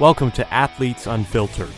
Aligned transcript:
Welcome 0.00 0.30
to 0.32 0.54
Athletes 0.54 1.08
Unfiltered. 1.08 1.70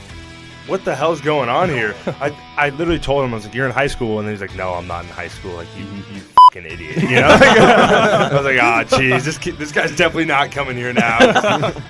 What 0.66 0.84
the 0.84 0.94
hell's 0.94 1.22
going 1.22 1.48
on 1.48 1.70
here? 1.70 1.94
I, 2.06 2.36
I 2.58 2.68
literally 2.68 2.98
told 2.98 3.24
him 3.24 3.32
I 3.32 3.36
was 3.36 3.46
like, 3.46 3.54
"You're 3.54 3.64
in 3.64 3.72
high 3.72 3.86
school," 3.86 4.18
and 4.18 4.28
then 4.28 4.34
he's 4.34 4.42
like, 4.42 4.54
"No, 4.54 4.74
I'm 4.74 4.86
not 4.86 5.04
in 5.04 5.10
high 5.10 5.28
school." 5.28 5.54
Like 5.54 5.68
you, 5.74 5.84
you 5.84 6.20
fucking 6.52 6.70
idiot. 6.70 6.96
You 6.96 7.12
know? 7.12 7.28
I 7.41 8.28
was 8.30 8.44
like, 8.44 8.58
"Ah, 8.60 8.82
oh, 8.82 8.84
jeez, 8.84 9.24
this 9.24 9.38
kid, 9.38 9.56
this 9.56 9.72
guy's 9.72 9.96
definitely 9.96 10.26
not 10.26 10.52
coming 10.52 10.76
here 10.76 10.92
now." 10.92 11.72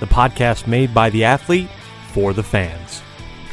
The 0.00 0.06
podcast 0.06 0.68
made 0.68 0.94
by 0.94 1.10
the 1.10 1.24
athlete 1.24 1.68
for 2.12 2.32
the 2.32 2.44
fans. 2.44 3.02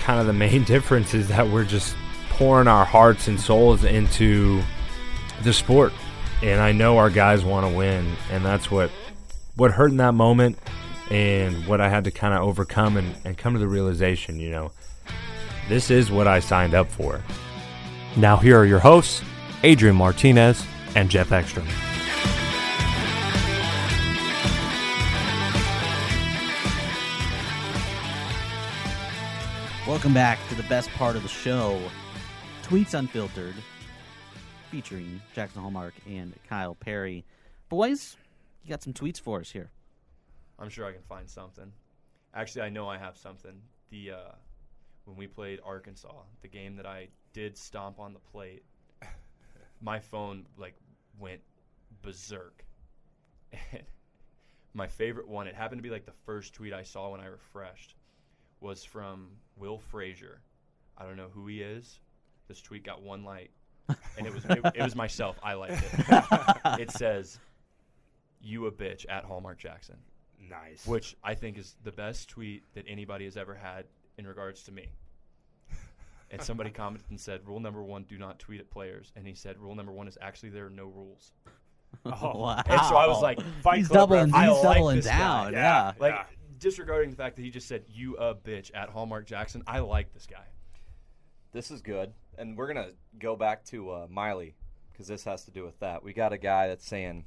Kind 0.01 0.19
of 0.19 0.27
the 0.27 0.33
main 0.33 0.63
difference 0.65 1.15
is 1.15 1.27
that 1.29 1.47
we're 1.47 1.63
just 1.63 1.95
pouring 2.29 2.67
our 2.67 2.85
hearts 2.85 3.27
and 3.27 3.39
souls 3.39 3.83
into 3.83 4.61
the 5.41 5.53
sport, 5.53 5.91
and 6.43 6.61
I 6.61 6.71
know 6.71 6.97
our 6.99 7.09
guys 7.09 7.43
want 7.43 7.65
to 7.65 7.75
win, 7.75 8.13
and 8.29 8.45
that's 8.45 8.69
what 8.69 8.91
what 9.55 9.71
hurt 9.71 9.89
in 9.89 9.97
that 9.97 10.13
moment, 10.13 10.59
and 11.11 11.65
what 11.67 11.81
I 11.81 11.89
had 11.89 12.03
to 12.05 12.11
kind 12.11 12.33
of 12.33 12.41
overcome 12.41 12.97
and, 12.97 13.15
and 13.23 13.37
come 13.37 13.53
to 13.53 13.59
the 13.59 13.67
realization. 13.67 14.39
You 14.39 14.51
know, 14.51 14.71
this 15.69 15.91
is 15.91 16.11
what 16.11 16.27
I 16.27 16.39
signed 16.39 16.73
up 16.73 16.89
for. 16.89 17.21
Now, 18.17 18.37
here 18.37 18.57
are 18.57 18.65
your 18.65 18.79
hosts, 18.79 19.21
Adrian 19.63 19.95
Martinez 19.95 20.65
and 20.95 21.09
Jeff 21.09 21.31
Ekstrom. 21.31 21.67
Welcome 29.87 30.15
back 30.15 30.39
to 30.49 30.55
the 30.55 30.63
best 30.63 30.89
part 30.91 31.15
of 31.15 31.21
the 31.21 31.29
show, 31.29 31.79
Tweets 32.63 32.95
Unfiltered, 32.95 33.53
featuring 34.71 35.21
Jackson 35.33 35.61
Hallmark 35.61 35.93
and 36.07 36.33
Kyle 36.49 36.73
Perry. 36.73 37.23
Boys, 37.69 38.17
you 38.63 38.69
got 38.69 38.81
some 38.81 38.93
tweets 38.93 39.21
for 39.21 39.41
us 39.41 39.51
here. 39.51 39.69
I'm 40.59 40.69
sure 40.69 40.85
I 40.85 40.91
can 40.91 41.01
find 41.01 41.29
something. 41.29 41.71
Actually, 42.33 42.63
I 42.63 42.69
know 42.69 42.87
I 42.87 42.97
have 42.97 43.17
something. 43.17 43.61
The 43.89 44.11
uh, 44.11 44.31
when 45.05 45.17
we 45.17 45.27
played 45.27 45.59
Arkansas, 45.63 46.23
the 46.41 46.47
game 46.47 46.75
that 46.77 46.85
I 46.85 47.07
did 47.33 47.57
stomp 47.57 47.99
on 47.99 48.13
the 48.13 48.19
plate, 48.19 48.63
my 49.81 49.99
phone 49.99 50.45
like 50.57 50.75
went 51.19 51.41
berserk. 52.01 52.63
And 53.71 53.83
my 54.73 54.87
favorite 54.87 55.27
one, 55.27 55.47
it 55.47 55.55
happened 55.55 55.79
to 55.79 55.83
be 55.83 55.89
like 55.89 56.05
the 56.05 56.11
first 56.25 56.53
tweet 56.53 56.73
I 56.73 56.83
saw 56.83 57.11
when 57.11 57.21
I 57.21 57.27
refreshed, 57.27 57.95
was 58.59 58.83
from 58.83 59.29
Will 59.57 59.79
Frazier. 59.79 60.41
I 60.97 61.05
don't 61.05 61.15
know 61.17 61.29
who 61.33 61.47
he 61.47 61.61
is. 61.61 61.99
This 62.47 62.61
tweet 62.61 62.83
got 62.83 63.01
one 63.01 63.23
like, 63.23 63.51
and 64.17 64.25
it 64.25 64.33
was 64.33 64.45
it, 64.45 64.59
it 64.75 64.83
was 64.83 64.95
myself. 64.95 65.37
I 65.43 65.53
liked 65.53 65.81
it. 65.81 66.23
it 66.79 66.91
says, 66.91 67.39
"You 68.41 68.67
a 68.67 68.71
bitch" 68.71 69.05
at 69.09 69.23
Hallmark 69.23 69.57
Jackson 69.57 69.97
nice. 70.39 70.85
which 70.85 71.15
I 71.23 71.35
think 71.35 71.57
is 71.57 71.75
the 71.83 71.91
best 71.91 72.29
tweet 72.29 72.63
that 72.73 72.85
anybody 72.87 73.25
has 73.25 73.37
ever 73.37 73.55
had 73.55 73.85
in 74.17 74.27
regards 74.27 74.63
to 74.63 74.71
me. 74.71 74.89
And 76.31 76.41
somebody 76.41 76.71
commented 76.71 77.11
and 77.11 77.19
said, 77.19 77.41
"Rule 77.47 77.59
number 77.59 77.83
one: 77.83 78.03
do 78.03 78.17
not 78.17 78.39
tweet 78.39 78.59
at 78.59 78.69
players." 78.71 79.13
And 79.15 79.27
he 79.27 79.35
said, 79.35 79.59
"Rule 79.59 79.75
number 79.75 79.91
one 79.91 80.07
is 80.07 80.17
actually 80.19 80.49
there 80.49 80.65
are 80.65 80.71
no 80.71 80.85
rules." 80.85 81.31
Oh, 82.05 82.39
wow. 82.39 82.61
And 82.65 82.81
so 82.81 82.97
I 82.97 83.07
was 83.07 83.21
like, 83.21 83.39
Fight 83.61 83.77
he's 83.77 83.87
Club 83.87 84.09
doubling, 84.09 84.33
I 84.33 84.47
he's 84.47 84.63
like 84.63 84.75
doubling 84.75 84.95
this 84.97 85.05
down. 85.05 85.53
Yeah. 85.53 85.59
Yeah. 85.59 85.91
like 85.97 86.13
Yeah. 86.15 86.25
disregarding 86.59 87.11
the 87.11 87.15
fact 87.15 87.37
that 87.37 87.43
he 87.43 87.51
just 87.51 87.67
said, 87.67 87.85
"You 87.87 88.17
a 88.17 88.35
bitch" 88.35 88.69
at 88.75 88.89
Hallmark 88.89 89.27
Jackson. 89.27 89.63
I 89.65 89.79
like 89.79 90.13
this 90.13 90.25
guy. 90.25 90.43
This 91.53 91.71
is 91.71 91.81
good, 91.81 92.11
and 92.37 92.57
we're 92.57 92.67
gonna 92.67 92.89
go 93.19 93.35
back 93.37 93.63
to 93.65 93.91
uh, 93.91 94.07
Miley 94.09 94.55
because 94.91 95.07
this 95.07 95.23
has 95.23 95.45
to 95.45 95.51
do 95.51 95.63
with 95.63 95.79
that. 95.79 96.03
We 96.03 96.11
got 96.11 96.33
a 96.33 96.37
guy 96.37 96.67
that's 96.67 96.85
saying 96.85 97.23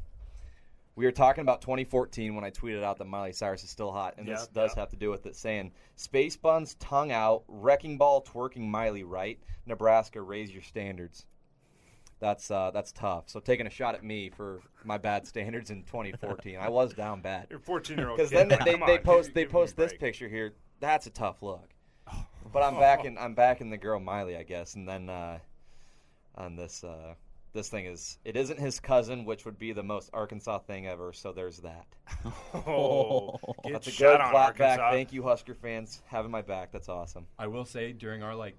we 0.99 1.05
were 1.05 1.13
talking 1.13 1.43
about 1.43 1.61
2014 1.61 2.35
when 2.35 2.43
I 2.43 2.51
tweeted 2.51 2.83
out 2.83 2.99
that 2.99 3.05
Miley 3.05 3.33
Cyrus 3.33 3.63
is 3.63 3.71
still 3.71 3.93
hot, 3.93 4.15
and 4.19 4.27
this 4.27 4.49
does 4.49 4.75
have 4.75 4.91
to 4.91 4.97
do 4.97 5.11
with 5.11 5.27
it. 5.27 5.37
Saying 5.37 5.71
space 5.95 6.37
buns, 6.37 6.75
tongue 6.81 7.13
out, 7.13 7.45
wrecking 7.47 7.99
ball, 7.99 8.21
twerking 8.21 8.67
Miley, 8.69 9.05
right? 9.05 9.39
Nebraska, 9.65 10.21
raise 10.21 10.51
your 10.51 10.63
standards. 10.63 11.25
That's 12.19 12.51
uh, 12.51 12.73
that's 12.73 12.91
tough. 12.91 13.29
So 13.29 13.39
taking 13.39 13.69
a 13.69 13.71
shot 13.71 13.95
at 13.95 14.03
me 14.03 14.29
for 14.29 14.61
my 14.83 14.99
bad 14.99 15.25
standards 15.25 15.71
in 15.71 15.85
2014, 15.85 16.59
I 16.59 16.69
was 16.69 16.93
down 16.95 17.21
bad. 17.21 17.47
You're 17.49 17.61
14 17.61 17.97
year 17.97 18.09
old. 18.09 18.17
Because 18.17 18.31
then 18.33 18.49
they, 18.49 18.57
they, 18.65 18.77
they 18.85 18.99
post 18.99 19.33
they 19.35 19.47
post 19.47 19.77
this 19.77 19.95
picture 19.95 20.29
here. 20.29 20.55
That's 20.81 21.07
a 21.07 21.11
tough 21.11 21.43
look. 21.43 21.71
But 22.51 22.63
I'm 22.63 22.81
back 22.81 23.05
in 23.05 23.19
I'm 23.19 23.35
back 23.35 23.61
in 23.61 23.69
the 23.69 23.77
girl 23.77 24.01
Miley, 24.01 24.35
I 24.35 24.43
guess, 24.43 24.75
and 24.75 24.89
then 24.89 25.11
uh, 25.11 25.39
on 26.35 26.57
this 26.57 26.83
uh, 26.83 27.13
this 27.53 27.69
thing 27.69 27.87
is 27.87 28.19
it 28.25 28.37
isn't 28.37 28.59
his 28.59 28.81
cousin, 28.81 29.25
which 29.25 29.45
would 29.45 29.59
be 29.59 29.73
the 29.73 29.83
most 29.83 30.11
Arkansas 30.13 30.59
thing 30.61 30.87
ever. 30.87 31.13
So 31.13 31.33
there's 31.33 31.59
that. 31.59 31.87
Oh, 32.67 33.39
get 33.65 33.73
That's 33.73 33.87
a 33.87 33.91
shot 33.91 33.99
good 33.99 34.21
on 34.21 34.31
clap 34.31 34.59
back. 34.59 34.79
Thank 34.93 35.13
you, 35.13 35.23
Husker 35.23 35.55
fans, 35.55 36.03
having 36.07 36.31
my 36.31 36.43
back. 36.43 36.73
That's 36.73 36.89
awesome. 36.89 37.27
I 37.39 37.47
will 37.47 37.65
say 37.65 37.93
during 37.93 38.23
our 38.23 38.35
like 38.35 38.57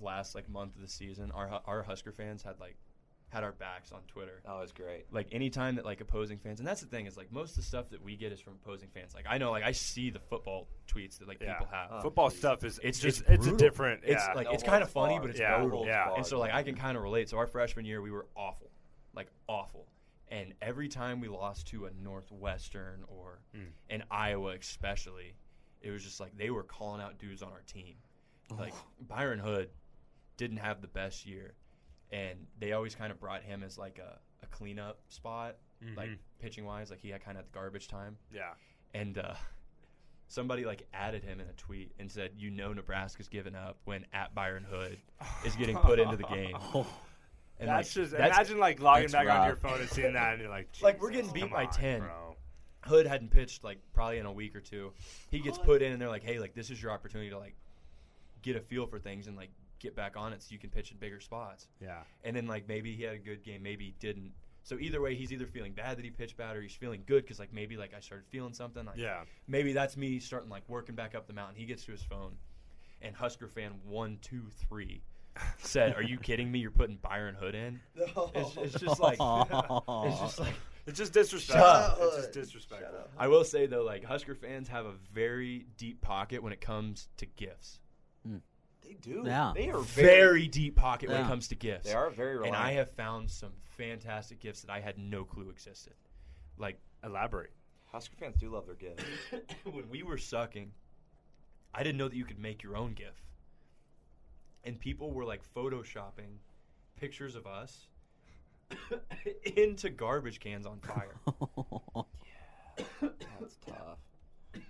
last 0.00 0.34
like 0.34 0.48
month 0.48 0.74
of 0.76 0.82
the 0.82 0.88
season, 0.88 1.30
our 1.32 1.60
our 1.66 1.82
Husker 1.82 2.12
fans 2.12 2.42
had 2.42 2.58
like 2.60 2.76
had 3.30 3.44
our 3.44 3.52
backs 3.52 3.92
on 3.92 4.00
Twitter. 4.08 4.40
That 4.46 4.54
was 4.58 4.72
great. 4.72 5.04
like 5.12 5.28
anytime 5.32 5.74
that 5.76 5.84
like 5.84 6.00
opposing 6.00 6.38
fans 6.38 6.60
and 6.60 6.66
that's 6.66 6.80
the 6.80 6.86
thing 6.86 7.04
is 7.06 7.16
like 7.16 7.30
most 7.30 7.50
of 7.50 7.56
the 7.56 7.62
stuff 7.62 7.90
that 7.90 8.02
we 8.02 8.16
get 8.16 8.32
is 8.32 8.40
from 8.40 8.54
opposing 8.64 8.88
fans 8.94 9.14
like 9.14 9.26
i 9.28 9.36
know 9.36 9.50
like 9.50 9.64
i 9.64 9.72
see 9.72 10.08
the 10.08 10.18
football 10.18 10.66
tweets 10.90 11.18
that 11.18 11.28
like 11.28 11.38
Yeah. 11.40 11.52
people 11.58 11.68
have 11.70 11.88
Oh, 11.92 12.00
Football 12.00 12.30
please. 12.30 12.38
stuff 12.38 12.64
is 12.64 12.80
It's 12.82 12.98
just 12.98 13.18
just 13.18 13.28
it's 13.30 13.46
a 13.46 13.50
brutal. 13.50 13.56
different. 13.58 14.00
it's 14.04 14.24
yeah. 14.26 14.32
like 14.34 14.46
No 14.46 14.52
it's 14.52 14.62
kind 14.62 14.82
of 14.82 14.90
funny 14.90 15.14
barred. 15.16 15.22
but 15.22 15.30
it's 15.32 15.40
Yeah, 15.40 15.58
brutal 15.60 15.84
yeah. 15.86 16.14
and 16.14 16.24
so 16.24 16.38
like 16.38 16.54
i 16.54 16.62
can 16.62 16.74
kind 16.74 16.96
of 16.96 17.02
relate 17.02 17.28
so 17.28 17.36
our 17.36 17.46
freshman 17.46 17.84
year 17.84 18.00
we 18.00 18.10
were 18.10 18.26
awful 18.34 18.70
like 19.14 19.28
awful 19.46 19.86
and 20.30 20.54
every 20.62 20.88
time 20.88 21.20
we 21.20 21.28
lost 21.28 21.66
to 21.68 21.84
a 21.86 21.90
northwestern 22.02 23.04
or 23.08 23.40
Mm. 23.56 23.66
an 23.90 24.04
iowa 24.10 24.54
especially 24.58 25.34
it 25.82 25.90
was 25.90 26.02
just 26.02 26.18
like 26.20 26.36
they 26.36 26.48
were 26.50 26.62
calling 26.62 27.00
out 27.02 27.18
dudes 27.18 27.42
on 27.42 27.50
our 27.52 27.62
team 27.66 27.94
like 28.58 28.72
byron 29.06 29.38
hood 29.38 29.68
didn't 30.38 30.56
have 30.58 30.80
the 30.80 30.88
best 30.88 31.26
year 31.26 31.52
and 32.12 32.38
they 32.58 32.72
always 32.72 32.94
kind 32.94 33.10
of 33.12 33.20
brought 33.20 33.42
him 33.42 33.62
as 33.62 33.76
like 33.78 33.98
a, 33.98 34.18
a 34.42 34.46
cleanup 34.46 34.98
spot 35.08 35.56
like 35.96 36.08
Mhm. 36.10 36.18
pitching 36.40 36.64
wise 36.64 36.90
like 36.90 37.00
he 37.00 37.08
had 37.10 37.22
kind 37.24 37.38
of 37.38 37.44
the 37.44 37.50
garbage 37.52 37.86
time 37.88 38.16
yeah. 38.32 38.50
and 38.94 39.16
uh, 39.18 39.34
somebody 40.28 40.64
like 40.64 40.86
added 40.92 41.22
him 41.22 41.40
in 41.40 41.46
a 41.48 41.52
tweet 41.52 41.92
and 41.98 42.10
said, 42.10 42.32
"You 42.36 42.50
know, 42.50 42.72
Nebraska's 42.72 43.28
given 43.28 43.54
up 43.54 43.76
when 43.84 44.04
at 44.12 44.34
Byron 44.34 44.64
Hood 44.68 44.98
is 45.44 45.54
getting 45.56 45.76
put 45.76 45.98
into 45.98 46.16
the 46.16 46.24
game." 46.24 46.56
And 47.60 47.68
That's 47.68 47.88
like, 47.96 48.04
just 48.04 48.12
that's- 48.12 48.36
imagine 48.36 48.58
like 48.58 48.80
logging 48.80 49.08
that's 49.08 49.14
back 49.14 49.28
onto 49.28 49.46
your 49.48 49.56
phone 49.56 49.80
and 49.80 49.90
seeing 49.90 50.12
that, 50.12 50.34
and 50.34 50.40
you're 50.40 50.48
like, 50.50 50.68
Like, 50.80 51.00
we're 51.02 51.10
getting 51.10 51.32
beat 51.32 51.50
by 51.50 51.64
on, 51.64 51.72
10. 51.72 52.00
bro." 52.00 52.36
Hood 52.84 53.04
hadn't 53.06 53.30
pitched 53.32 53.64
like 53.64 53.78
probably 53.92 54.18
in 54.18 54.26
a 54.26 54.32
week 54.32 54.54
or 54.54 54.60
two. 54.60 54.92
He 55.32 55.40
gets 55.40 55.58
put 55.58 55.82
in, 55.82 55.90
and 55.90 56.00
they're 56.00 56.08
like, 56.08 56.22
"Hey, 56.22 56.38
like 56.38 56.54
this 56.54 56.70
is 56.70 56.80
your 56.80 56.92
opportunity 56.92 57.30
to 57.30 57.38
like 57.38 57.56
get 58.42 58.54
a 58.54 58.60
feel 58.60 58.86
for 58.86 59.00
things 59.00 59.26
and 59.26 59.36
like 59.36 59.50
get 59.80 59.94
back 59.96 60.16
on 60.16 60.32
it 60.32 60.42
so 60.42 60.48
you 60.50 60.58
can 60.58 60.70
pitch 60.70 60.90
in 60.92 60.98
bigger 60.98 61.20
spots." 61.20 61.66
Yeah. 61.80 62.02
And 62.24 62.34
then 62.36 62.46
like 62.46 62.68
maybe 62.68 62.94
he 62.94 63.02
had 63.02 63.14
a 63.14 63.18
good 63.18 63.42
game, 63.42 63.62
maybe 63.62 63.84
he 63.86 63.94
didn't. 64.00 64.32
So 64.64 64.78
either 64.78 65.00
way, 65.00 65.14
he's 65.14 65.32
either 65.32 65.46
feeling 65.46 65.72
bad 65.72 65.96
that 65.96 66.04
he 66.04 66.10
pitched 66.10 66.36
bad, 66.36 66.54
or 66.56 66.60
he's 66.60 66.74
feeling 66.74 67.02
good 67.06 67.22
because 67.24 67.38
like 67.38 67.52
maybe 67.52 67.76
like 67.76 67.94
I 67.96 68.00
started 68.00 68.26
feeling 68.28 68.52
something. 68.52 68.84
Like, 68.84 68.98
Yeah. 68.98 69.22
maybe 69.46 69.72
that's 69.72 69.96
me 69.96 70.18
starting 70.18 70.50
like 70.50 70.62
working 70.68 70.94
back 70.94 71.14
up 71.14 71.26
the 71.26 71.32
mountain. 71.32 71.56
He 71.56 71.64
gets 71.64 71.84
to 71.86 71.92
his 71.92 72.02
phone, 72.02 72.36
and 73.00 73.14
Husker 73.16 73.48
fan 73.48 73.72
one 73.84 74.18
two 74.20 74.42
three 74.68 75.02
said, 75.58 75.94
"Are 75.94 76.02
you 76.02 76.18
kidding 76.22 76.50
me? 76.52 76.58
You're 76.58 76.70
putting 76.70 76.96
Byron 76.96 77.34
Hood 77.34 77.54
in?" 77.54 77.80
It's, 77.96 78.56
it's 78.56 78.78
just 78.80 79.00
like 79.00 79.18
it's 79.20 80.20
just 80.20 80.40
like 80.40 80.54
It's 80.86 80.96
just 80.98 81.12
disrespectful. 81.12 81.62
Shut 81.66 81.98
It's 82.00 82.16
just 82.16 82.32
disrespectful. 82.32 83.08
I 83.18 83.28
will 83.28 83.44
say 83.44 83.66
though, 83.66 83.84
like 83.84 84.04
Husker 84.04 84.34
fans 84.34 84.68
have 84.68 84.86
a 84.86 84.92
very 85.12 85.66
deep 85.76 86.00
pocket 86.00 86.42
when 86.42 86.52
it 86.52 86.60
comes 86.62 87.08
to 87.18 87.26
gifts. 87.26 87.80
Hmm. 88.26 88.36
They 88.88 88.94
do. 88.94 89.22
Yeah. 89.26 89.52
They 89.54 89.68
are 89.68 89.80
Very, 89.80 90.06
very. 90.06 90.48
deep 90.48 90.76
pocket 90.76 91.10
when 91.10 91.20
it 91.20 91.26
comes 91.26 91.48
to 91.48 91.54
gifts. 91.54 91.88
They 91.88 91.94
are 91.94 92.08
very 92.08 92.46
and. 92.46 92.56
I 92.56 92.72
have 92.72 92.90
found 92.90 93.30
some 93.30 93.52
fantastic 93.76 94.40
gifts 94.40 94.62
that 94.62 94.70
I 94.70 94.80
had 94.80 94.98
no 94.98 95.24
clue 95.24 95.50
existed. 95.50 95.92
Like 96.56 96.80
Elaborate. 97.04 97.52
Husker 97.84 98.16
fans 98.18 98.36
do 98.38 98.50
love 98.50 98.66
their 98.66 98.74
gifts. 98.74 99.04
when 99.64 99.88
we 99.90 100.02
were 100.02 100.18
sucking, 100.18 100.72
I 101.74 101.82
didn't 101.82 101.98
know 101.98 102.08
that 102.08 102.16
you 102.16 102.24
could 102.24 102.38
make 102.38 102.62
your 102.62 102.76
own 102.76 102.94
GIF. 102.94 103.14
And 104.64 104.80
people 104.80 105.12
were 105.12 105.24
like 105.24 105.42
photoshopping 105.54 106.38
pictures 106.96 107.36
of 107.36 107.46
us 107.46 107.88
into 109.56 109.90
garbage 109.90 110.40
cans 110.40 110.66
on 110.66 110.80
fire. 110.80 111.14
That's 113.00 113.56
tough. 113.66 113.98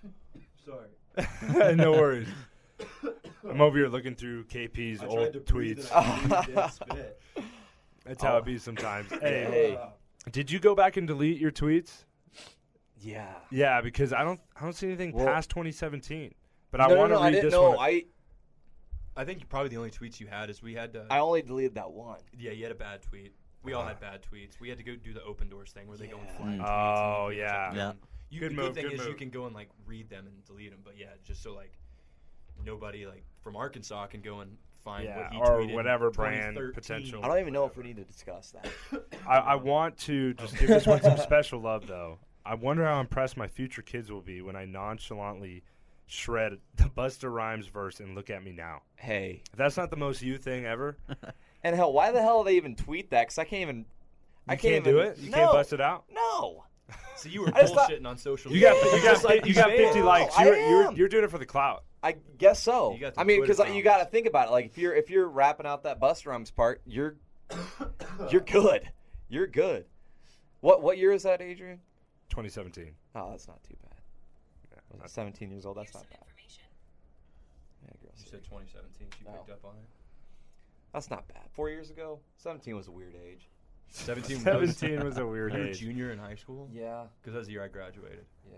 Sorry. 0.65 1.75
no 1.75 1.91
worries. 1.93 2.27
I'm 3.49 3.61
over 3.61 3.77
here 3.77 3.87
looking 3.87 4.15
through 4.15 4.45
KP's 4.45 5.01
old 5.03 5.33
tweets. 5.45 5.89
That's 8.05 8.23
how 8.23 8.37
it 8.37 8.39
oh. 8.39 8.41
be 8.41 8.57
sometimes. 8.57 9.09
Hey, 9.21 9.45
Hey. 9.49 9.79
did 10.31 10.49
you 10.51 10.59
go 10.59 10.75
back 10.75 10.97
and 10.97 11.07
delete 11.07 11.39
your 11.39 11.51
tweets? 11.51 12.05
Yeah. 12.99 13.33
Yeah, 13.51 13.81
because 13.81 14.13
I 14.13 14.23
don't 14.23 14.39
I 14.59 14.63
don't 14.63 14.73
see 14.73 14.87
anything 14.87 15.13
Well- 15.13 15.25
past 15.25 15.49
2017. 15.49 16.33
But 16.71 16.79
no, 16.79 16.83
I 16.83 16.87
no, 16.89 16.95
want 16.97 17.09
to 17.09 17.15
no, 17.15 17.21
read 17.21 17.27
I 17.27 17.31
didn't 17.31 17.43
this 17.45 17.53
know. 17.53 17.69
one. 17.71 17.77
I 17.79 18.05
I 19.17 19.25
think 19.25 19.47
probably 19.49 19.69
the 19.69 19.77
only 19.77 19.89
tweets 19.91 20.19
you 20.19 20.27
had 20.27 20.49
is 20.49 20.61
we 20.61 20.73
had 20.75 20.93
to. 20.93 21.05
I 21.09 21.19
only 21.19 21.41
deleted 21.41 21.75
that 21.75 21.91
one. 21.91 22.19
yeah, 22.37 22.51
you 22.51 22.63
had 22.63 22.71
a 22.71 22.75
bad 22.75 23.01
tweet. 23.01 23.33
We 23.63 23.73
all 23.73 23.83
had 23.83 23.97
uh. 23.97 24.01
bad 24.01 24.21
tweets. 24.21 24.59
We 24.59 24.69
had 24.69 24.77
to 24.77 24.83
go 24.83 24.95
do 24.95 25.13
the 25.13 25.23
open 25.23 25.49
doors 25.49 25.71
thing 25.71 25.87
where 25.87 25.97
they 25.97 26.07
go 26.07 26.17
and 26.17 26.27
Yeah. 26.27 26.37
find 26.37 26.61
Oh, 26.61 26.65
tweets. 26.65 27.29
and 27.29 27.37
yeah. 27.37 27.47
upload 27.69 27.75
Yeah. 27.75 27.75
them. 27.75 27.97
You, 28.29 28.39
Good 28.41 28.51
the 28.51 28.55
move, 28.55 28.65
good 28.67 28.75
thing 28.75 28.83
good 28.91 28.99
is 28.99 29.07
you 29.07 29.15
can 29.15 29.29
go 29.31 29.45
and 29.47 29.55
like 29.55 29.69
read 29.87 30.09
them 30.09 30.27
and 30.27 30.45
delete 30.45 30.69
them. 30.71 30.81
But 30.83 30.97
yeah, 30.97 31.07
just 31.23 31.41
so 31.41 31.53
like 31.55 31.73
nobody 32.63 33.05
like 33.07 33.25
from 33.43 33.55
Arkansas 33.55 34.07
can 34.07 34.21
go 34.21 34.39
and 34.41 34.57
find 34.83 35.05
Yeah, 35.05 35.17
what 35.23 35.31
he 35.33 35.37
or 35.39 35.45
tweeted 35.61 35.73
whatever 35.73 36.09
brand 36.11 36.57
potential. 36.73 37.23
I 37.23 37.27
don't 37.27 37.39
even 37.39 37.53
know 37.53 37.65
if 37.65 37.75
we 37.77 37.83
need 37.83 37.97
to 37.97 38.03
discuss 38.03 38.51
that. 38.53 38.67
I, 39.27 39.37
I 39.37 39.55
want 39.55 39.97
to 39.99 40.33
just 40.35 40.57
give 40.57 40.67
this 40.69 40.85
one 40.87 41.01
some 41.01 41.17
special 41.17 41.59
love, 41.61 41.87
though. 41.87 42.19
I 42.45 42.55
wonder 42.55 42.85
how 42.85 42.99
impressed 42.99 43.37
my 43.37 43.47
future 43.47 43.81
kids 43.81 44.11
will 44.11 44.21
be 44.21 44.41
when 44.41 44.55
I 44.55 44.65
nonchalantly 44.65 45.63
shred 46.07 46.57
the 46.75 46.85
Busta 46.85 47.31
Rhymes 47.31 47.67
verse 47.67 47.99
and 47.99 48.15
look 48.15 48.29
at 48.29 48.43
me 48.43 48.51
now. 48.51 48.81
hey, 48.95 49.43
If 49.51 49.57
that's 49.57 49.77
not 49.77 49.91
the 49.91 49.97
most 49.97 50.21
you 50.21 50.37
thing 50.37 50.65
ever, 50.65 50.97
and 51.63 51.75
hell, 51.75 51.93
why 51.93 52.11
the 52.11 52.21
hell 52.21 52.43
do 52.43 52.49
they 52.49 52.55
even 52.57 52.75
tweet 52.75 53.11
that? 53.11 53.23
Because 53.27 53.37
I 53.37 53.43
can't 53.43 53.61
even. 53.61 53.85
I 54.47 54.55
can't, 54.55 54.61
can't 54.83 54.87
even, 54.87 54.93
do 54.93 54.99
it. 55.01 55.17
You 55.19 55.29
no, 55.29 55.37
can't 55.37 55.51
bust 55.51 55.73
it 55.73 55.81
out. 55.81 56.05
No. 56.11 56.63
So 57.17 57.29
you 57.29 57.41
were 57.41 57.51
I 57.53 57.61
just 57.61 57.75
thought- 57.75 57.91
bullshitting 57.91 58.07
on 58.07 58.17
social 58.17 58.51
You 58.51 58.55
media. 58.65 58.71
got 59.03 59.23
you 59.23 59.29
got 59.29 59.47
you 59.47 59.53
got 59.53 59.69
50 59.69 60.01
likes. 60.01 60.39
You're, 60.39 60.55
you're 60.57 60.91
you're 60.93 61.07
doing 61.09 61.23
it 61.25 61.29
for 61.29 61.37
the 61.37 61.45
clout. 61.45 61.83
I 62.01 62.13
guess 62.37 62.61
so. 62.63 62.93
You 62.93 62.99
got 62.99 63.15
the 63.15 63.21
I 63.21 63.23
mean, 63.23 63.39
Twitter 63.39 63.53
because 63.63 63.75
you 63.75 63.83
got 63.83 63.97
to 63.99 64.05
think 64.05 64.25
about 64.25 64.47
it. 64.47 64.51
Like 64.51 64.65
if 64.65 64.77
you're 64.77 64.95
if 64.95 65.09
you're 65.09 65.27
rapping 65.27 65.65
out 65.65 65.83
that 65.83 65.99
bus 65.99 66.25
Rhymes 66.25 66.51
part, 66.51 66.81
you're 66.85 67.17
you're 68.31 68.41
good. 68.41 68.89
You're 69.27 69.47
good. 69.47 69.85
What 70.61 70.81
what 70.81 70.97
year 70.97 71.11
is 71.11 71.23
that, 71.23 71.41
Adrian? 71.41 71.79
2017. 72.29 72.91
Oh, 73.15 73.29
that's 73.31 73.47
not 73.47 73.61
too 73.63 73.75
bad. 73.83 73.99
Yeah, 74.71 75.01
Was 75.01 75.11
it 75.11 75.13
17 75.13 75.49
years 75.51 75.65
old. 75.65 75.77
That's 75.77 75.93
not 75.93 76.09
bad. 76.09 76.19
Yeah, 77.83 77.91
girl, 78.01 78.11
You 78.17 78.25
said 78.29 78.43
2017. 78.43 79.07
She 79.17 79.25
No. 79.25 79.31
picked 79.31 79.49
up 79.51 79.65
on 79.65 79.75
it. 79.75 79.85
that's 80.93 81.09
not 81.09 81.27
bad. 81.27 81.43
Four 81.53 81.69
years 81.69 81.89
ago, 81.89 82.19
17 82.37 82.75
was 82.75 82.87
a 82.87 82.91
weird 82.91 83.15
age. 83.15 83.47
17. 83.89 84.39
17 84.41 85.03
was 85.03 85.17
a 85.17 85.25
weird 85.25 85.53
You 85.53 85.59
were 85.59 85.65
age. 85.67 85.79
junior 85.79 86.11
in 86.11 86.19
high 86.19 86.35
school. 86.35 86.69
Yeah, 86.71 87.05
Because 87.21 87.33
that's 87.33 87.47
the 87.47 87.53
year 87.53 87.63
I 87.63 87.67
graduated. 87.67 88.25
yeah. 88.49 88.57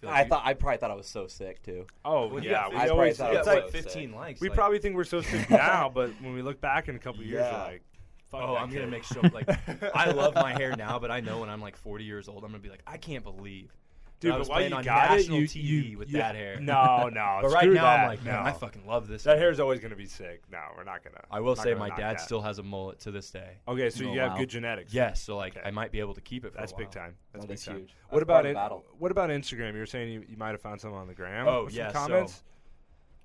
Feel 0.00 0.10
like 0.10 0.18
I 0.18 0.22
you- 0.22 0.28
thought 0.28 0.42
I 0.46 0.54
probably 0.54 0.78
thought 0.78 0.90
I 0.90 0.94
was 0.94 1.06
so 1.06 1.26
sick 1.26 1.62
too. 1.62 1.86
Oh 2.04 2.36
yeah, 2.38 2.50
got 2.52 2.70
we 2.70 2.76
I 2.76 2.78
probably 2.86 2.90
always 2.90 3.16
thought 3.18 3.30
You 3.32 3.36
I 3.36 3.40
was 3.40 3.46
like 3.46 3.62
like 3.64 3.72
so 3.72 3.78
15 3.82 4.08
sick. 4.10 4.16
likes. 4.18 4.40
we 4.40 4.48
like- 4.48 4.56
probably 4.56 4.78
think 4.78 4.96
we're 4.96 5.04
so 5.04 5.20
sick 5.20 5.48
now, 5.50 5.90
but 5.92 6.10
when 6.20 6.34
we 6.34 6.42
look 6.42 6.60
back 6.60 6.88
in 6.88 6.96
a 6.96 6.98
couple 6.98 7.22
years, 7.22 7.40
Yeah. 7.40 7.52
we're 7.52 7.64
like, 7.72 7.82
fuck 8.30 8.40
Oh, 8.42 8.54
that 8.54 8.60
I'm 8.62 8.70
gonna 8.70 8.86
make 8.86 9.04
so 9.04 9.20
like 9.32 9.48
I 9.94 10.10
love 10.10 10.34
my 10.34 10.52
hair 10.52 10.74
now, 10.76 10.98
but 10.98 11.10
I 11.10 11.20
know 11.20 11.40
when 11.40 11.48
I'm 11.50 11.60
like 11.60 11.76
40 11.76 12.04
years 12.04 12.28
old, 12.28 12.44
I'm 12.44 12.50
gonna 12.50 12.62
be 12.62 12.70
like, 12.70 12.82
I 12.86 12.96
can't 12.96 13.24
believe. 13.24 13.72
Dude, 14.20 14.32
I 14.32 14.34
but 14.34 14.38
was 14.40 14.48
why 14.50 14.54
playing 14.56 14.70
you 14.70 14.76
on 14.76 14.84
got 14.84 15.10
it? 15.12 15.16
national 15.16 15.38
You, 15.38 15.44
TV 15.46 15.90
you 15.90 15.98
with 15.98 16.10
yeah. 16.10 16.18
that 16.18 16.34
hair. 16.34 16.60
No, 16.60 17.08
no. 17.12 17.38
But 17.40 17.52
right 17.52 17.70
now, 17.70 17.82
that. 17.82 18.00
I'm 18.00 18.08
like, 18.08 18.22
man, 18.22 18.34
no. 18.34 18.40
I 18.42 18.52
fucking 18.52 18.86
love 18.86 19.08
this. 19.08 19.22
that 19.22 19.38
hair. 19.38 19.46
hair's 19.46 19.60
always 19.60 19.80
gonna 19.80 19.96
be 19.96 20.04
sick. 20.04 20.42
No, 20.52 20.58
we're 20.76 20.84
not 20.84 21.02
gonna. 21.02 21.22
I 21.30 21.40
will 21.40 21.56
say 21.56 21.74
my 21.74 21.88
dad 21.88 22.16
that. 22.16 22.20
still 22.20 22.42
has 22.42 22.58
a 22.58 22.62
mullet 22.62 23.00
to 23.00 23.10
this 23.10 23.30
day. 23.30 23.56
Okay, 23.66 23.88
so 23.88 24.04
Oh, 24.04 24.12
you 24.12 24.20
have 24.20 24.32
wow. 24.32 24.38
good 24.38 24.50
genetics. 24.50 24.92
Yes, 24.92 25.22
so 25.22 25.36
like 25.36 25.56
Okay. 25.56 25.66
I 25.66 25.70
might 25.70 25.90
be 25.90 26.00
able 26.00 26.14
to 26.14 26.20
keep 26.20 26.44
it 26.44 26.52
for 26.52 26.58
That's 26.58 26.72
a 26.72 26.74
while. 26.74 26.84
big 26.84 26.90
time. 26.90 27.14
That's 27.32 27.44
That 27.44 27.48
big 27.48 27.58
is 27.58 27.64
time. 27.64 27.76
huge. 27.78 27.94
What 28.10 28.18
That's 28.18 28.22
about 28.24 28.54
part 28.54 28.72
in, 28.72 28.98
what 28.98 29.10
about 29.10 29.30
Instagram? 29.30 29.72
You 29.72 29.78
were 29.80 29.86
saying 29.86 30.12
you, 30.12 30.24
you 30.28 30.36
might 30.36 30.50
have 30.50 30.60
found 30.60 30.80
something 30.82 30.98
on 30.98 31.08
the 31.08 31.14
gram. 31.14 31.48
Oh, 31.48 31.64
with 31.64 31.72
some 31.72 31.78
yeah, 31.78 31.88
so- 31.88 31.98
comments. 31.98 32.42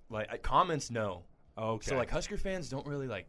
Like 0.09 0.41
comments, 0.43 0.91
no. 0.91 1.23
Oh, 1.57 1.71
okay. 1.71 1.89
So 1.89 1.97
like 1.97 2.09
Husker 2.09 2.37
fans 2.37 2.69
don't 2.69 2.85
really 2.87 3.07
like. 3.07 3.27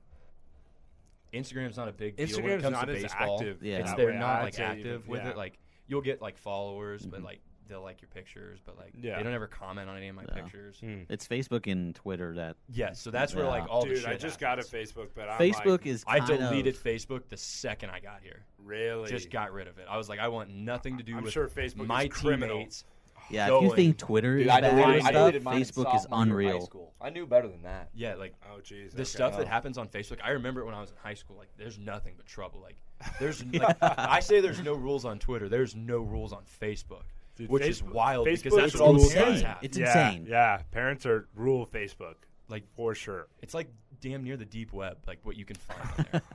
Instagram's 1.33 1.77
not 1.77 1.89
a 1.89 1.93
big 1.93 2.17
deal 2.17 2.27
when 2.27 2.45
Instagram's 2.45 2.59
it 2.59 2.63
comes 2.63 2.73
not 2.73 2.85
to 2.87 2.97
as 2.97 3.03
baseball. 3.03 3.39
active. 3.39 3.63
Yeah. 3.63 3.79
It's 3.79 3.95
they're 3.95 4.13
not 4.13 4.43
like 4.43 4.59
active 4.61 5.09
with 5.09 5.23
yeah. 5.23 5.31
it. 5.31 5.37
Like 5.37 5.59
you'll 5.89 6.03
get 6.03 6.23
like 6.23 6.39
followers, 6.39 7.05
but 7.05 7.17
mm-hmm. 7.19 7.27
like 7.27 7.41
they'll 7.69 7.83
like 7.83 8.01
your 8.01 8.09
pictures, 8.09 8.61
but 8.65 8.77
like 8.77 8.93
Yeah. 8.99 9.17
they 9.17 9.23
don't 9.23 9.33
ever 9.35 9.47
comment 9.47 9.89
on 9.91 9.97
any 9.97 10.09
of 10.09 10.15
my 10.17 10.25
Yeah. 10.29 10.35
pictures. 10.43 10.79
Hmm. 10.81 11.03
It's 11.09 11.27
Facebook 11.27 11.71
and 11.71 11.95
Twitter 11.95 12.35
that 12.37 12.57
Yes, 12.69 13.01
so 13.01 13.11
that's 13.11 13.35
where 13.35 13.45
Yeah. 13.45 13.51
like 13.51 13.69
all 13.69 13.83
the 13.83 13.89
Dude, 13.91 13.99
shit 13.99 14.07
I 14.09 14.13
just 14.17 14.41
happens. 14.41 14.41
got 14.41 14.59
a 14.59 14.63
Facebook, 14.63 15.09
but 15.15 15.29
I'm 15.29 15.39
Facebook 15.39 15.67
like, 15.83 15.87
is 15.87 16.05
I 16.07 16.19
kind 16.21 16.39
deleted 16.39 16.75
of, 16.77 16.83
Facebook 16.83 17.29
the 17.29 17.37
second 17.37 17.91
I 17.91 18.01
got 18.01 18.23
here. 18.23 18.45
really 18.59 19.09
Just 19.11 19.31
got 19.31 19.53
rid 19.53 19.69
of 19.69 19.79
it. 19.79 19.87
I 19.89 19.97
was 19.97 20.09
like, 20.09 20.19
I 20.19 20.29
want 20.29 20.51
nothing 20.51 20.99
to 20.99 21.03
do 21.05 21.17
I'm 21.17 21.23
with 21.25 21.33
sure 21.33 21.49
Facebook 21.49 21.83
is 21.83 21.89
my 21.89 22.09
criminal. 22.09 22.57
teammates. 22.59 22.85
yeah. 23.31 23.47
If 23.47 23.49
you 23.49 23.61
going- 23.69 23.77
think 23.77 23.99
Twitter 23.99 24.37
Dude, 24.39 24.47
is 24.47 24.53
I 24.53 24.61
bad 24.61 24.71
deleted, 24.71 24.95
I 24.95 24.99
stuff, 25.01 25.13
deleted 25.13 25.43
mine 25.43 25.57
in 25.57 25.63
Facebook 25.63 25.95
is 25.97 26.03
sophomore 26.03 26.03
year 26.03 26.03
of 26.03 26.09
high 26.09 26.23
unreal. 26.23 26.61
school. 26.67 26.95
I 27.01 27.11
knew 27.11 27.27
better 27.27 27.49
than 27.49 27.63
that. 27.63 27.91
Yeah, 27.95 28.15
like 28.15 28.35
Oh, 28.51 28.59
jeez. 28.61 28.91
the 28.91 28.97
okay. 28.99 29.05
stuff 29.05 29.37
that 29.37 29.47
Oh. 29.47 29.51
happens 29.51 29.79
on 29.79 29.89
Facebook. 29.89 30.19
I 30.23 30.31
remember 30.31 30.61
it 30.61 30.65
when 30.65 30.75
I 30.75 30.81
was 30.81 30.91
in 30.91 30.97
high 30.97 31.15
school. 31.15 31.37
Like, 31.37 31.49
there's 31.57 31.79
nothing 31.79 32.15
but 32.17 32.27
trouble. 32.27 32.61
Like, 32.61 32.77
there's 33.21 33.45
like 33.53 33.77
I 33.83 34.21
say 34.21 34.41
there's 34.41 34.63
no 34.63 34.75
rules 34.75 35.05
on 35.05 35.19
Twitter. 35.19 35.49
There's 35.49 35.75
no 35.77 35.99
rules 35.99 36.33
on 36.33 36.45
Facebook, 36.61 37.05
Dude, 37.37 37.49
which 37.51 37.65
is 37.65 37.83
Facebook- 37.83 37.93
wild 37.93 38.25
because 38.27 38.55
that's 38.57 38.75
what 38.75 38.83
all 38.83 38.93
the 38.95 39.01
rule 39.01 39.11
parents 39.11 39.33
insane. 39.41 39.47
have. 39.47 39.59
It's 39.63 39.79
yeah, 39.79 40.09
insane. 40.09 40.27
Yeah, 40.29 40.63
parents 40.71 41.07
are 41.07 41.29
rule 41.35 41.67
Facebook, 41.67 42.15
like, 42.49 42.65
for 42.75 42.95
sure. 42.95 43.29
it's 43.43 43.55
like 43.55 43.69
damn 44.01 44.25
near 44.25 44.37
the 44.37 44.45
deep 44.45 44.73
web. 44.73 44.99
Like 45.07 45.21
what 45.23 45.37
you 45.37 45.45
can 45.45 45.57
find 45.57 45.81
on 45.99 46.07
there. 46.13 46.23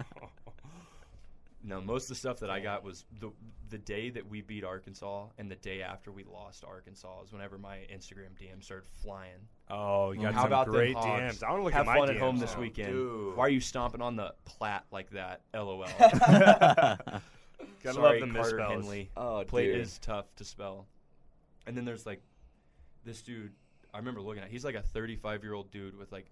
No, 1.63 1.79
most 1.79 2.05
of 2.05 2.09
the 2.09 2.15
stuff 2.15 2.39
that 2.39 2.49
I 2.49 2.59
got 2.59 2.83
was 2.83 3.05
the 3.19 3.31
the 3.69 3.77
day 3.77 4.09
that 4.09 4.27
we 4.27 4.41
beat 4.41 4.63
Arkansas 4.63 5.27
and 5.37 5.49
the 5.49 5.55
day 5.57 5.83
after 5.83 6.11
we 6.11 6.23
lost 6.23 6.63
Arkansas 6.65 7.21
is 7.25 7.31
whenever 7.31 7.59
my 7.59 7.77
Instagram 7.93 8.29
DM 8.35 8.63
started 8.63 8.87
flying. 9.03 9.37
Oh, 9.69 10.09
you 10.11 10.23
got 10.23 10.33
How 10.33 10.41
some 10.41 10.47
about 10.47 10.67
great 10.67 10.95
them 10.95 11.03
Hogs? 11.03 11.37
DMs. 11.39 11.43
I 11.43 11.51
want 11.51 11.59
to 11.61 11.63
look 11.65 11.73
Have 11.73 11.81
at 11.87 11.93
my 11.93 11.97
fun 11.99 12.07
DMs. 12.07 12.15
at 12.15 12.17
home 12.19 12.37
this 12.39 12.57
weekend. 12.57 12.93
dude. 12.93 13.37
Why 13.37 13.45
are 13.45 13.49
you 13.49 13.59
stomping 13.59 14.01
on 14.01 14.15
the 14.15 14.33
plat 14.45 14.85
like 14.91 15.11
that? 15.11 15.41
LOL. 15.53 15.85
Gotta 17.83 17.95
Sorry, 17.95 18.19
love 18.19 18.29
the 18.29 18.33
Carter 18.35 18.57
misspells. 18.57 18.69
Henley. 18.69 19.09
Oh, 19.17 19.43
Plate 19.47 19.73
dude. 19.73 19.81
is 19.81 19.97
tough 19.99 20.25
to 20.35 20.45
spell. 20.45 20.87
And 21.67 21.75
then 21.75 21.85
there's 21.85 22.05
like 22.05 22.21
this 23.05 23.21
dude. 23.21 23.51
I 23.93 23.97
remember 23.97 24.21
looking 24.21 24.43
at. 24.43 24.49
He's 24.49 24.63
like 24.65 24.75
a 24.75 24.81
35 24.81 25.43
year 25.43 25.53
old 25.53 25.71
dude 25.71 25.97
with 25.97 26.11
like 26.11 26.27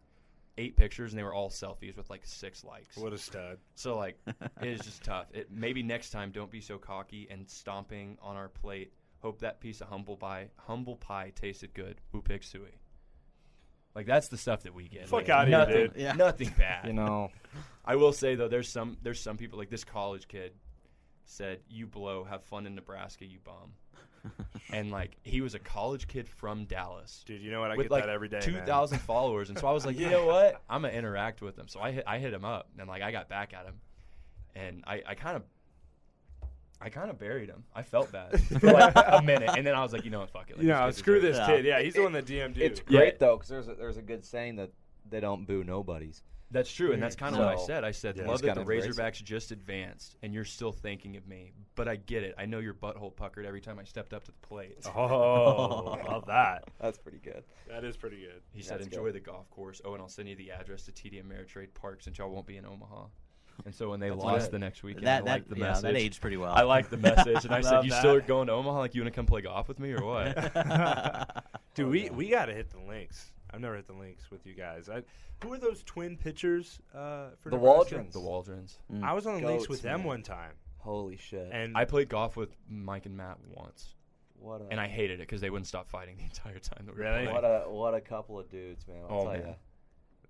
eight 0.58 0.75
pictures, 0.75 1.12
and 1.12 1.20
they 1.20 1.24
were 1.24 1.34
all 1.34 1.50
selfies 1.50 1.96
with 1.98 2.10
like 2.10 2.22
six 2.25 2.63
likes. 2.63 2.98
What 2.98 3.13
a 3.13 3.18
stud. 3.18 3.58
So 3.75 3.98
like, 3.98 4.18
it 4.27 4.68
is 4.68 4.82
just 4.82 5.03
tough. 5.03 5.27
It 5.34 5.50
maybe 5.51 5.84
next 5.84 6.12
time 6.12 6.32
don't 6.32 6.51
be 6.51 6.62
so 6.62 6.77
cocky 6.77 7.27
and 7.29 7.50
stomping 7.50 8.18
on 8.22 8.36
our 8.36 8.50
plate. 8.50 8.94
Hope 9.22 9.39
that 9.39 9.60
piece 9.60 9.82
of 9.82 9.88
humble 9.89 10.15
pie, 10.15 10.48
humble 10.56 10.96
pie 10.96 11.34
tasted 11.36 11.74
good. 11.74 12.00
Woo 12.13 12.22
Pig 12.22 12.41
Sooie? 12.41 12.72
Like 13.96 14.06
that's 14.06 14.27
the 14.29 14.38
stuff 14.38 14.63
that 14.63 14.74
we 14.74 14.88
get. 14.88 15.10
Fuck 15.10 15.27
Like, 15.27 15.29
outta 15.29 15.48
here, 15.50 15.58
nothing, 15.60 15.75
dude. 15.75 15.91
Yeah. 15.98 16.13
Nothing 16.13 16.53
bad. 16.58 16.86
You 16.88 16.94
know, 16.94 17.32
I 17.84 17.96
will 17.96 18.13
say 18.13 18.36
though, 18.36 18.48
there's 18.48 18.70
some 18.70 18.98
there's 19.01 19.20
some 19.20 19.36
people 19.36 19.60
like 19.60 19.70
this 19.70 19.84
college 19.84 20.27
kid 20.27 20.53
said, 21.30 21.60
"You 21.70 21.88
blow, 21.88 22.24
have 22.24 22.44
fun 22.44 22.66
in 22.66 22.76
Nebraska, 22.76 23.26
you 23.26 23.40
bum." 23.44 23.74
and 24.74 24.92
like 24.92 25.16
he 25.24 25.40
was 25.40 25.56
a 25.56 25.60
college 25.60 26.06
kid 26.08 26.28
from 26.28 26.66
Dallas 26.66 27.24
Dude, 27.26 27.42
you 27.42 27.52
know 27.52 27.62
what? 27.62 27.72
I 27.72 27.78
with 27.78 27.86
get 27.86 27.92
like 27.92 28.04
that 28.04 28.10
every 28.10 28.28
day. 28.28 28.42
Two 28.42 28.60
thousand 28.62 29.00
followers, 29.00 29.50
and 29.50 29.58
so 29.58 29.68
I 29.68 29.72
was 29.72 29.86
like, 29.88 29.98
you 29.98 30.10
know 30.10 30.26
what? 30.26 30.62
I'm 30.70 30.82
gonna 30.82 30.94
interact 30.94 31.42
with 31.42 31.58
him. 31.58 31.68
So 31.68 31.80
I 31.80 31.92
hit 31.92 32.04
I 32.06 32.20
hit 32.20 32.34
him 32.34 32.44
up, 32.44 32.68
and 32.78 32.88
like 32.88 33.02
I 33.02 33.12
got 33.12 33.30
back 33.30 33.54
at 33.54 33.66
him, 33.66 33.76
and 34.56 34.84
I 34.86 35.02
I 35.08 35.16
kind 35.16 35.36
of. 35.38 35.44
I 36.82 36.88
kind 36.88 37.10
of 37.10 37.20
buried 37.20 37.50
him. 37.50 37.66
I 37.76 37.82
felt 37.84 38.10
bad 38.10 38.42
for 38.62 38.72
like 38.72 38.94
a 38.96 39.22
minute, 39.22 39.50
and 39.58 39.68
then 39.68 39.76
I 39.76 39.84
was 39.84 39.92
like, 39.92 40.06
you 40.06 40.12
know 40.12 40.22
what, 40.22 40.30
fuck 40.30 40.50
it. 40.50 40.58
Like, 40.58 40.66
Yeah, 40.66 40.86
this 40.88 40.96
kid's 40.96 40.98
a 40.98 41.02
screw 41.02 41.20
this 41.20 41.38
kid. 41.46 41.66
Yeah, 41.66 41.82
he's 41.82 41.96
the 41.96 42.04
one 42.04 42.14
that 42.14 42.26
DM'd 42.26 42.56
you. 42.56 42.64
it's 42.64 42.80
Yeah. 42.88 43.00
great 43.00 43.20
though 43.20 43.36
because 43.36 43.50
there's 43.50 43.68
a, 43.68 43.74
there's 43.76 43.98
a 43.98 44.02
good 44.02 44.24
saying 44.24 44.56
that 44.56 44.72
they 45.10 45.20
don't 45.20 45.46
boo 45.46 45.66
nobodies. 45.66 46.24
That's 46.51 46.72
true, 46.72 46.94
and 46.94 47.01
that's 47.03 47.15
kind 47.15 47.36
of 47.36 47.39
what 47.46 47.50
I 47.50 47.58
said. 47.63 47.84
I 47.84 47.91
said, 47.91 48.15
Yeah. 48.18 48.24
love 48.24 48.34
Just 48.34 48.44
that 48.44 48.56
the 48.56 48.63
gotta 48.65 48.77
it. 48.89 48.89
Razorbacks 48.96 49.24
just 49.24 49.51
advanced, 49.51 50.15
and 50.24 50.34
you're 50.34 50.46
still 50.46 50.72
thinking 50.72 51.15
of 51.15 51.27
me. 51.27 51.51
But 51.75 51.88
I 51.88 51.96
get 51.98 52.24
it. 52.24 52.34
I 52.39 52.46
know 52.48 52.58
your 52.60 52.74
butthole 52.74 53.15
puckered 53.15 53.46
every 53.46 53.62
time 53.62 53.77
I 53.77 53.84
stepped 53.84 54.13
up 54.13 54.24
to 54.24 54.32
the 54.32 54.48
plate. 54.48 54.77
Oh, 54.96 56.00
love 56.08 56.25
that. 56.25 56.63
That's 56.82 56.98
pretty 56.98 57.20
good. 57.20 57.44
That 57.68 57.84
is 57.84 57.96
pretty 57.96 58.20
good. 58.22 58.41
He 58.51 58.62
said, 58.63 58.79
That's 58.79 58.88
enjoy 58.88 59.06
good. 59.06 59.15
the 59.15 59.20
golf 59.20 59.50
course. 59.51 59.79
Oh, 59.86 59.94
and 59.94 60.01
I'll 60.01 60.10
send 60.10 60.27
you 60.27 60.36
the 60.36 60.51
address 60.51 60.84
to 60.86 60.91
TD 60.91 61.24
Ameritrade 61.24 61.74
Park 61.75 62.01
since 62.01 62.18
y'all 62.18 62.29
won't 62.32 62.48
be 62.48 62.58
in 62.58 62.65
Omaha. 62.65 63.06
And 63.65 63.75
so 63.75 63.89
when 63.89 64.00
they 64.00 64.10
That's 64.10 64.24
lost 64.24 64.46
good. 64.46 64.51
the 64.53 64.60
next 64.60 64.84
weekend, 64.84 65.06
that 65.06 65.24
I 65.24 65.25
that 65.25 65.32
liked 65.32 65.50
the 65.50 65.58
yeah, 65.58 65.63
message. 65.65 65.82
that 65.84 65.96
aged 65.98 66.22
pretty 66.22 66.38
well. 66.38 66.53
I 66.53 66.62
liked 66.63 66.89
the 66.89 66.98
message, 67.10 67.44
and 67.46 67.53
I 67.53 67.60
said, 67.62 67.72
Love 67.74 67.86
"You 67.86 67.91
still 67.91 68.15
that. 68.15 68.25
going 68.27 68.48
to 68.48 68.53
Omaha? 68.53 68.79
Like 68.79 68.96
you 68.96 69.01
want 69.01 69.13
to 69.13 69.15
come 69.18 69.25
play 69.25 69.41
golf 69.41 69.68
with 69.68 69.79
me 69.79 69.91
or 69.91 70.03
what?" 70.06 71.44
Dude, 71.75 71.89
we, 71.89 72.10
oh, 72.10 72.13
we 72.13 72.29
got 72.29 72.46
to 72.46 72.53
hit 72.53 72.70
the 72.72 72.79
links. 72.79 73.32
I've 73.53 73.60
never 73.62 73.75
hit 73.75 73.88
the 73.88 73.94
links 73.94 74.29
with 74.32 74.46
you 74.46 74.53
guys. 74.53 74.89
I, 74.89 75.01
who 75.44 75.53
are 75.53 75.58
those 75.58 75.84
twin 75.84 76.18
pitchers 76.18 76.79
uh, 76.94 77.29
for 77.41 77.50
The 77.50 77.58
Nebraska? 77.58 77.96
Waldrons. 77.96 78.12
the 78.13 78.20
Waldrons. 78.20 78.77
Mm. 78.94 79.03
I 79.03 79.13
was 79.13 79.25
on 79.25 79.41
the 79.41 79.48
links 79.48 79.63
Goats, 79.63 79.70
with 79.70 79.82
them 79.82 80.00
man. 80.01 80.08
one 80.08 80.24
time, 80.24 80.51
Holy 80.77 81.18
shit! 81.18 81.50
and 81.51 81.75
I 81.77 81.86
played 81.86 82.10
golf 82.10 82.38
with 82.38 82.56
Mike 82.70 83.06
and 83.06 83.18
Matt 83.18 83.38
once, 83.53 83.96
what 84.39 84.62
a 84.62 84.65
and 84.72 84.79
I 84.79 84.88
hated 84.88 85.15
it 85.20 85.24
because 85.27 85.41
they 85.41 85.50
wouldn't 85.50 85.68
stop 85.68 85.88
fighting 85.89 86.18
the 86.18 86.24
entire 86.32 86.60
time 86.60 86.86
that 86.86 86.96
we 86.96 87.01
Really? 87.01 87.24
playing. 87.25 87.34
what 87.34 87.44
a 87.44 87.63
what 87.70 87.94
a 87.96 88.01
couple 88.01 88.39
of 88.39 88.50
dudes, 88.50 88.88
man. 88.88 88.98
I'll 89.10 89.18
Oh, 89.20 89.24
tell 89.24 89.34
man. 89.34 89.41
you. 89.48 89.56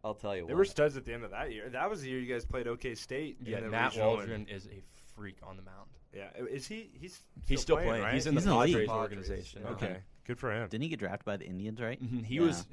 I'll 0.04 0.14
tell 0.16 0.34
you 0.36 0.44
they 0.46 0.54
what. 0.54 0.60
were 0.60 0.66
studs 0.66 0.96
at 0.96 1.04
the 1.06 1.14
end 1.14 1.24
of 1.26 1.32
that 1.32 1.52
year. 1.52 1.70
That 1.70 1.90
was 1.90 2.02
the 2.02 2.10
year 2.10 2.20
you 2.20 2.32
guys 2.34 2.46
played 2.46 2.68
OK 2.68 2.96
State. 2.96 3.38
Yeah, 3.44 3.60
the 3.60 3.68
Matt 3.70 3.92
regional, 3.92 4.14
Waldron 4.16 4.48
is 4.48 4.66
a 4.68 4.82
freak 5.16 5.36
on 5.44 5.58
the 5.58 5.64
mound. 5.64 5.90
Yeah, 6.16 6.30
is 6.50 6.66
he? 6.68 6.90
He's 7.00 7.22
He's 7.48 7.62
still 7.62 7.76
playing. 7.78 8.02
right? 8.02 8.14
He's 8.16 8.26
in 8.26 8.34
He's 8.34 8.46
the 8.46 8.50
in 8.52 8.56
the 8.58 8.64
league. 8.64 8.74
Padres 8.74 8.88
Padres. 8.88 9.02
organization. 9.04 9.62
Yeah. 9.66 9.72
Okay, 9.72 9.98
good 10.26 10.40
for 10.40 10.52
him. 10.52 10.68
Didn't 10.70 10.84
he 10.84 10.90
get 10.90 11.00
drafted 11.00 11.26
by 11.26 11.38
the 11.38 11.46
Indians, 11.46 11.80
right? 11.82 12.02
Mhm, 12.02 12.26
He 12.26 12.36
Yeah. 12.36 12.42
was 12.44 12.66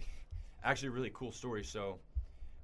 actually 0.66 0.88
a 0.88 0.92
really 0.92 1.10
cool 1.14 1.32
story. 1.32 1.64
So 1.64 1.98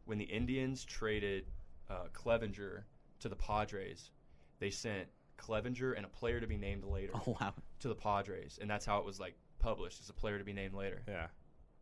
when 0.04 0.18
the 0.18 0.24
Indians 0.24 0.84
traded 0.84 1.46
uh, 1.88 2.06
Clevinger 2.12 2.82
to 3.20 3.28
the 3.28 3.36
Padres, 3.36 4.10
they 4.58 4.70
sent 4.70 5.06
Clevinger 5.38 5.96
and 5.96 6.04
a 6.04 6.08
player 6.08 6.40
to 6.40 6.46
be 6.46 6.56
named 6.56 6.84
later 6.84 7.12
Oh 7.26 7.36
wow. 7.40 7.54
to 7.80 7.88
the 7.88 7.94
Padres, 7.94 8.58
and 8.60 8.68
that's 8.70 8.84
how 8.84 8.98
it 8.98 9.04
was 9.04 9.18
like 9.20 9.34
published 9.58 10.00
as 10.00 10.08
a 10.10 10.12
player 10.12 10.38
to 10.38 10.44
be 10.44 10.52
named 10.52 10.74
later. 10.74 11.02
Yeah, 11.08 11.26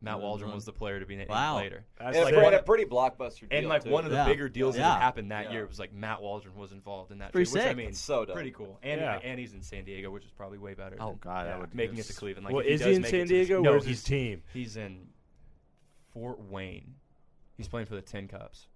Matt 0.03 0.17
Mhm. 0.17 0.21
Waldron 0.23 0.55
was 0.55 0.65
the 0.65 0.73
player 0.73 0.99
to 1.01 1.07
be 1.07 1.17
named 1.17 1.29
Wow. 1.31 1.57
later. 1.57 1.85
that's 1.99 2.17
And 2.17 2.25
like 2.25 2.33
a, 2.33 2.37
pretty, 2.37 2.45
one 2.45 2.55
a 2.55 2.57
of- 2.59 2.67
pretty 2.67 2.85
blockbuster 2.85 3.41
deal. 3.49 3.59
And 3.59 3.69
like 3.69 3.85
too. 3.85 3.91
one 3.91 4.05
of 4.05 4.11
the 4.11 4.17
Yeah. 4.19 4.27
bigger 4.27 4.49
deals 4.49 4.77
Yeah. 4.77 4.83
that 4.89 5.01
happened 5.03 5.31
that 5.31 5.47
Yeah. 5.47 5.53
year 5.53 5.67
was 5.67 5.79
like 5.79 5.93
Matt 5.93 6.21
Waldron 6.23 6.55
was 6.57 6.73
involved 6.73 7.11
in 7.13 7.19
that 7.19 7.33
Pretty 7.33 7.51
trade, 7.51 7.63
which 7.65 7.71
I 7.71 7.75
mean, 7.75 7.89
It's 7.91 7.99
so 7.99 8.25
dope. 8.25 8.35
pretty 8.35 8.51
cool. 8.51 8.79
And 8.83 9.01
Yeah. 9.01 9.19
and 9.23 9.39
he's 9.41 9.53
in 9.55 9.63
San 9.63 9.85
Diego, 9.85 10.11
which 10.11 10.25
is 10.25 10.31
probably 10.33 10.59
way 10.59 10.75
better. 10.75 10.97
Oh 11.01 11.11
than 11.11 11.19
god, 11.19 11.47
Yeah. 11.47 11.53
that 11.53 11.61
would 11.61 11.75
making 11.75 11.99
it 11.99 12.05
to 12.05 12.13
Cleveland. 12.15 12.45
Like 12.47 12.55
well, 12.55 12.61
if 12.63 12.69
he 12.69 12.73
is 12.75 12.81
does 12.81 12.89
he 12.89 12.95
in 12.97 13.03
San 13.05 13.15
it 13.15 13.23
to 13.29 13.29
the- 13.29 13.35
Diego? 13.45 13.61
No, 13.63 13.71
Where's 13.73 13.85
he's 13.87 13.99
his 13.99 14.05
team? 14.05 14.43
He's 14.55 14.77
in 14.77 15.09
Fort 16.13 16.41
Wayne. 16.51 16.95
He's 17.57 17.69
playing 17.69 17.87
for 17.87 17.95
the 17.95 18.03
TinCaps. 18.03 18.67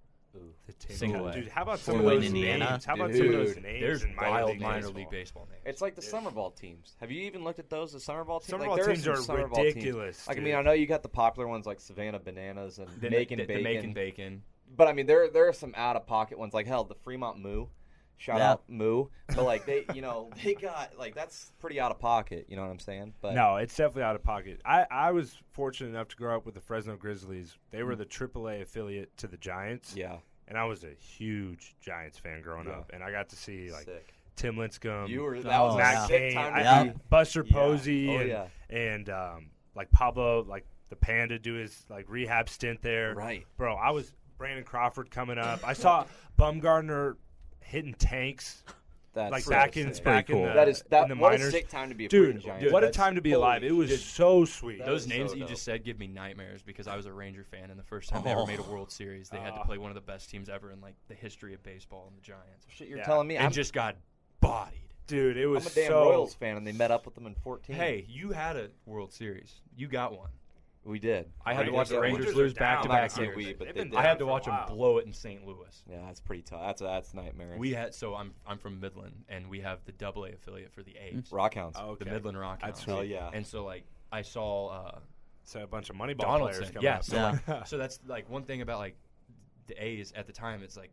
Single 0.88 1.28
A. 1.28 1.32
Dude, 1.32 1.48
how 1.48 1.62
about 1.62 1.78
Fort 1.78 1.96
some 1.96 1.98
of 2.00 2.04
Wayne, 2.06 2.16
those 2.16 2.26
Indiana? 2.26 2.70
names? 2.70 2.84
How 2.84 2.94
about 2.94 3.12
some 3.12 3.26
of 3.26 3.32
those 3.32 3.56
names 3.56 3.80
There's 3.80 4.02
in 4.02 4.16
minor 4.16 4.30
wild 4.30 4.50
league 4.50 4.60
minor 4.60 4.74
baseball? 4.80 4.94
league 5.00 5.10
baseball 5.10 5.48
names. 5.50 5.62
It's 5.64 5.80
like 5.80 5.94
the 5.94 6.02
summer 6.02 6.30
ball 6.32 6.50
teams. 6.50 6.96
Have 7.00 7.10
you 7.12 7.22
even 7.22 7.44
looked 7.44 7.60
at 7.60 7.70
those? 7.70 7.92
The 7.92 8.00
summer 8.00 8.24
ball 8.24 8.40
teams. 8.40 8.50
Summer 8.50 8.62
like, 8.62 8.68
ball 8.68 8.76
there 8.76 8.86
teams 8.86 9.04
some 9.04 9.12
are 9.12 9.16
summer 9.16 9.46
ball 9.46 9.62
teams. 9.62 9.74
ridiculous, 9.76 10.26
Like 10.26 10.38
I 10.38 10.40
mean, 10.40 10.54
I 10.56 10.62
know 10.62 10.72
you 10.72 10.86
got 10.86 11.02
the 11.04 11.08
popular 11.08 11.46
ones 11.46 11.66
like 11.66 11.78
Savannah 11.78 12.18
Bananas 12.18 12.78
and 12.78 12.88
The, 13.00 13.10
Macon 13.10 13.38
the, 13.38 13.44
the 13.44 13.54
Bacon. 13.54 13.62
Macon 13.62 13.92
Bacon. 13.92 14.42
But 14.76 14.88
I 14.88 14.92
mean, 14.92 15.06
there 15.06 15.28
there 15.30 15.46
are 15.48 15.52
some 15.52 15.72
out 15.76 15.94
of 15.94 16.04
pocket 16.06 16.36
ones. 16.36 16.52
Like 16.52 16.66
hell, 16.66 16.82
the 16.82 16.96
Fremont 16.96 17.38
Moo. 17.38 17.66
Shout 18.16 18.38
Yeah. 18.38 18.52
out 18.52 18.62
Moo. 18.68 19.06
But 19.34 19.44
like 19.44 19.66
they, 19.66 19.84
you 19.94 20.00
know, 20.00 20.30
they 20.42 20.54
got 20.54 20.96
like 20.98 21.14
that's 21.14 21.52
pretty 21.60 21.80
out 21.80 21.90
of 21.90 21.98
pocket. 21.98 22.46
You 22.48 22.56
know 22.56 22.62
what 22.62 22.70
I'm 22.70 22.78
saying? 22.78 23.14
But 23.20 23.34
No, 23.34 23.56
it's 23.56 23.76
definitely 23.76 24.04
out 24.04 24.14
of 24.16 24.22
pocket. 24.22 24.60
I, 24.64 24.86
I 24.90 25.10
was 25.12 25.36
fortunate 25.52 25.90
enough 25.90 26.08
to 26.08 26.16
grow 26.16 26.36
up 26.36 26.46
with 26.46 26.54
the 26.54 26.60
Fresno 26.60 26.96
Grizzlies. 26.96 27.56
They 27.70 27.82
were 27.82 27.96
the 27.96 28.06
AAA 28.06 28.62
affiliate 28.62 29.16
to 29.18 29.26
the 29.26 29.36
Giants. 29.36 29.94
yeah, 29.96 30.18
And 30.48 30.56
I 30.56 30.64
was 30.64 30.84
a 30.84 30.94
huge 30.98 31.74
Giants 31.80 32.18
fan 32.18 32.40
growing 32.42 32.66
Yeah. 32.68 32.74
up. 32.78 32.90
And 32.94 33.02
I 33.02 33.10
got 33.10 33.28
to 33.30 33.36
see 33.36 33.70
like 33.72 33.84
sick. 33.84 34.14
Tim 34.36 34.56
Lincecum, 34.56 35.08
You 35.08 35.22
were 35.22 35.40
that 35.42 35.60
Oh, 35.60 35.66
was 35.66 35.74
a 35.74 35.78
Matt 35.78 36.08
sick 36.08 36.32
Cain, 36.32 36.38
I- 36.38 36.60
Yeah. 36.84 36.92
Buster 37.10 37.44
Yeah. 37.46 37.52
Posey, 37.52 38.08
Oh, 38.10 38.18
and, 38.20 38.28
yeah. 38.28 38.46
and 38.70 39.08
um, 39.10 39.50
like 39.74 39.90
Pablo, 39.90 40.42
like 40.48 40.64
the 40.88 40.96
Panda, 40.96 41.38
do 41.38 41.54
his 41.54 41.84
like 41.88 42.06
rehab 42.08 42.48
stint 42.48 42.80
there. 42.82 43.14
Right. 43.14 43.44
bro. 43.56 43.74
I 43.74 43.90
was 43.90 44.12
Brandon 44.38 44.64
Crawford 44.64 45.10
coming 45.10 45.38
up. 45.38 45.60
I 45.66 45.72
saw 45.74 46.04
Bumgarner 46.38 47.14
hitting 47.64 47.94
tanks 47.94 48.62
That's 49.14 49.30
like 49.32 49.42
so 49.44 49.50
back 49.50 49.76
in 49.76 49.92
sick. 49.94 50.04
back 50.04 50.30
in 50.30 50.42
the 50.42 50.52
That 50.52 50.68
is 50.68 50.82
that. 50.90 51.04
in 51.04 51.08
the 51.10 51.14
what 51.16 51.32
minors. 51.32 51.48
a 51.48 51.50
sick 51.50 51.68
time 51.68 51.88
to 51.88 51.94
be 51.94 52.06
a 52.06 52.08
Dude, 52.08 52.42
freaking 52.42 52.60
dude, 52.60 52.72
what 52.72 52.84
a 52.84 52.90
time 52.90 53.14
to 53.14 53.20
be 53.20 53.32
alive! 53.32 53.62
It 53.64 53.72
was 53.72 53.90
shit. 53.90 54.00
so 54.00 54.44
sweet. 54.44 54.78
That 54.78 54.86
Those 54.86 55.06
names 55.06 55.30
so 55.30 55.34
that 55.34 55.38
you 55.38 55.44
dope. 55.44 55.50
just 55.50 55.62
said 55.64 55.84
give 55.84 55.98
me 55.98 56.06
nightmares 56.06 56.62
because 56.62 56.86
I 56.88 56.96
was 56.96 57.06
a 57.06 57.12
Ranger 57.12 57.44
fan, 57.44 57.70
and 57.70 57.78
the 57.78 57.84
first 57.84 58.08
time 58.10 58.22
they 58.24 58.30
Oh. 58.34 58.38
ever 58.42 58.46
made 58.46 58.58
a 58.58 58.62
oh. 58.64 58.70
World 58.70 58.90
Series, 58.90 59.28
they 59.28 59.38
had 59.38 59.54
to 59.54 59.60
Oh. 59.60 59.64
play 59.64 59.78
one 59.78 59.90
of 59.90 59.94
the 59.94 60.00
best 60.00 60.30
teams 60.30 60.48
ever 60.48 60.70
in 60.72 60.80
like 60.80 60.94
the 61.08 61.14
history 61.14 61.54
of 61.54 61.62
baseball 61.62 62.06
and 62.08 62.16
the 62.16 62.22
Giants, 62.22 62.66
Shit, 62.68 62.88
you're 62.88 62.98
Yeah. 62.98 63.04
telling 63.04 63.26
me 63.28 63.36
and 63.36 63.46
I'm, 63.46 63.52
just 63.52 63.72
got 63.72 63.96
bodied. 64.40 64.80
Dude, 65.06 65.36
it 65.36 65.44
I'm 65.44 65.50
was 65.50 65.66
a 65.66 65.74
damn 65.74 65.88
so. 65.88 66.04
Royals 66.10 66.34
fan, 66.34 66.56
and 66.56 66.66
they 66.66 66.72
met 66.72 66.90
up 66.90 67.04
with 67.04 67.14
them 67.14 67.26
in 67.26 67.34
14. 67.34 67.76
Hey, 67.76 68.06
you 68.08 68.32
had 68.32 68.56
a 68.56 68.70
World 68.86 69.12
Series. 69.12 69.60
You 69.76 69.86
got 69.86 70.16
one. 70.16 70.30
We 70.84 70.98
did. 70.98 71.30
I 71.46 71.54
had 71.54 71.66
to 71.66 71.72
watch 71.72 71.88
the 71.88 71.98
Rangers 72.00 72.26
Rangers 72.26 72.36
lose 72.36 72.52
back 72.54 72.82
to 72.82 72.88
back 72.88 72.96
I'm 72.98 73.02
not 73.04 73.10
saying 73.12 73.28
years. 73.30 73.36
we, 73.36 73.52
but 73.54 73.66
They've 73.66 73.74
they 73.74 73.80
been 73.82 73.90
did. 73.90 73.98
I 73.98 74.02
had 74.02 74.18
to 74.18 74.26
watch 74.26 74.44
them 74.44 74.58
blow 74.68 74.98
it 74.98 75.06
in 75.06 75.12
St. 75.12 75.46
Louis. 75.46 75.82
Yeah, 75.90 75.98
that's 76.06 76.20
pretty 76.20 76.42
tough. 76.42 76.60
That's 76.62 76.80
that's 76.82 77.14
nightmare. 77.14 77.54
We 77.58 77.72
had 77.72 77.94
so 77.94 78.14
I'm 78.14 78.32
I'm 78.46 78.58
from 78.58 78.80
Midland, 78.80 79.24
and 79.28 79.48
we 79.48 79.60
have 79.60 79.78
the 79.86 79.92
Double 79.92 80.24
A 80.24 80.32
affiliate 80.32 80.72
for 80.72 80.82
the 80.82 80.94
A's, 80.96 81.30
Rockhounds. 81.30 81.72
Oh, 81.76 81.90
okay. 81.90 82.04
the 82.04 82.10
Midland 82.10 82.38
Rock. 82.38 82.60
That's 82.62 82.84
Hell 82.84 83.02
yeah. 83.04 83.30
And 83.32 83.46
so 83.46 83.64
like 83.64 83.84
I 84.12 84.22
saw 84.22 84.68
uh, 84.68 84.98
So 85.44 85.62
a 85.62 85.66
bunch 85.66 85.88
of 85.90 85.96
money 85.96 86.14
ball 86.14 86.30
Donaldson. 86.38 86.60
players 86.60 86.72
coming 86.74 86.84
Yeah, 86.84 86.96
up. 86.96 87.04
so, 87.04 87.16
Yeah. 87.16 87.38
Like, 87.48 87.66
so 87.66 87.78
that's 87.78 87.98
like 88.06 88.28
one 88.30 88.42
thing 88.44 88.60
about 88.60 88.78
like 88.78 88.96
the 89.66 89.82
A's 89.82 90.12
at 90.14 90.26
the 90.26 90.32
time. 90.32 90.62
It's 90.62 90.76
like 90.76 90.92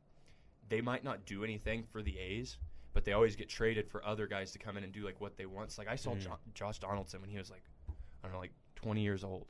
they 0.70 0.80
might 0.82 1.04
not 1.04 1.26
do 1.26 1.44
anything 1.44 1.84
for 1.92 2.02
the 2.02 2.18
A's, 2.18 2.58
but 2.94 3.04
they 3.04 3.12
always 3.12 3.36
get 3.36 3.50
traded 3.50 3.90
for 3.90 4.06
other 4.06 4.26
guys 4.26 4.52
to 4.54 4.58
come 4.60 4.78
in 4.78 4.86
and 4.86 4.94
do 4.94 5.04
like 5.04 5.20
what 5.20 5.36
they 5.38 5.46
want. 5.46 5.72
So, 5.74 5.82
like 5.82 5.90
I 5.90 5.96
saw 5.98 6.12
Mm. 6.12 6.22
Jo- 6.22 6.40
Josh 6.54 6.80
Donaldson 6.80 7.20
when 7.20 7.30
he 7.30 7.38
was 7.38 7.50
like 7.52 7.64
I 7.90 8.28
don't 8.28 8.34
know, 8.34 8.40
like 8.40 8.54
20 8.76 9.02
years 9.02 9.24
old, 9.24 9.48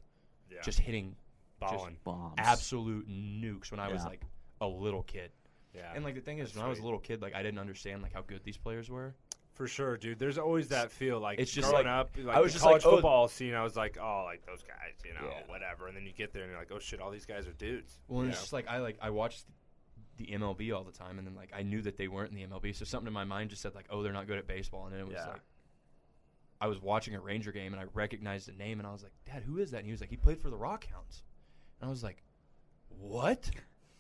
Yeah. 0.52 0.62
just 0.62 0.80
hitting 0.80 1.16
balling. 1.60 1.98
Bombs. 2.04 2.36
absolute 2.38 3.08
nukes 3.08 3.72
when 3.72 3.80
I 3.80 3.88
was 3.92 4.02
Yeah. 4.04 4.10
like 4.10 4.22
a 4.62 4.68
little 4.68 5.04
kid. 5.04 5.32
Yeah, 5.74 5.92
And 5.96 6.04
like 6.04 6.16
the 6.16 6.22
thing 6.22 6.40
is, 6.40 6.50
That's 6.50 6.58
when 6.58 6.66
I 6.66 6.70
was 6.70 6.78
a 6.78 6.82
sweet. 6.82 6.86
little 6.86 7.00
kid, 7.00 7.22
like 7.22 7.34
I 7.36 7.42
didn't 7.44 7.60
understand 7.60 8.02
like 8.02 8.14
how 8.14 8.22
good 8.24 8.44
these 8.44 8.58
players 8.58 8.90
were. 8.90 9.14
for 9.54 9.68
sure, 9.68 9.96
dude. 9.98 10.18
There's 10.18 10.38
always 10.40 10.70
that 10.70 10.92
feel 10.92 11.20
like 11.20 11.38
It's 11.38 11.52
just 11.52 11.70
growing 11.70 11.86
like- 11.86 11.94
up. 11.94 12.10
Like 12.18 12.36
I 12.36 12.40
was 12.40 12.52
the 12.52 12.56
just 12.56 12.66
like, 12.66 12.82
college 12.82 12.86
oh- 12.86 12.92
football 12.96 13.28
scene. 13.28 13.54
I 13.54 13.62
was 13.64 13.76
like, 13.76 13.98
oh, 14.02 14.24
like 14.26 14.44
those 14.46 14.64
guys, 14.64 14.94
you 15.06 15.14
know, 15.14 15.28
Yeah. 15.30 15.44
whatever. 15.48 15.88
And 15.88 15.96
then 15.96 16.06
you 16.06 16.14
get 16.14 16.34
there 16.34 16.42
and 16.44 16.50
you're 16.52 16.60
like, 16.60 16.72
oh 16.72 16.80
shit, 16.80 17.00
all 17.00 17.12
these 17.12 17.26
guys 17.28 17.48
are 17.48 17.54
dudes. 17.54 18.00
Well, 18.08 18.22
and 18.22 18.32
it's 18.32 18.40
just 18.40 18.54
like 18.54 18.68
I 18.68 18.78
like 18.80 18.98
I 19.02 19.12
watched 19.12 19.46
the 20.18 20.26
MLB 20.32 20.72
all 20.76 20.84
the 20.84 20.92
time, 20.92 21.18
and 21.20 21.28
then 21.28 21.36
like 21.36 21.52
I 21.54 21.62
knew 21.64 21.82
that 21.84 21.96
they 21.98 22.08
weren't 22.08 22.32
in 22.32 22.36
the 22.38 22.44
MLB, 22.48 22.74
so 22.74 22.86
something 22.86 23.08
in 23.08 23.14
my 23.14 23.24
mind 23.26 23.50
just 23.50 23.62
said 23.62 23.76
like, 23.76 23.86
oh, 23.90 24.02
they're 24.04 24.14
not 24.14 24.26
good 24.26 24.38
at 24.40 24.48
baseball, 24.48 24.86
and 24.86 24.94
then 24.94 25.02
it 25.02 25.08
was 25.08 25.16
Yeah. 25.16 25.28
like 25.28 25.42
I 26.62 26.68
was 26.68 26.82
watching 26.82 27.16
a 27.16 27.20
Ranger 27.20 27.52
game 27.52 27.74
and 27.74 27.82
I 27.82 27.86
recognized 27.94 28.48
the 28.48 28.54
name, 28.54 28.80
and 28.80 28.88
I 28.88 28.92
was 28.94 29.04
like, 29.04 29.12
Dad, 29.26 29.44
who 29.44 29.58
is 29.58 29.72
that? 29.72 29.78
And 29.80 29.86
he 29.88 29.92
was 29.92 30.00
like, 30.02 30.10
he 30.12 30.16
played 30.18 30.40
for 30.40 30.50
the 30.50 30.58
Rockhounds, 30.58 31.24
and 31.82 31.88
I 31.88 31.90
was 31.90 32.04
like, 32.04 32.24
what? 33.00 33.50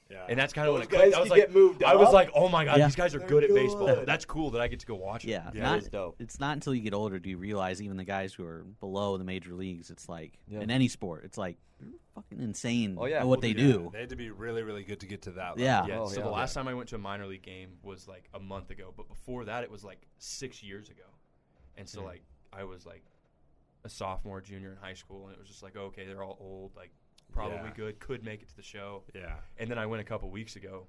yeah. 0.09 0.25
And 0.29 0.37
that's 0.37 0.51
kind 0.53 0.67
of 0.67 0.73
Those 0.73 0.79
when 0.79 0.83
it 0.83 0.89
clicked. 0.89 1.03
guys 1.05 1.13
I 1.13 1.19
was 1.19 1.29
can 1.29 1.37
like, 1.39 1.47
get 1.47 1.55
moved 1.55 1.83
I 1.83 1.95
was 1.95 2.09
up. 2.09 2.13
like, 2.13 2.31
oh 2.35 2.49
my 2.49 2.65
god, 2.65 2.77
Yeah. 2.77 2.85
these 2.87 2.95
guys 2.95 3.15
are 3.15 3.19
They're 3.19 3.27
good 3.29 3.43
at 3.45 3.53
baseball. 3.53 3.87
good. 3.87 4.05
That's 4.05 4.25
cool 4.25 4.51
that 4.51 4.61
I 4.61 4.67
get 4.67 4.79
to 4.81 4.85
go 4.85 4.95
watch. 4.95 5.23
Yeah. 5.25 5.49
Yeah, 5.53 5.63
not, 5.63 5.77
it 5.77 5.83
is 5.83 5.89
dope. 5.89 6.15
It's 6.19 6.39
not 6.39 6.53
until 6.53 6.75
you 6.75 6.81
get 6.81 6.93
older 6.93 7.17
do 7.17 7.29
you 7.29 7.37
realize 7.37 7.81
even 7.81 7.95
the 7.97 8.03
guys 8.03 8.33
who 8.33 8.43
are 8.45 8.65
below 8.81 9.17
the 9.17 9.23
major 9.23 9.53
leagues. 9.53 9.89
It's 9.89 10.09
like 10.09 10.37
Yeah. 10.49 10.59
in 10.59 10.69
any 10.69 10.89
sport, 10.89 11.23
it's 11.23 11.37
like 11.37 11.57
they're 11.79 11.89
fucking 12.13 12.41
insane. 12.41 12.97
Oh, 12.99 13.05
yeah. 13.05 13.21
at 13.21 13.27
what 13.27 13.39
they 13.41 13.49
Yeah, 13.49 13.55
do. 13.71 13.89
They 13.93 14.01
had 14.01 14.09
to 14.09 14.15
be 14.17 14.29
really, 14.31 14.63
really 14.63 14.83
good 14.83 14.99
to 14.99 15.07
get 15.07 15.21
to 15.23 15.31
that. 15.31 15.51
Level. 15.51 15.63
Yeah. 15.63 15.85
Yeah. 15.87 15.99
Oh, 16.01 16.07
so 16.07 16.17
yeah. 16.19 16.25
the 16.25 16.29
last 16.31 16.53
time 16.53 16.67
I 16.67 16.73
went 16.73 16.89
to 16.89 16.95
a 16.95 16.99
minor 16.99 17.25
league 17.25 17.41
game 17.41 17.69
was 17.81 18.07
like 18.07 18.29
a 18.33 18.39
month 18.39 18.69
ago, 18.69 18.93
but 18.95 19.07
before 19.07 19.45
that 19.45 19.63
it 19.63 19.71
was 19.71 19.83
like 19.83 20.05
six 20.19 20.61
years 20.61 20.89
ago, 20.89 21.03
and 21.77 21.87
so 21.87 22.03
like 22.03 22.21
I 22.53 22.63
was 22.63 22.85
like 22.85 23.03
a 23.83 23.89
sophomore, 23.89 24.41
junior 24.41 24.71
in 24.71 24.77
high 24.77 24.93
school, 24.93 25.25
and 25.27 25.33
it 25.33 25.39
was 25.39 25.47
just 25.47 25.63
like 25.63 25.75
okay, 25.75 26.05
they're 26.05 26.23
all 26.23 26.37
old, 26.39 26.75
like 26.75 26.91
probably 27.31 27.57
Yeah. 27.57 27.71
good, 27.75 27.99
could 27.99 28.23
make 28.23 28.41
it 28.41 28.49
to 28.49 28.55
the 28.55 28.61
show, 28.63 29.03
Yeah. 29.15 29.35
and 29.57 29.69
then 29.71 29.77
I 29.77 29.85
went 29.85 30.01
a 30.01 30.03
couple 30.05 30.29
weeks 30.29 30.55
ago 30.55 30.87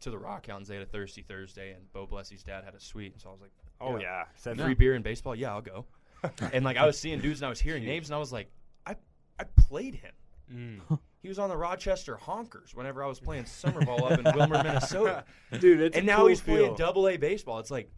to 0.00 0.10
the 0.10 0.16
Rockhounds. 0.16 0.66
They 0.66 0.74
had 0.76 0.82
a 0.82 0.86
Thirsty 0.90 1.22
Thursday, 1.22 1.72
and 1.72 1.92
Bo 1.92 2.06
Blessie's 2.06 2.42
dad 2.42 2.64
had 2.64 2.74
a 2.74 2.80
suite, 2.80 3.12
and 3.12 3.20
so 3.20 3.28
I 3.28 3.32
was 3.32 3.40
like, 3.42 3.52
Oh 3.80 3.98
yeah. 3.98 4.24
Send 4.36 4.60
free 4.60 4.74
beer 4.74 4.94
and 4.94 5.04
baseball, 5.04 5.34
yeah, 5.34 5.52
I'll 5.52 5.60
go. 5.62 5.84
and 6.52 6.64
like 6.64 6.76
I 6.76 6.86
was 6.86 6.98
seeing 6.98 7.20
dudes, 7.20 7.40
and 7.40 7.46
I 7.46 7.50
was 7.50 7.60
hearing 7.60 7.84
names, 7.84 8.08
and 8.08 8.14
I 8.14 8.18
was 8.18 8.32
like, 8.32 8.50
I 8.86 8.96
I 9.38 9.44
played 9.44 9.94
him. 9.96 10.12
Mm. 10.52 10.98
He 11.22 11.28
was 11.28 11.38
on 11.38 11.50
the 11.50 11.56
Rochester 11.58 12.16
Honkers 12.16 12.74
whenever 12.74 13.04
I 13.04 13.06
was 13.06 13.20
playing 13.20 13.44
summer 13.44 13.84
ball 13.84 14.06
up 14.06 14.12
in 14.18 14.24
Willmar, 14.32 14.64
Minnesota. 14.64 15.26
Dude, 15.58 15.78
it's 15.82 15.94
and 15.98 16.06
now 16.06 16.20
cool 16.20 16.28
he's 16.28 16.40
playing 16.40 16.76
double 16.76 17.06
A 17.10 17.18
baseball. 17.18 17.58
It's 17.58 17.70
like 17.70 17.92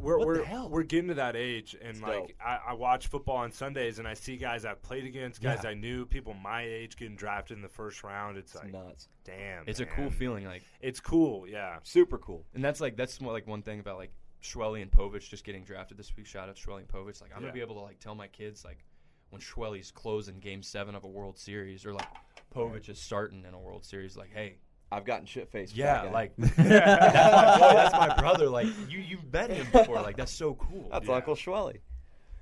we're 0.00 0.18
What 0.18 0.26
we're, 0.26 0.44
hell? 0.44 0.68
we're 0.68 0.82
getting 0.82 1.08
to 1.08 1.14
that 1.14 1.36
age, 1.36 1.74
and 1.80 1.90
It's 1.90 2.00
like. 2.00 2.36
I, 2.44 2.58
I 2.68 2.72
watch 2.74 3.06
football 3.08 3.36
on 3.36 3.52
Sundays, 3.52 3.98
and 3.98 4.08
I 4.08 4.14
see 4.14 4.36
guys 4.36 4.64
I've 4.64 4.82
played 4.82 5.04
against, 5.04 5.40
guys 5.42 5.60
Yeah. 5.64 5.70
I 5.70 5.74
knew, 5.74 6.06
people 6.06 6.34
my 6.34 6.62
age 6.62 6.96
getting 6.96 7.16
drafted 7.16 7.56
in 7.56 7.62
the 7.62 7.68
first 7.68 8.02
round. 8.02 8.36
It's, 8.38 8.54
It's 8.54 8.62
like, 8.64 8.72
nuts. 8.72 9.08
damn, 9.24 9.64
it's 9.66 9.80
a 9.80 9.86
cool 9.86 10.10
feeling. 10.10 10.44
Like, 10.44 10.62
It's 10.80 11.00
cool, 11.00 11.46
yeah. 11.48 11.78
Super 11.82 12.18
cool. 12.18 12.44
and 12.54 12.64
that's 12.64 12.80
like 12.80 12.96
that's 12.96 13.20
more 13.20 13.32
like 13.32 13.46
one 13.46 13.62
thing 13.62 13.80
about 13.80 13.96
like 13.98 14.12
Schwelly 14.42 14.80
and 14.82 14.90
Povich 14.90 15.28
just 15.28 15.44
getting 15.44 15.64
drafted 15.64 15.96
this 15.98 16.16
week. 16.16 16.26
Shout 16.26 16.48
out 16.48 16.56
to 16.56 16.62
Schwelly 16.66 16.78
and 16.80 16.88
Povich. 16.88 17.20
Like 17.20 17.30
I'm 17.34 17.42
Yeah. 17.42 17.48
gonna 17.48 17.52
be 17.52 17.60
able 17.60 17.74
to 17.76 17.82
like 17.82 18.00
tell 18.00 18.14
my 18.14 18.26
kids 18.28 18.64
like 18.64 18.84
when 19.28 19.40
Schwelly's 19.40 19.90
closing 19.90 20.38
Game 20.40 20.62
Seven 20.62 20.94
of 20.94 21.04
a 21.04 21.08
World 21.08 21.38
Series 21.38 21.84
or 21.86 21.92
like 21.92 22.08
Povich 22.54 22.88
is 22.88 22.98
starting 22.98 23.44
in 23.46 23.54
a 23.54 23.58
World 23.60 23.84
Series. 23.84 24.16
Like, 24.16 24.30
hey, 24.32 24.56
I've 24.92 25.04
gotten 25.04 25.26
shit 25.26 25.50
faced. 25.50 25.76
yeah, 25.76 26.02
like 26.12 26.32
that's 26.38 26.58
my 26.58 27.58
boy, 27.58 27.74
that's 27.74 27.92
my 27.94 28.14
brother. 28.16 28.48
Like 28.48 28.66
you 28.88 28.98
you've 29.00 29.32
met 29.32 29.50
him 29.50 29.66
before. 29.72 29.96
Like 30.02 30.16
that's 30.16 30.32
so 30.32 30.54
cool. 30.54 30.88
that's 30.90 31.06
Yeah. 31.06 31.14
Uncle 31.14 31.34
Schwelly. 31.34 31.78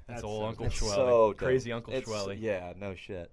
That's 0.06 0.22
That's 0.22 0.24
old 0.24 0.42
so- 0.42 0.48
Uncle 0.48 0.66
It's 0.66 0.80
Schwelly, 0.80 0.94
so 0.94 1.34
crazy 1.34 1.72
Uncle 1.72 1.92
It's- 1.94 2.08
Schwelly. 2.08 2.38
Yeah, 2.40 2.72
no 2.76 2.94
shit. 2.94 3.30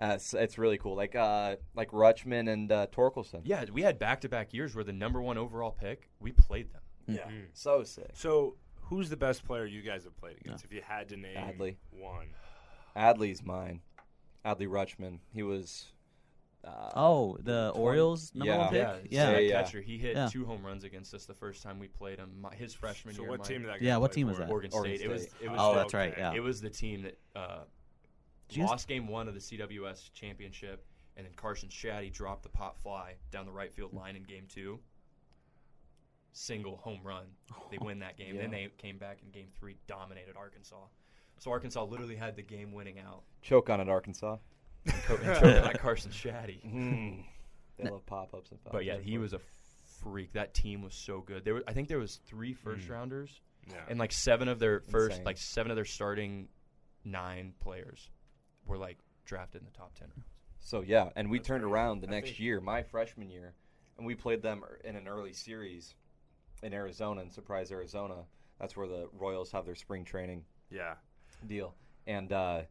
Uh, 0.00 0.12
it's, 0.14 0.32
it's 0.34 0.58
really 0.58 0.78
cool. 0.78 0.94
Like 0.96 1.14
uh, 1.16 1.56
like 1.74 1.90
Rutschman 1.90 2.48
and 2.52 2.70
uh, 2.70 2.86
Torkelson. 2.92 3.40
Yeah, 3.44 3.64
we 3.72 3.82
had 3.82 3.98
back 3.98 4.20
to 4.22 4.28
back 4.28 4.52
years 4.54 4.74
where 4.74 4.84
the 4.84 4.92
number 4.92 5.20
one 5.22 5.38
overall 5.38 5.72
pick, 5.72 6.08
we 6.20 6.30
played 6.32 6.72
them. 6.72 6.82
Yeah. 7.08 7.28
So 7.52 7.82
sick. 7.84 8.10
So, 8.14 8.56
who's 8.82 9.08
the 9.10 9.16
best 9.16 9.44
player 9.44 9.64
you 9.66 9.82
guys 9.82 10.04
have 10.04 10.16
played 10.16 10.36
against? 10.40 10.64
If 10.64 10.72
you 10.72 10.82
had 10.86 11.08
to 11.08 11.16
name 11.16 11.36
Adley. 11.36 11.76
one, 11.90 12.28
Adley's 12.96 13.42
mine. 13.44 13.80
Adley 14.44 14.68
Rutschman. 14.68 15.18
He 15.34 15.42
was. 15.42 15.86
Uh, 16.68 16.90
Oh, 16.96 17.38
the 17.40 17.70
Orioles 17.74 18.34
number 18.34 18.52
Yeah. 18.52 18.58
one 18.58 18.68
pick. 18.70 19.12
Yeah, 19.12 19.30
Yeah, 19.32 19.38
yeah. 19.38 19.62
catcher. 19.62 19.80
He 19.80 19.98
hit 19.98 20.16
Yeah. 20.16 20.28
two 20.28 20.44
home 20.44 20.64
runs 20.64 20.84
against 20.84 21.14
us 21.14 21.24
the 21.26 21.34
first 21.34 21.62
time 21.62 21.78
we 21.78 21.88
played 21.88 22.18
him. 22.18 22.40
My, 22.40 22.54
his 22.54 22.74
freshman 22.74 23.14
so 23.14 23.22
year. 23.22 23.30
what 23.30 23.40
my- 23.40 23.44
team 23.46 23.60
did 23.62 23.70
that? 23.70 23.80
Guy 23.80 23.86
Yeah, 23.86 23.96
what 23.96 24.10
play 24.12 24.16
team 24.22 24.26
was 24.28 24.38
that? 24.38 24.50
Oregon, 24.50 24.70
Oregon 24.72 24.96
State. 24.96 25.04
It 25.06 25.08
was. 25.10 25.24
It 25.40 25.48
was. 25.50 25.58
Oh, 25.60 25.72
the, 25.74 25.78
that's 25.80 25.94
right. 25.94 26.14
Yeah. 26.16 26.34
It 26.34 26.40
was 26.40 26.60
the 26.60 26.70
team 26.70 27.02
that 27.02 27.18
uh, 27.36 27.64
Did 28.48 28.56
you 28.56 28.62
guys- 28.64 28.70
lost 28.70 28.88
game 28.88 29.06
one 29.08 29.28
of 29.28 29.34
the 29.34 29.40
CWS 29.40 30.10
championship, 30.14 30.84
and 31.16 31.26
then 31.26 31.32
Carson 31.34 31.68
Shaddy 31.68 32.12
dropped 32.12 32.42
the 32.42 32.48
pop 32.48 32.78
fly 32.78 33.14
down 33.30 33.46
the 33.46 33.52
right 33.52 33.72
field 33.72 33.92
line 33.94 34.16
in 34.16 34.22
game 34.24 34.46
two. 34.48 34.80
Single 36.32 36.76
home 36.76 37.00
run. 37.02 37.26
They 37.70 37.78
win 37.78 37.98
that 38.00 38.16
game. 38.16 38.36
Then 38.36 38.50
they 38.52 38.68
came 38.78 38.98
back 38.98 39.18
in 39.22 39.30
game 39.30 39.48
three, 39.58 39.76
dominated 39.86 40.36
Arkansas. 40.36 40.76
So 41.38 41.50
Arkansas 41.50 41.84
literally 41.84 42.16
had 42.16 42.36
the 42.36 42.42
game 42.42 42.72
winning 42.72 42.98
out. 42.98 43.22
choke 43.42 43.70
on 43.70 43.80
it, 43.80 43.88
Arkansas. 43.88 44.36
And, 44.84 44.94
co- 45.04 45.16
and 45.16 45.40
choked 45.40 45.64
by 45.64 45.72
Carson 45.74 46.10
Shaddy. 46.12 46.62
Mm. 46.64 47.24
They 47.78 47.88
love 47.90 48.04
pop 48.06 48.34
ups 48.34 48.50
and 48.50 48.58
But 48.72 48.84
yeah, 48.84 48.96
he 48.98 49.18
was 49.18 49.32
a 49.34 49.40
freak. 50.02 50.32
That 50.32 50.52
team 50.52 50.82
was 50.82 50.94
so 50.94 51.20
good. 51.20 51.44
There, 51.44 51.54
were, 51.54 51.62
I 51.68 51.72
think 51.72 51.86
there 51.88 51.98
was 52.00 52.16
three 52.26 52.52
first 52.52 52.88
rounders, 52.88 53.40
Yeah. 53.68 53.76
and 53.88 54.00
like 54.00 54.10
seven 54.10 54.48
of 54.48 54.58
their 54.58 54.80
first, 54.90 55.12
Insane. 55.12 55.24
like 55.24 55.38
seven 55.38 55.70
of 55.70 55.76
their 55.76 55.84
starting 55.84 56.48
nine 57.04 57.52
players 57.60 58.10
were 58.66 58.78
like 58.78 58.98
drafted 59.24 59.60
in 59.62 59.66
the 59.66 59.70
top 59.78 59.94
ten. 59.94 60.08
rounds. 60.08 60.28
So 60.58 60.80
yeah, 60.80 61.10
and 61.14 61.30
we 61.30 61.38
turned 61.38 61.62
crazy. 61.62 61.72
around 61.72 62.00
the 62.02 62.08
I 62.08 62.10
next 62.10 62.28
think- 62.30 62.40
year, 62.40 62.60
my 62.60 62.82
freshman 62.82 63.30
year, 63.30 63.54
and 63.96 64.04
we 64.04 64.16
played 64.16 64.42
them 64.42 64.64
er- 64.64 64.80
in 64.84 64.96
an 64.96 65.06
early 65.06 65.32
series 65.32 65.94
in 66.64 66.74
Arizona, 66.74 67.20
in 67.22 67.30
Surprise, 67.30 67.70
Arizona. 67.70 68.24
That's 68.58 68.76
where 68.76 68.88
the 68.88 69.08
Royals 69.12 69.52
have 69.52 69.64
their 69.66 69.76
spring 69.76 70.04
training 70.04 70.44
yeah. 70.68 70.94
deal, 71.46 71.74
and 72.08 72.32
uh, 72.32 72.62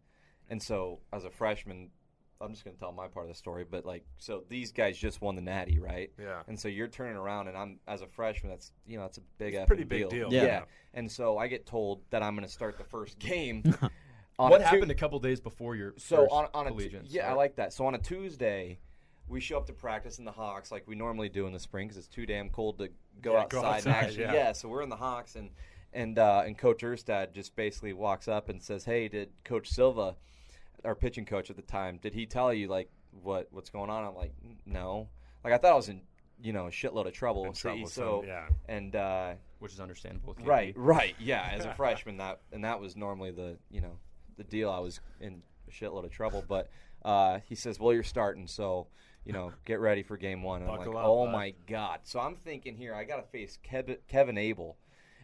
and 0.50 0.62
so 0.62 1.00
as 1.14 1.24
a 1.24 1.30
freshman, 1.30 1.92
I'm 2.40 2.52
just 2.54 2.64
gonna 2.64 2.78
tell 2.78 2.92
my 2.92 3.08
part 3.08 3.26
of 3.26 3.30
the 3.32 3.38
story, 3.38 3.66
but 3.70 3.86
like, 3.86 4.04
so 4.20 4.44
these 4.50 4.72
guys 4.72 4.98
just 4.98 5.22
won 5.22 5.36
the 5.36 5.42
Natty, 5.42 5.80
right? 5.80 6.12
Yeah. 6.20 6.42
And 6.48 6.60
so 6.60 6.68
you're 6.68 6.88
turning 6.88 7.16
around, 7.18 7.48
and 7.48 7.58
I'm 7.58 7.80
as 7.88 8.02
a 8.02 8.08
freshman. 8.08 8.52
That's 8.52 8.72
you 8.86 8.98
know, 8.98 9.04
that's 9.04 9.18
a 9.18 9.22
big, 9.38 9.56
It's 9.56 9.66
pretty 9.68 9.84
big 9.84 10.10
deal. 10.10 10.30
deal, 10.30 10.34
Yeah. 10.34 10.46
yeah. 10.46 10.64
And 10.94 11.12
so 11.12 11.38
I 11.38 11.48
get 11.48 11.66
told 11.66 12.02
that 12.12 12.22
I'm 12.24 12.36
gonna 12.36 12.48
start 12.48 12.78
the 12.78 12.84
first 12.84 13.18
game. 13.20 13.64
on 14.40 14.52
what 14.52 14.62
a 14.62 14.64
Tu- 14.66 14.70
happened 14.70 14.92
a 14.92 14.96
couple 14.96 15.18
days 15.20 15.40
before 15.40 15.76
your 15.76 15.94
so 15.98 16.18
first 16.18 16.32
on, 16.32 16.48
on 16.54 16.68
a 16.68 16.70
tu- 16.70 16.76
allegiance? 16.76 17.10
yeah, 17.12 17.30
I 17.30 17.34
like 17.34 17.56
that. 17.56 17.74
So 17.74 17.86
on 17.88 17.96
a 17.96 18.00
Tuesday, 18.00 18.78
we 19.28 19.40
show 19.40 19.58
up 19.58 19.66
to 19.66 19.74
practice 19.74 20.20
in 20.20 20.26
the 20.26 20.32
Hawks 20.32 20.72
like 20.72 20.88
we 20.88 20.96
normally 20.96 21.28
do 21.30 21.48
in 21.48 21.54
the 21.54 21.60
spring 21.60 21.88
because 21.88 21.98
it's 21.98 22.08
too 22.08 22.26
damn 22.28 22.50
cold 22.50 22.78
to 22.78 22.90
go 23.22 23.34
Yeah, 23.34 23.40
outside. 23.40 23.50
go 23.50 23.58
and 23.68 23.68
outside, 23.76 23.92
actually, 24.06 24.24
yeah. 24.26 24.52
So 24.52 24.70
we're 24.70 24.84
in 24.84 24.90
the 24.90 24.96
Hawks 24.96 25.36
and 25.36 25.50
and 25.94 26.20
uh, 26.20 26.44
and 26.46 26.56
Coach 26.58 26.82
Erstad 26.84 27.32
just 27.34 27.56
basically 27.56 27.94
walks 27.94 28.28
up 28.28 28.50
and 28.50 28.62
says, 28.62 28.84
"Hey, 28.86 29.08
did 29.08 29.30
Coach 29.44 29.70
Silva, 29.70 30.16
our 30.86 30.96
pitching 30.96 31.26
coach 31.26 31.50
at 31.50 31.56
the 31.56 31.62
time, 31.62 32.00
did 32.02 32.14
he 32.14 32.26
tell 32.26 32.54
you 32.54 32.68
like 32.68 32.90
what 33.24 33.48
what's 33.52 33.70
going 33.70 33.90
on?" 33.90 34.04
I'm 34.06 34.16
like, 34.16 34.34
"No." 34.66 35.10
Like 35.44 35.54
I 35.54 35.58
thought 35.58 35.72
I 35.74 35.76
was 35.76 35.90
in 35.90 36.02
you 36.42 36.54
know 36.54 36.68
a 36.68 36.72
shitload 36.72 37.08
of 37.08 37.14
trouble. 37.14 37.46
In 37.46 37.54
So- 37.54 37.70
trouble, 37.70 37.88
so 37.88 38.02
so, 38.02 38.24
yeah. 38.28 38.48
and. 38.68 38.96
uh 38.96 39.34
which 39.60 39.74
is 39.74 39.80
understandable. 39.80 40.36
Right, 40.44 40.72
right, 40.78 41.16
yeah. 41.20 41.50
As 41.52 41.66
a 41.66 41.74
freshman, 41.78 42.18
that 42.18 42.42
and 42.52 42.64
that 42.64 42.80
was 42.80 42.96
normally 42.96 43.32
the 43.32 43.58
you 43.72 43.82
know 43.82 43.98
the 44.38 44.44
deal. 44.44 44.70
I 44.70 44.78
was 44.78 45.00
in 45.20 45.42
a 45.68 45.72
shitload 45.72 46.06
of 46.06 46.12
trouble, 46.12 46.46
but 46.48 46.70
uh, 47.04 47.40
he 47.50 47.56
says, 47.56 47.80
"Well, 47.80 47.92
you're 47.92 48.04
starting, 48.04 48.46
so 48.46 48.86
you 49.26 49.34
know 49.34 49.52
get 49.66 49.80
ready 49.80 50.04
for 50.04 50.16
game 50.16 50.44
one." 50.44 50.62
And 50.62 50.70
I'm 50.70 50.78
like, 50.78 50.86
Buckle 50.86 51.00
up, 51.00 51.06
"Oh 51.08 51.26
bud." 51.26 51.32
my 51.32 51.54
god!" 51.66 52.02
So 52.04 52.20
I'm 52.20 52.36
thinking 52.36 52.76
here, 52.78 52.94
I 52.94 53.04
got 53.04 53.16
to 53.16 53.24
face 53.32 53.58
Kevin, 53.64 53.98
Kevin 54.08 54.38
Abel, 54.38 54.78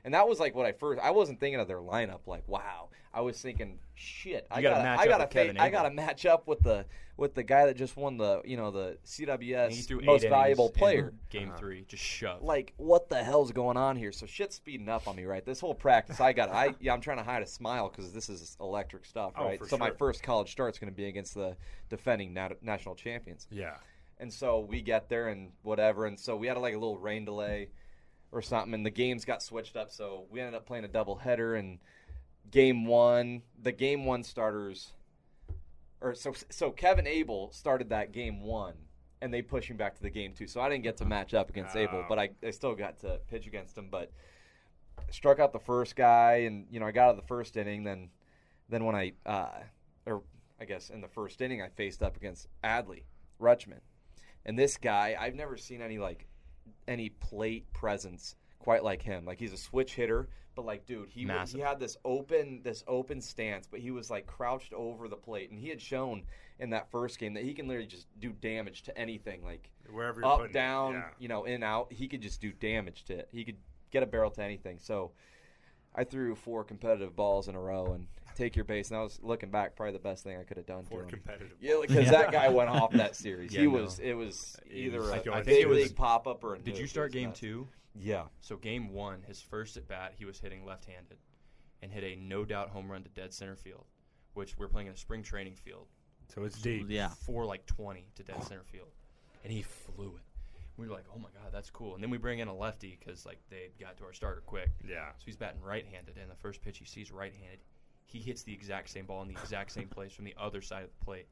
and 0.06 0.14
that 0.14 0.28
was 0.28 0.40
like 0.40 0.56
what 0.56 0.66
I 0.66 0.72
first. 0.72 1.02
I 1.02 1.12
wasn't 1.12 1.40
thinking 1.40 1.60
of 1.60 1.68
their 1.68 1.80
lineup. 1.80 2.22
Like, 2.28 2.48
wow, 2.48 2.90
I 3.14 3.22
was 3.22 3.42
thinking, 3.42 3.80
shit, 3.96 4.48
I 4.52 4.62
gotta 4.62 4.76
gotta, 4.76 4.84
match 4.84 5.00
I 5.00 5.04
up 5.04 5.10
gotta, 5.10 5.24
with 5.24 5.30
Kevin 5.32 5.56
fa- 5.56 5.62
I 5.62 5.70
gotta 5.70 5.90
match 5.92 6.26
up 6.26 6.48
with 6.48 6.62
the 6.62 6.86
with 7.16 7.36
the 7.36 7.44
guy 7.44 7.68
that 7.68 7.78
just 7.78 7.96
won 7.96 8.18
the 8.18 8.42
you 8.44 8.58
know 8.58 8.72
the 8.72 8.98
CWS 9.06 10.04
most 10.04 10.24
valuable 10.24 10.70
player. 10.70 11.14
Game 11.30 11.50
uh-huh. 11.50 11.58
three, 11.58 11.86
just 11.88 12.04
shoved. 12.04 12.44
like 12.44 12.74
what 12.78 13.08
the 13.10 13.24
hell's 13.24 13.52
going 13.52 13.78
on 13.78 13.96
here? 13.96 14.12
So 14.12 14.26
shit's 14.26 14.56
speeding 14.56 14.90
up 14.90 15.08
on 15.08 15.16
me 15.16 15.26
right? 15.26 15.46
This 15.46 15.60
whole 15.60 15.76
practice 15.76 16.20
i 16.20 16.34
got 16.34 16.50
i 16.50 16.74
yeah 16.80 16.94
i'm 16.94 17.02
trying 17.02 17.18
to 17.18 17.24
hide 17.24 17.44
a 17.44 17.48
smile 17.48 17.90
because 17.90 18.12
this 18.14 18.30
is 18.30 18.58
electric 18.60 19.06
stuff 19.06 19.34
Oh, 19.38 19.46
right? 19.46 19.60
for 19.60 19.68
so 19.68 19.78
my 19.78 19.92
first 19.92 20.24
college 20.24 20.52
start's 20.52 20.80
going 20.80 20.92
to 20.92 20.96
be 20.96 21.06
against 21.06 21.34
the 21.34 21.56
defending 21.90 22.34
nat- 22.34 22.62
national 22.62 22.96
champions. 22.96 23.48
Yeah. 23.52 23.76
and 24.20 24.32
so 24.32 24.60
we 24.60 24.82
get 24.82 25.10
there 25.10 25.28
and 25.30 25.52
whatever 25.62 26.06
and 26.06 26.20
so 26.20 26.36
we 26.36 26.48
had 26.48 26.58
like 26.58 26.74
a 26.74 26.78
little 26.78 26.98
rain 26.98 27.26
delay 27.26 27.70
or 28.34 28.42
something 28.42 28.74
and 28.74 28.86
the 28.86 28.90
games 28.90 29.24
got 29.26 29.42
switched 29.44 29.78
up 29.78 29.92
so 29.92 30.26
we 30.30 30.40
ended 30.42 30.56
up 30.56 30.66
playing 30.66 30.84
a 30.84 30.88
double 30.88 31.16
header 31.16 31.56
and 31.56 31.78
game 32.52 32.86
one 32.86 33.44
the 33.62 33.72
game 33.72 34.06
one 34.06 34.24
starters 34.24 34.92
or 36.02 36.16
so 36.16 36.34
so 36.50 36.72
kevin 36.72 37.06
abel 37.08 37.52
started 37.52 37.90
that 37.90 38.12
game 38.12 38.42
one 38.42 38.74
and 39.22 39.34
they 39.34 39.42
pushed 39.42 39.70
him 39.70 39.78
back 39.78 39.96
to 39.96 40.02
the 40.02 40.10
game 40.10 40.34
two 40.34 40.48
so 40.48 40.60
i 40.60 40.68
didn't 40.68 40.84
get 40.84 40.98
to 40.98 41.06
match 41.06 41.34
up 41.34 41.50
against 41.50 41.76
abel 41.76 42.00
Oh. 42.00 42.06
but 42.10 42.18
I, 42.20 42.30
I 42.44 42.50
still 42.50 42.74
got 42.76 43.00
to 43.02 43.20
pitch 43.30 43.46
against 43.48 43.78
him 43.78 43.88
but 43.92 44.12
struck 45.12 45.40
out 45.40 45.54
the 45.54 45.60
first 45.60 45.96
guy 45.96 46.44
and 46.48 46.66
you 46.72 46.80
know 46.80 46.88
i 46.88 46.92
got 46.92 47.06
out 47.06 47.10
of 47.12 47.18
the 47.18 47.28
first 47.28 47.56
inning 47.56 47.84
then 47.84 48.10
then 48.68 48.84
when 48.84 48.96
i 48.96 49.14
uh 49.28 49.60
or 50.08 50.24
i 50.60 50.66
guess 50.66 50.90
in 50.90 51.02
the 51.02 51.08
first 51.08 51.40
inning 51.42 51.62
i 51.62 51.70
faced 51.70 52.02
up 52.02 52.18
against 52.18 52.48
adley 52.64 53.04
rutschman 53.40 53.80
and 54.46 54.58
this 54.58 54.78
guy 54.78 55.16
i've 55.20 55.36
never 55.36 55.56
seen 55.56 55.82
any 55.82 55.98
like 56.00 56.28
any 56.88 57.10
plate 57.10 57.72
presence 57.74 58.36
quite 58.60 58.84
like 58.84 59.02
him. 59.02 59.26
Like 59.26 59.40
he's 59.40 59.54
a 59.54 59.58
switch 59.58 59.96
hitter 59.96 60.30
but 60.56 60.66
like 60.66 60.86
dude 60.86 61.10
he 61.10 61.26
was, 61.26 61.52
he 61.52 61.60
had 61.60 61.80
this 61.80 61.98
open 62.06 62.62
this 62.64 62.84
open 62.88 63.20
stance 63.20 63.68
but 63.68 63.80
he 63.80 63.92
was 63.92 64.10
like 64.10 64.28
crouched 64.28 64.74
over 64.74 65.08
the 65.08 65.16
plate 65.16 65.50
and 65.50 65.60
he 65.60 65.70
had 65.70 65.82
shown 65.82 66.24
in 66.60 66.70
that 66.70 66.90
first 66.92 67.20
game 67.20 67.34
that 67.34 67.44
he 67.44 67.54
can 67.54 67.68
literally 67.68 67.88
just 67.88 68.08
do 68.20 68.32
damage 68.34 68.84
to 68.84 68.98
anything 68.98 69.44
like 69.44 69.70
Wherever 69.92 70.22
you're 70.22 70.30
up 70.30 70.40
putting 70.40 70.54
down 70.54 70.94
yeah. 70.94 71.04
you 71.20 71.28
know 71.28 71.46
in 71.46 71.64
out. 71.64 71.92
He 71.92 72.08
could 72.08 72.22
just 72.22 72.42
do 72.42 72.52
damage 72.52 73.04
to 73.06 73.20
it. 73.20 73.30
He 73.32 73.44
could 73.44 73.58
get 73.92 74.04
a 74.04 74.06
barrel 74.06 74.32
to 74.32 74.44
anything. 74.44 74.80
So 74.80 75.12
i 75.96 76.04
threw 76.04 76.34
four 76.36 76.64
competitive 76.64 77.16
balls 77.16 77.48
in 77.48 77.56
a 77.56 77.60
row 77.60 77.94
and 77.94 78.08
take 78.36 78.56
your 78.56 78.66
base 78.66 78.90
and 78.90 78.98
i 79.00 79.04
was 79.04 79.20
looking 79.24 79.50
back 79.50 79.76
probably 79.76 79.94
the 79.94 80.00
best 80.00 80.24
thing 80.24 80.38
i 80.40 80.44
could 80.44 80.58
have 80.58 80.66
done 80.66 80.84
For 80.86 80.98
to 81.00 81.04
him 81.04 81.10
competitive. 81.10 81.58
yeah, 81.62 81.76
because 81.82 82.10
that 82.10 82.32
guy 82.32 82.50
went 82.50 82.70
off 82.70 82.92
that 82.94 83.16
series. 83.16 83.54
Yeah, 83.54 83.62
he 83.62 83.68
no. 83.68 83.74
was. 83.82 84.00
It 84.00 84.14
was 84.14 84.58
either 84.72 85.00
was- 85.00 85.10
a, 85.12 85.34
I 85.34 85.44
think 85.44 85.60
a 85.60 85.62
it 85.62 85.70
was- 85.70 85.78
league 85.80 85.96
pop 85.96 86.28
up 86.28 86.44
or 86.44 86.56
a 86.56 86.60
Did 86.60 86.78
you 86.78 86.88
start 86.88 87.12
game 87.12 87.30
nuts. 87.30 87.40
two? 87.40 87.68
Yeah. 87.96 88.24
So 88.42 88.56
game 88.58 88.90
one, 88.94 89.22
his 89.28 89.40
first 89.42 89.78
at 89.78 89.88
bat, 89.88 90.14
he 90.18 90.26
was 90.26 90.40
hitting 90.40 90.66
left-handed, 90.66 91.18
and 91.82 91.92
hit 91.92 92.04
a 92.04 92.16
no 92.16 92.44
doubt 92.44 92.70
home 92.70 92.92
run 92.92 93.04
to 93.04 93.10
dead 93.10 93.34
center 93.34 93.56
field, 93.56 93.86
which 94.34 94.58
we're 94.58 94.68
playing 94.68 94.88
in 94.88 94.94
a 94.94 94.98
spring 94.98 95.22
training 95.24 95.56
field. 95.56 95.88
So 96.34 96.44
it's 96.44 96.60
deep. 96.62 96.86
Yeah. 96.90 97.10
for 97.10 97.46
like 97.46 97.66
20 97.68 98.08
to 98.16 98.24
dead 98.24 98.44
center 98.44 98.64
field, 98.64 98.88
and 99.44 99.54
he 99.54 99.62
flew 99.62 100.16
it. 100.16 100.24
We 100.76 100.88
were 100.88 100.94
like, 100.96 101.06
"Oh 101.16 101.20
my 101.20 101.30
god, 101.40 101.52
that's 101.52 101.70
cool!" 101.70 101.94
And 101.94 102.02
then 102.02 102.10
we 102.10 102.18
bring 102.18 102.40
in 102.40 102.48
a 102.48 102.56
lefty 102.56 102.98
because 103.00 103.28
like 103.28 103.38
they 103.52 103.70
got 103.80 103.96
to 103.98 104.06
our 104.06 104.14
starter 104.14 104.42
quick. 104.44 104.72
Yeah. 104.90 105.10
So 105.20 105.26
he's 105.26 105.38
batting 105.38 105.62
right-handed, 105.62 106.18
and 106.20 106.32
the 106.32 106.36
first 106.36 106.64
pitch 106.64 106.80
he 106.80 106.86
sees 106.86 107.12
right-handed, 107.12 107.60
he 108.06 108.20
hits 108.20 108.44
the 108.44 108.54
exact 108.54 108.90
same 108.90 109.06
ball 109.06 109.22
in 109.22 109.28
the 109.28 109.40
exact 109.40 109.72
same 109.72 109.88
place 109.88 110.14
from 110.14 110.26
the 110.26 110.36
other 110.40 110.62
side 110.62 110.84
of 110.84 110.90
the 110.98 111.06
plate. 111.06 111.28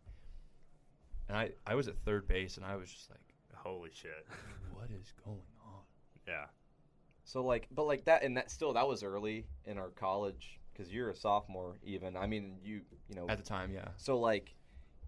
And 1.27 1.37
I, 1.37 1.51
I 1.65 1.75
was 1.75 1.87
at 1.87 1.97
third 1.99 2.27
base, 2.27 2.57
and 2.57 2.65
I 2.65 2.75
was 2.75 2.91
just 2.91 3.09
like, 3.09 3.19
Holy 3.63 3.91
shit. 3.93 4.27
"What 4.73 4.89
is 4.89 5.13
going 5.23 5.37
on?" 5.65 5.81
Yeah. 6.27 6.45
So 7.23 7.43
like, 7.43 7.67
but 7.71 7.85
like 7.85 8.05
that, 8.05 8.23
and 8.23 8.35
that 8.37 8.49
still 8.49 8.73
that 8.73 8.87
was 8.87 9.03
early 9.03 9.45
in 9.65 9.77
our 9.77 9.89
college 9.89 10.59
because 10.73 10.91
you're 10.91 11.09
a 11.09 11.15
sophomore 11.15 11.77
even. 11.83 12.17
I 12.17 12.27
mean, 12.27 12.57
you 12.63 12.81
you 13.07 13.15
know. 13.15 13.27
At 13.29 13.37
the 13.37 13.43
time, 13.43 13.71
yeah. 13.71 13.89
so 13.97 14.19
like, 14.19 14.55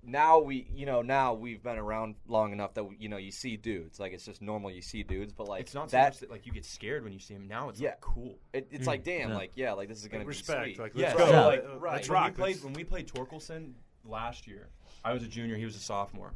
now 0.06 0.40
we 0.40 0.68
you 0.76 0.86
know 0.86 1.02
now 1.02 1.34
we've 1.34 1.64
been 1.64 1.78
around 1.78 2.16
long 2.28 2.52
enough 2.52 2.74
that 2.74 2.86
you 3.00 3.08
know 3.10 3.18
you 3.18 3.32
see 3.32 3.56
dudes 3.58 4.00
like 4.00 4.12
it's 4.12 4.26
just 4.26 4.42
normal 4.42 4.70
you 4.72 4.82
see 4.82 5.04
dudes, 5.04 5.32
but 5.34 5.48
like 5.48 5.62
It's 5.62 5.74
not 5.74 5.90
so 5.92 5.98
that. 5.98 6.14
much 6.14 6.20
that 6.20 6.30
like 6.32 6.46
you 6.46 6.52
get 6.52 6.66
scared 6.66 7.04
when 7.04 7.14
you 7.14 7.20
see 7.20 7.34
him. 7.34 7.48
Now 7.48 7.70
it's 7.70 7.80
Yeah. 7.80 7.90
like 7.92 8.02
cool. 8.02 8.38
it, 8.54 8.68
it's 8.72 8.86
like 8.88 9.04
damn, 9.04 9.30
Yeah. 9.30 9.36
like 9.36 9.52
yeah, 9.56 9.74
like 9.74 9.88
this 9.88 10.00
is 10.02 10.08
gonna 10.08 10.20
Like, 10.20 10.26
be 10.28 10.30
respect. 10.30 10.64
sweet. 10.66 10.80
Like, 10.80 10.92
Yeah, 10.96 11.14
let's 11.14 11.20
so 11.20 11.32
go. 11.32 11.48
like 11.48 11.64
Uh, 11.66 11.78
right. 11.80 11.94
Let's 11.96 12.10
when 12.10 12.24
we 12.24 12.32
played 12.32 12.52
Let's- 12.56 12.64
when 12.64 12.74
we 12.74 12.84
played 12.84 13.08
Torkelson 13.08 13.74
last 14.06 14.48
year. 14.48 14.68
I 15.06 15.14
was 15.14 15.24
a 15.24 15.28
junior. 15.28 15.56
He 15.58 15.66
was 15.66 15.76
a 15.76 15.80
sophomore. 15.80 16.32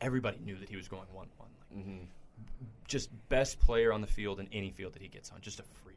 Everybody 0.00 0.38
knew 0.44 0.56
that 0.56 0.68
he 0.68 0.76
was 0.76 0.88
going 0.88 1.06
one 1.12 1.28
one. 1.36 1.48
Like, 1.70 1.86
Mhm. 1.86 2.06
Just 2.88 3.10
best 3.28 3.60
player 3.60 3.92
on 3.92 4.00
the 4.00 4.06
field 4.06 4.40
in 4.40 4.48
any 4.52 4.70
field 4.70 4.94
that 4.94 5.02
he 5.02 5.08
gets 5.08 5.30
on. 5.30 5.40
Just 5.40 5.60
a 5.60 5.62
freak. 5.62 5.96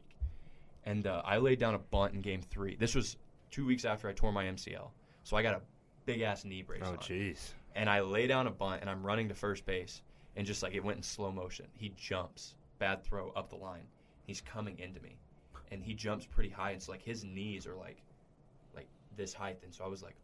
And 0.84 1.06
uh, 1.06 1.22
I 1.24 1.38
laid 1.38 1.58
down 1.58 1.74
a 1.74 1.78
bunt 1.78 2.14
in 2.14 2.20
game 2.20 2.42
three. 2.42 2.76
This 2.76 2.94
was 2.94 3.16
two 3.50 3.64
weeks 3.66 3.84
after 3.84 4.08
I 4.08 4.12
tore 4.12 4.30
my 4.32 4.44
MCL, 4.44 4.90
so 5.24 5.36
I 5.36 5.42
got 5.42 5.54
a 5.54 5.62
big 6.04 6.20
ass 6.20 6.44
knee 6.44 6.62
brace 6.62 6.82
Oh, 6.84 6.94
jeez. 6.94 7.52
And 7.74 7.90
I 7.90 8.00
lay 8.00 8.26
down 8.26 8.46
a 8.46 8.50
bunt, 8.50 8.80
and 8.80 8.90
I'm 8.90 9.04
running 9.04 9.28
to 9.28 9.34
first 9.34 9.66
base, 9.66 10.02
and 10.36 10.46
just 10.46 10.62
like 10.62 10.74
it 10.74 10.84
went 10.84 10.98
in 10.98 11.02
slow 11.02 11.32
motion. 11.32 11.66
He 11.72 11.92
jumps, 11.96 12.54
bad 12.78 13.02
throw 13.02 13.30
up 13.30 13.50
the 13.50 13.56
line. 13.56 13.86
He's 14.24 14.40
coming 14.40 14.78
into 14.78 15.00
me, 15.00 15.16
and 15.70 15.82
he 15.82 15.94
jumps 15.94 16.26
pretty 16.26 16.50
high. 16.50 16.70
And 16.70 16.82
so 16.82 16.92
like 16.92 17.02
his 17.02 17.24
knees 17.24 17.66
are 17.66 17.74
like, 17.74 18.02
like 18.74 18.88
this 19.16 19.34
height, 19.34 19.58
and 19.64 19.74
so 19.74 19.84
I 19.84 19.88
was 19.88 20.02
like, 20.02 20.14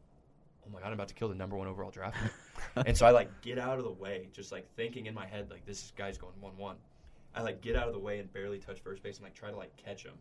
oh 0.64 0.66
"Oh 0.68 0.72
my 0.72 0.80
god, 0.80 0.88
I'm 0.88 0.92
about 0.94 1.08
to 1.08 1.14
kill 1.14 1.28
the 1.28 1.34
number 1.34 1.56
one 1.56 1.66
overall 1.66 1.90
draft." 1.90 2.16
pick." 2.22 2.86
and 2.86 2.96
so 2.96 3.06
I 3.06 3.10
like 3.10 3.40
get 3.42 3.58
out 3.58 3.78
of 3.78 3.84
the 3.84 3.92
way, 3.92 4.28
just 4.32 4.52
like 4.52 4.66
thinking 4.76 5.06
in 5.06 5.14
my 5.14 5.26
head 5.26 5.50
like 5.50 5.66
this 5.66 5.92
guy's 5.96 6.18
going 6.18 6.34
one 6.40 6.56
one. 6.56 6.76
I 7.34 7.42
like 7.42 7.60
get 7.60 7.76
out 7.76 7.86
of 7.86 7.94
the 7.94 8.00
way 8.00 8.18
and 8.18 8.32
barely 8.32 8.58
touch 8.58 8.80
first 8.80 9.02
base 9.02 9.16
and 9.16 9.24
like 9.24 9.34
try 9.34 9.50
to 9.50 9.56
like 9.56 9.76
catch 9.76 10.04
him, 10.04 10.14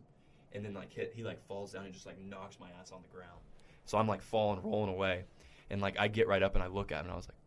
and 0.52 0.64
then 0.64 0.74
like 0.74 0.92
hit 0.92 1.12
he 1.14 1.22
like 1.22 1.40
falls 1.46 1.72
down 1.72 1.84
and 1.84 1.94
just 1.94 2.06
like 2.06 2.20
knocks 2.20 2.58
my 2.58 2.68
ass 2.80 2.90
on 2.92 3.02
the 3.02 3.08
ground. 3.08 3.38
So 3.84 3.98
I'm 3.98 4.06
like 4.06 4.22
falling, 4.22 4.62
rolling 4.62 4.90
away, 4.90 5.24
and 5.70 5.80
like 5.80 5.98
I 5.98 6.08
get 6.08 6.28
right 6.28 6.42
up 6.42 6.54
and 6.54 6.62
I 6.64 6.66
look 6.68 6.92
at 6.92 7.00
him 7.00 7.06
and 7.06 7.12
I 7.12 7.16
was 7.16 7.28
like, 7.28 7.38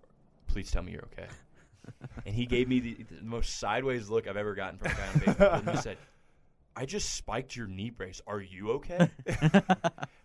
"Please 0.48 0.72
tell 0.72 0.84
me 0.84 0.92
you're 0.94 1.06
okay." 1.14 1.28
and 2.26 2.34
he 2.34 2.46
gave 2.46 2.68
me 2.68 2.80
the, 2.80 2.98
the 3.18 3.22
most 3.24 3.58
sideways 3.60 4.10
look 4.10 4.28
I've 4.28 4.38
ever 4.38 4.56
gotten 4.56 4.80
from 4.80 4.92
a 4.92 4.96
guy 4.96 5.08
on 5.08 5.20
baseball. 5.20 5.54
and 5.54 5.70
he 5.70 5.78
said, 5.78 5.98
"I 6.76 6.86
just 6.86 7.14
spiked 7.16 7.56
your 7.56 7.68
knee 7.68 7.90
brace. 7.90 8.22
Are 8.26 8.40
you 8.42 8.72
okay?" 8.74 8.98
and 9.26 9.42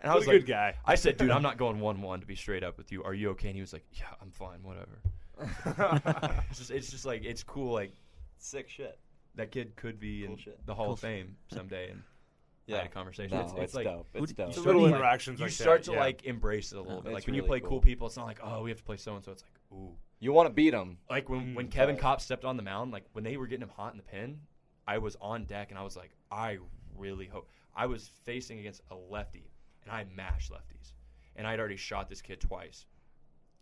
I 0.04 0.08
What 0.08 0.16
was 0.16 0.26
a 0.26 0.30
like, 0.30 0.38
good 0.40 0.46
guy. 0.46 0.74
I 0.84 0.94
said, 0.94 1.16
"Dude, 1.16 1.30
I'm 1.30 1.42
not 1.42 1.56
going 1.58 1.80
one-one 1.80 2.20
to 2.20 2.26
be 2.26 2.36
straight 2.36 2.62
up 2.62 2.78
with 2.78 2.92
you. 2.92 3.02
Are 3.04 3.14
you 3.14 3.30
okay?" 3.30 3.48
And 3.48 3.56
he 3.56 3.60
was 3.60 3.72
like, 3.72 3.84
"Yeah, 3.92 4.06
I'm 4.22 4.30
fine. 4.30 4.62
Whatever." 4.62 4.98
it's 6.50 6.58
just, 6.58 6.70
it's 6.70 6.90
just 6.90 7.04
like 7.04 7.24
it's 7.24 7.42
cool. 7.42 7.72
Like 7.72 7.92
Sick 8.38 8.68
shit. 8.68 8.98
that 9.34 9.50
kid 9.50 9.74
could 9.76 9.98
be 10.00 10.22
Cool 10.24 10.32
in 10.32 10.38
shit. 10.38 10.66
the 10.66 10.74
Hall 10.74 10.86
Cool 10.86 10.94
of 10.94 11.00
Fame 11.00 11.36
someday, 11.52 11.90
and 11.90 12.02
I 12.68 12.72
Yeah. 12.72 12.78
had 12.78 12.86
a 12.86 12.90
conversation. 12.90 13.36
No, 13.36 13.44
it's, 13.44 13.52
it's, 13.52 13.60
it's 13.62 13.74
like 13.74 13.84
dope. 13.84 14.06
It's 14.14 14.32
dope. 14.32 14.48
you 14.48 14.52
start 14.52 14.66
Little 14.66 14.82
to, 14.82 14.86
like- 14.88 14.94
interactions 14.94 15.38
you 15.40 15.46
like 15.46 15.52
start 15.52 15.80
that, 15.84 15.90
to 15.90 15.92
yeah. 15.96 16.00
like 16.00 16.24
embrace 16.24 16.72
it 16.72 16.76
a 16.76 16.80
little 16.82 16.96
Yeah, 16.98 17.02
bit. 17.02 17.12
Like 17.12 17.18
it's 17.18 17.26
when 17.26 17.34
you 17.36 17.42
play 17.42 17.60
cool. 17.60 17.68
cool. 17.70 17.80
people, 17.80 18.06
it's 18.06 18.16
not 18.16 18.26
like 18.26 18.40
oh 18.42 18.62
we 18.62 18.70
have 18.70 18.78
to 18.78 18.84
play 18.84 18.96
so 18.96 19.14
and 19.14 19.24
so. 19.24 19.32
It's 19.32 19.42
like 19.42 19.78
ooh. 19.78 19.94
You 20.20 20.32
want 20.32 20.48
to 20.48 20.52
beat 20.52 20.70
them. 20.70 20.98
Like 21.08 21.28
when, 21.28 21.54
when 21.54 21.68
Mm, 21.68 21.70
Kevin 21.70 21.94
right. 21.94 22.02
Kopp 22.02 22.20
stepped 22.20 22.44
on 22.44 22.56
the 22.56 22.62
mound, 22.62 22.90
like 22.92 23.04
when 23.12 23.22
they 23.24 23.36
were 23.36 23.46
getting 23.46 23.62
him 23.62 23.70
hot 23.76 23.92
in 23.92 23.96
the 23.98 24.02
pin, 24.02 24.40
I 24.86 24.98
was 24.98 25.16
on 25.20 25.44
deck 25.44 25.70
and 25.70 25.78
I 25.78 25.82
was 25.82 25.96
like, 25.96 26.10
I 26.30 26.58
really 26.96 27.26
hope. 27.26 27.48
I 27.76 27.86
was 27.86 28.08
facing 28.24 28.58
against 28.58 28.80
a 28.90 28.94
lefty 28.96 29.50
and 29.84 29.92
I 29.92 30.04
mashed 30.16 30.50
lefties, 30.50 30.92
and 31.36 31.46
I'd 31.46 31.60
already 31.60 31.76
shot 31.76 32.08
this 32.08 32.20
kid 32.20 32.40
twice. 32.40 32.86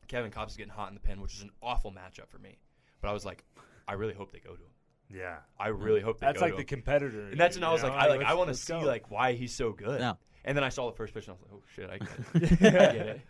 Kevin 0.08 0.30
Kopps 0.30 0.56
getting 0.56 0.72
hot 0.72 0.88
in 0.88 0.94
the 0.94 1.00
pin, 1.00 1.20
which 1.20 1.34
is 1.34 1.42
an 1.42 1.50
awful 1.62 1.92
matchup 1.92 2.28
for 2.28 2.38
me. 2.38 2.58
But 3.02 3.08
I 3.08 3.12
was 3.12 3.24
like, 3.24 3.44
I 3.86 3.92
really 3.94 4.14
hope 4.14 4.32
they 4.32 4.38
go 4.38 4.54
to 4.54 4.62
him. 4.62 4.70
Yeah. 5.12 5.36
I 5.58 5.68
really 5.68 6.00
hope 6.00 6.18
they 6.20 6.26
That's 6.26 6.38
go 6.40 6.46
like 6.46 6.52
to 6.52 6.56
the 6.56 6.62
him. 6.62 6.66
competitor. 6.66 7.28
And 7.30 7.38
that's 7.38 7.56
in 7.56 7.62
when 7.62 7.70
I 7.70 7.72
was 7.72 7.82
you 7.82 7.88
like, 7.88 7.98
know? 7.98 8.04
I 8.04 8.08
like 8.08 8.20
I 8.20 8.22
let's- 8.30 8.36
want 8.36 8.46
to 8.48 8.52
let's 8.52 8.60
see 8.62 8.72
go. 8.72 8.80
like 8.80 9.10
why 9.10 9.32
he's 9.34 9.54
so 9.54 9.72
good. 9.72 10.00
Yeah. 10.00 10.14
And 10.44 10.56
then 10.56 10.64
I 10.64 10.68
saw 10.68 10.90
the 10.90 10.96
first 10.96 11.14
pitch 11.14 11.28
and 11.28 11.36
I 11.36 11.40
was 11.40 11.42
like, 11.42 11.52
oh 11.52 11.62
shit, 11.74 11.90
I 11.90 11.98
get 11.98 12.52
it. 12.52 12.52
I 12.74 12.92
get 12.92 13.06
it. 13.08 13.20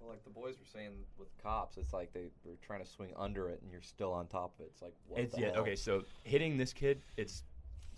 Well, 0.00 0.10
like 0.10 0.22
the 0.24 0.30
boys 0.30 0.56
were 0.58 0.66
saying 0.72 0.90
with 1.18 1.28
Kopps, 1.44 1.76
it's 1.78 1.92
like 1.92 2.12
they 2.12 2.26
were 2.44 2.56
trying 2.64 2.82
to 2.84 2.86
swing 2.88 3.12
under 3.16 3.48
it, 3.48 3.60
and 3.62 3.70
you're 3.70 3.82
still 3.82 4.12
on 4.12 4.26
top 4.28 4.54
of 4.58 4.64
it. 4.64 4.70
It's 4.72 4.82
like 4.82 4.94
what 5.08 5.20
It's 5.20 5.34
the 5.34 5.40
yeah, 5.40 5.52
hell? 5.52 5.62
okay, 5.62 5.74
so 5.76 6.02
hitting 6.24 6.56
this 6.56 6.72
kid, 6.72 7.02
it's 7.16 7.44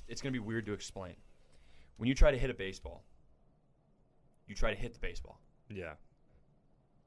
it's 0.09 0.21
gonna 0.23 0.33
be 0.33 0.39
weird 0.39 0.67
to 0.67 0.73
explain. 0.73 1.15
When 1.99 2.09
you 2.09 2.15
try 2.15 2.31
to 2.31 2.39
hit 2.39 2.51
a 2.51 2.55
baseball, 2.55 3.05
you 4.47 4.55
try 4.55 4.71
to 4.75 4.79
hit 4.81 4.93
the 4.95 4.99
baseball. 5.01 5.41
Yeah. 5.71 5.93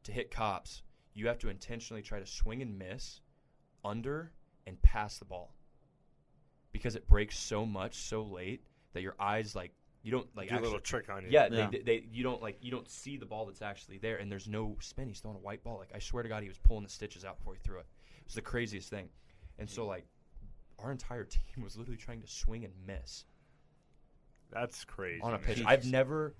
To 0.03 0.11
hit 0.11 0.31
Kopps, 0.31 0.81
you 1.13 1.27
have 1.27 1.39
to 1.39 1.49
intentionally 1.49 2.01
try 2.01 2.19
to 2.19 2.25
swing 2.25 2.61
and 2.61 2.77
miss 2.77 3.21
under 3.83 4.31
and 4.67 4.81
pass 4.81 5.17
the 5.17 5.25
ball. 5.25 5.53
Because 6.75 6.97
it 6.97 7.07
breaks 7.07 7.39
so 7.39 7.65
much 7.65 7.95
so 7.95 8.23
late 8.23 8.61
that 8.91 9.01
your 9.01 9.15
eyes 9.17 9.55
like 9.55 9.71
you 10.03 10.11
don't 10.11 10.27
like 10.35 10.49
Do 10.49 10.57
a 10.57 10.59
little 10.59 10.79
trick 10.81 11.09
on 11.09 11.23
you. 11.23 11.29
Yeah, 11.31 11.47
Yeah. 11.49 11.69
They, 11.71 11.79
they 11.79 12.05
you 12.11 12.21
don't 12.21 12.41
like 12.41 12.57
you 12.61 12.69
don't 12.69 12.89
see 12.89 13.15
the 13.15 13.25
ball 13.25 13.45
that's 13.45 13.61
actually 13.61 13.97
there, 13.97 14.17
and 14.17 14.29
there's 14.29 14.47
no 14.47 14.75
spin. 14.81 15.07
He's 15.07 15.21
throwing 15.21 15.37
a 15.37 15.39
white 15.39 15.63
ball. 15.63 15.77
Like 15.77 15.91
I 15.95 15.99
swear 15.99 16.21
to 16.21 16.27
God, 16.27 16.43
he 16.43 16.49
was 16.49 16.57
pulling 16.57 16.83
the 16.83 16.89
stitches 16.89 17.23
out 17.23 17.37
before 17.37 17.53
he 17.53 17.59
threw 17.63 17.77
it. 17.77 17.85
It 18.19 18.25
was 18.25 18.35
the 18.35 18.41
craziest 18.41 18.89
thing. 18.89 19.07
And 19.57 19.69
so 19.69 19.85
like, 19.85 20.05
our 20.79 20.91
entire 20.91 21.23
team 21.55 21.63
was 21.63 21.77
literally 21.77 21.97
trying 21.97 22.21
to 22.21 22.27
swing 22.27 22.65
and 22.65 22.73
miss 22.85 23.23
That's 24.51 24.83
crazy. 24.83 25.21
on 25.21 25.33
a 25.33 25.37
pitch. 25.37 25.57
Jesus. 25.57 25.71
I've 25.71 25.85
never, 25.85 26.35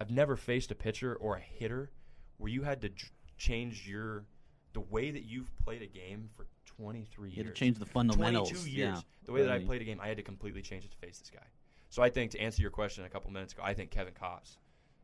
I've 0.00 0.10
never 0.10 0.36
faced 0.36 0.70
a 0.70 0.74
pitcher 0.74 1.14
or 1.16 1.36
a 1.36 1.40
hitter 1.40 1.90
where 2.38 2.50
you 2.50 2.62
had 2.62 2.80
to 2.80 2.88
j- 2.88 3.08
change 3.36 3.86
your 3.86 4.24
the 4.72 4.80
way 4.80 5.10
that 5.10 5.24
you've 5.24 5.50
played 5.58 5.82
a 5.82 5.86
game 5.86 6.30
for 6.34 6.46
23 6.78 7.28
years. 7.28 7.36
You 7.36 7.42
years. 7.42 7.46
had 7.48 7.54
to 7.54 7.58
change 7.58 7.78
the 7.78 7.86
fundamentals. 7.86 8.50
22 8.50 8.70
years. 8.70 8.96
Yeah. 8.96 9.00
The 9.24 9.32
way 9.32 9.42
that 9.42 9.50
I 9.50 9.58
played 9.58 9.82
a 9.82 9.84
game, 9.84 10.00
I 10.00 10.08
had 10.08 10.16
to 10.16 10.22
completely 10.22 10.62
change 10.62 10.84
it 10.84 10.90
to 10.92 10.96
face 10.98 11.18
this 11.18 11.30
guy. 11.30 11.46
So 11.90 12.02
I 12.02 12.10
think 12.10 12.30
to 12.32 12.40
answer 12.40 12.62
your 12.62 12.70
question 12.70 13.04
a 13.04 13.08
couple 13.08 13.30
minutes 13.30 13.52
ago, 13.52 13.62
I 13.64 13.74
think 13.74 13.90
Kevin 13.90 14.14
Kopps 14.14 14.56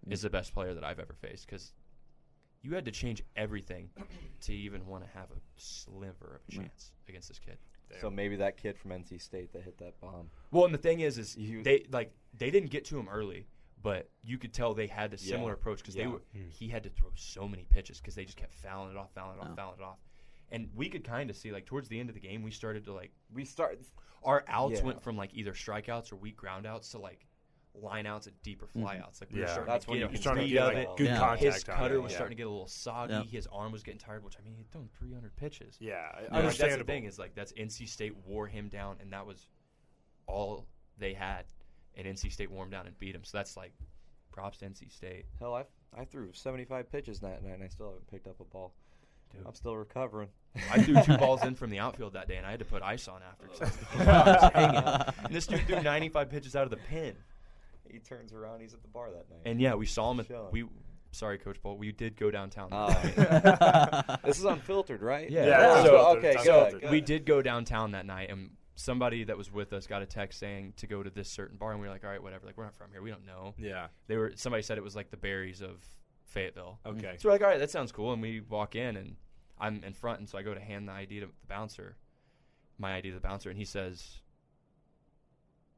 is 0.08 0.22
the 0.22 0.30
best 0.30 0.52
player 0.52 0.74
that 0.74 0.84
I've 0.84 0.98
ever 1.00 1.14
faced 1.14 1.46
because 1.46 1.72
you 2.62 2.74
had 2.74 2.84
to 2.84 2.90
change 2.90 3.22
everything 3.36 3.90
to 4.42 4.54
even 4.54 4.86
want 4.86 5.04
to 5.04 5.10
have 5.10 5.30
a 5.30 5.40
sliver 5.56 6.40
of 6.40 6.54
a 6.54 6.56
chance 6.56 6.92
against 7.08 7.28
this 7.28 7.38
kid. 7.38 7.58
So 8.00 8.10
maybe 8.10 8.36
that 8.36 8.56
kid 8.56 8.76
from 8.76 8.90
NC 8.90 9.20
State 9.20 9.52
that 9.52 9.62
hit 9.62 9.78
that 9.78 10.00
bomb. 10.00 10.28
Well, 10.50 10.64
and 10.64 10.74
the 10.74 10.78
thing 10.78 11.00
is, 11.00 11.16
is 11.18 11.34
He 11.34 11.56
was- 11.56 11.64
they 11.64 11.84
like 11.90 12.12
they 12.36 12.50
didn't 12.50 12.70
get 12.70 12.84
to 12.86 12.98
him 12.98 13.08
early, 13.08 13.46
but 13.82 14.10
you 14.22 14.36
could 14.36 14.52
tell 14.52 14.74
they 14.74 14.86
had 14.88 15.12
a 15.12 15.16
Yeah. 15.16 15.30
similar 15.36 15.52
approach 15.52 15.78
because 15.78 15.94
Yeah. 15.94 16.04
they 16.04 16.08
were. 16.08 16.22
Hmm. 16.32 16.48
He 16.48 16.68
had 16.68 16.82
to 16.84 16.90
throw 16.90 17.10
so 17.14 17.46
many 17.46 17.64
pitches 17.64 18.00
because 18.00 18.14
they 18.16 18.24
just 18.24 18.36
kept 18.36 18.52
fouling 18.54 18.90
it 18.90 18.96
off, 18.96 19.12
fouling 19.14 19.38
it 19.38 19.42
off, 19.42 19.48
Oh. 19.52 19.54
fouling 19.54 19.78
it 19.80 19.84
off, 19.84 19.98
and 20.50 20.68
we 20.74 20.88
could 20.88 21.04
kind 21.04 21.30
of 21.30 21.36
see 21.36 21.52
like 21.52 21.66
towards 21.66 21.88
the 21.88 21.98
end 21.98 22.08
of 22.08 22.14
the 22.14 22.20
game, 22.20 22.42
we 22.42 22.50
started 22.50 22.84
to 22.84 22.92
like 22.92 23.12
We 23.32 23.44
start. 23.44 23.78
our 24.22 24.44
outs 24.48 24.78
Yeah. 24.80 24.84
went 24.84 25.02
from 25.02 25.16
like 25.16 25.30
either 25.34 25.52
strikeouts 25.52 26.12
or 26.12 26.16
weak 26.16 26.36
ground 26.36 26.66
outs 26.66 26.90
to 26.90 26.98
like 26.98 27.26
line 27.74 28.06
outs 28.06 28.28
and 28.28 28.40
deeper 28.42 28.66
mm-hmm. 28.66 28.82
fly 28.82 28.98
outs. 28.98 29.20
Like 29.20 29.30
we 29.32 29.40
were 29.40 29.46
Yeah. 29.46 29.52
starting 29.52 29.72
That's 29.72 29.84
to 29.86 29.90
when 29.90 29.98
get 29.98 30.02
you 30.02 30.06
a 30.06 30.12
can 30.12 30.20
starting 30.22 30.40
to 30.42 30.46
read 30.46 30.52
get 30.52 30.62
of 30.68 30.74
like 30.74 30.88
it. 30.88 30.96
good 30.96 31.06
Yeah. 31.06 31.18
contact. 31.18 31.54
His 31.54 31.64
cutter 31.64 32.00
was 32.00 32.12
yeah. 32.12 32.18
starting 32.18 32.36
to 32.36 32.40
get 32.40 32.46
a 32.46 32.50
little 32.50 32.66
soggy. 32.68 33.12
Yep. 33.14 33.26
His 33.26 33.46
arm 33.48 33.72
was 33.72 33.82
getting 33.82 33.98
tired, 33.98 34.22
which 34.24 34.36
I 34.38 34.42
mean, 34.44 34.54
he'd 34.54 34.70
thrown 34.70 34.88
300 34.98 35.34
pitches. 35.36 35.76
Yeah, 35.80 35.94
I 35.94 35.96
mean, 35.96 36.04
like, 36.04 36.20
that's 36.20 36.30
the 36.30 36.36
understandable. 36.36 36.86
thing 36.86 37.04
is 37.04 37.18
like 37.18 37.34
that's 37.34 37.52
NC 37.54 37.88
State 37.88 38.16
wore 38.26 38.46
him 38.46 38.68
down, 38.68 38.98
and 39.00 39.12
that 39.12 39.26
was 39.26 39.48
all 40.26 40.66
they 40.98 41.14
had, 41.14 41.44
and 41.96 42.06
NC 42.06 42.30
State 42.30 42.50
wore 42.50 42.64
him 42.64 42.70
down 42.70 42.86
and 42.86 42.96
beat 42.98 43.14
him. 43.14 43.24
So 43.24 43.36
that's 43.38 43.56
like 43.56 43.72
props 44.30 44.58
to 44.58 44.66
NC 44.66 44.92
State. 44.92 45.26
Hell, 45.40 45.54
I 45.54 45.64
I 45.96 46.04
threw 46.04 46.32
75 46.32 46.90
pitches 46.90 47.20
that 47.20 47.42
night, 47.42 47.54
and 47.54 47.62
I 47.62 47.68
still 47.68 47.86
haven't 47.86 48.06
picked 48.08 48.26
up 48.26 48.40
a 48.40 48.44
ball. 48.44 48.72
Dude. 49.34 49.46
I'm 49.46 49.54
still 49.54 49.76
recovering. 49.76 50.28
I 50.72 50.82
threw 50.82 51.00
two 51.02 51.16
balls 51.18 51.42
in 51.44 51.54
from 51.56 51.70
the 51.70 51.78
outfield 51.78 52.12
that 52.12 52.28
day, 52.28 52.36
and 52.36 52.46
I 52.46 52.50
had 52.50 52.60
to 52.60 52.64
put 52.64 52.82
ice 52.82 53.08
on 53.08 53.20
after 53.22 53.46
because 53.46 54.06
I 54.06 54.42
was 54.42 54.52
hanging. 54.52 55.14
And 55.24 55.34
this 55.34 55.46
dude 55.46 55.66
threw 55.66 55.80
95 55.82 56.30
pitches 56.30 56.54
out 56.54 56.64
of 56.64 56.70
the 56.70 56.76
pin. 56.76 57.16
he 57.90 57.98
turns 57.98 58.32
around. 58.32 58.60
He's 58.60 58.74
at 58.74 58.82
the 58.82 58.88
bar 58.88 59.10
that 59.10 59.28
night. 59.30 59.40
And 59.44 59.60
yeah, 59.60 59.74
we 59.74 59.86
saw 59.86 60.10
him. 60.12 60.20
At, 60.20 60.28
Chilling. 60.28 60.52
we 60.52 60.64
sorry, 61.14 61.38
Coach 61.38 61.62
Bolt, 61.62 61.78
we 61.78 61.92
did 61.92 62.16
go 62.16 62.30
downtown. 62.30 62.68
Oh, 62.72 62.88
that 62.88 64.08
night. 64.08 64.20
this 64.24 64.38
is 64.38 64.44
unfiltered, 64.44 65.02
right? 65.02 65.30
Yeah. 65.30 65.46
Yeah, 65.46 65.78
it's 65.78 65.86
so, 65.88 65.96
okay, 66.16 66.32
it's 66.32 66.44
good, 66.44 66.54
unfiltered. 66.54 66.80
good. 66.82 66.90
we 66.90 67.00
did 67.00 67.24
go 67.24 67.42
downtown 67.42 67.92
that 67.92 68.06
night, 68.06 68.30
and 68.30 68.50
somebody 68.76 69.24
that 69.24 69.38
was 69.38 69.52
with 69.52 69.72
us 69.72 69.86
got 69.86 70.02
a 70.02 70.06
text 70.06 70.38
saying 70.38 70.74
to 70.76 70.86
go 70.86 71.02
to 71.02 71.10
this 71.10 71.28
certain 71.28 71.56
bar, 71.56 71.72
and 71.72 71.80
we 71.80 71.86
were 71.86 71.92
like, 71.92 72.04
all 72.04 72.10
right, 72.10 72.22
whatever. 72.22 72.46
Like 72.46 72.56
we're 72.56 72.64
not 72.64 72.74
from 72.74 72.90
here, 72.90 73.02
we 73.02 73.10
don't 73.10 73.26
know. 73.26 73.54
Yeah. 73.58 73.88
They 74.08 74.16
were. 74.16 74.32
Somebody 74.36 74.62
said 74.62 74.78
it 74.78 74.84
was 74.84 74.96
like 74.96 75.10
the 75.10 75.16
berries 75.16 75.62
of 75.62 75.84
Fayetteville. 76.26 76.78
Okay. 76.84 77.16
So 77.18 77.28
we're 77.28 77.32
like, 77.32 77.42
all 77.42 77.48
right, 77.48 77.60
that 77.60 77.70
sounds 77.70 77.92
cool. 77.92 78.12
And 78.12 78.20
we 78.20 78.40
walk 78.40 78.74
in, 78.74 78.96
and 78.96 79.16
I'm 79.58 79.82
in 79.84 79.92
front, 79.94 80.20
and 80.20 80.28
so 80.28 80.38
I 80.38 80.42
go 80.42 80.54
to 80.54 80.60
hand 80.60 80.88
the 80.88 80.92
ID 80.92 81.20
to 81.20 81.26
the 81.26 81.32
bouncer, 81.48 81.96
my 82.78 82.96
ID 82.96 83.10
to 83.10 83.14
the 83.14 83.20
bouncer, 83.20 83.50
and 83.50 83.58
he 83.58 83.64
says, 83.64 84.20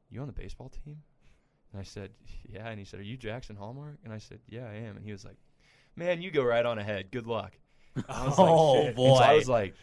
"You 0.09 0.21
on 0.21 0.27
the 0.27 0.33
baseball 0.33 0.69
team?" 0.69 1.03
And 1.71 1.79
I 1.79 1.83
said, 1.83 2.11
"Yeah." 2.47 2.67
And 2.67 2.79
he 2.79 2.85
said, 2.85 2.99
"Are 2.99 3.03
you 3.03 3.17
Jackson 3.17 3.55
Hallmark?" 3.55 3.97
And 4.03 4.13
I 4.13 4.17
said, 4.17 4.39
"Yeah, 4.47 4.67
I 4.67 4.75
am." 4.75 4.95
And 4.95 5.05
he 5.05 5.11
was 5.11 5.23
like, 5.25 5.37
"Man, 5.95 6.21
you 6.21 6.31
go 6.31 6.43
right 6.43 6.65
on 6.65 6.79
ahead. 6.79 7.11
Good 7.11 7.27
luck." 7.27 7.53
I 8.07 8.25
was 8.25 8.37
like, 8.37 8.49
Oh, 8.51 8.73
"Shit." 8.83 8.97
And 8.97 8.97
so 8.97 9.23
I 9.23 9.33
was 9.35 9.49
like. 9.49 9.75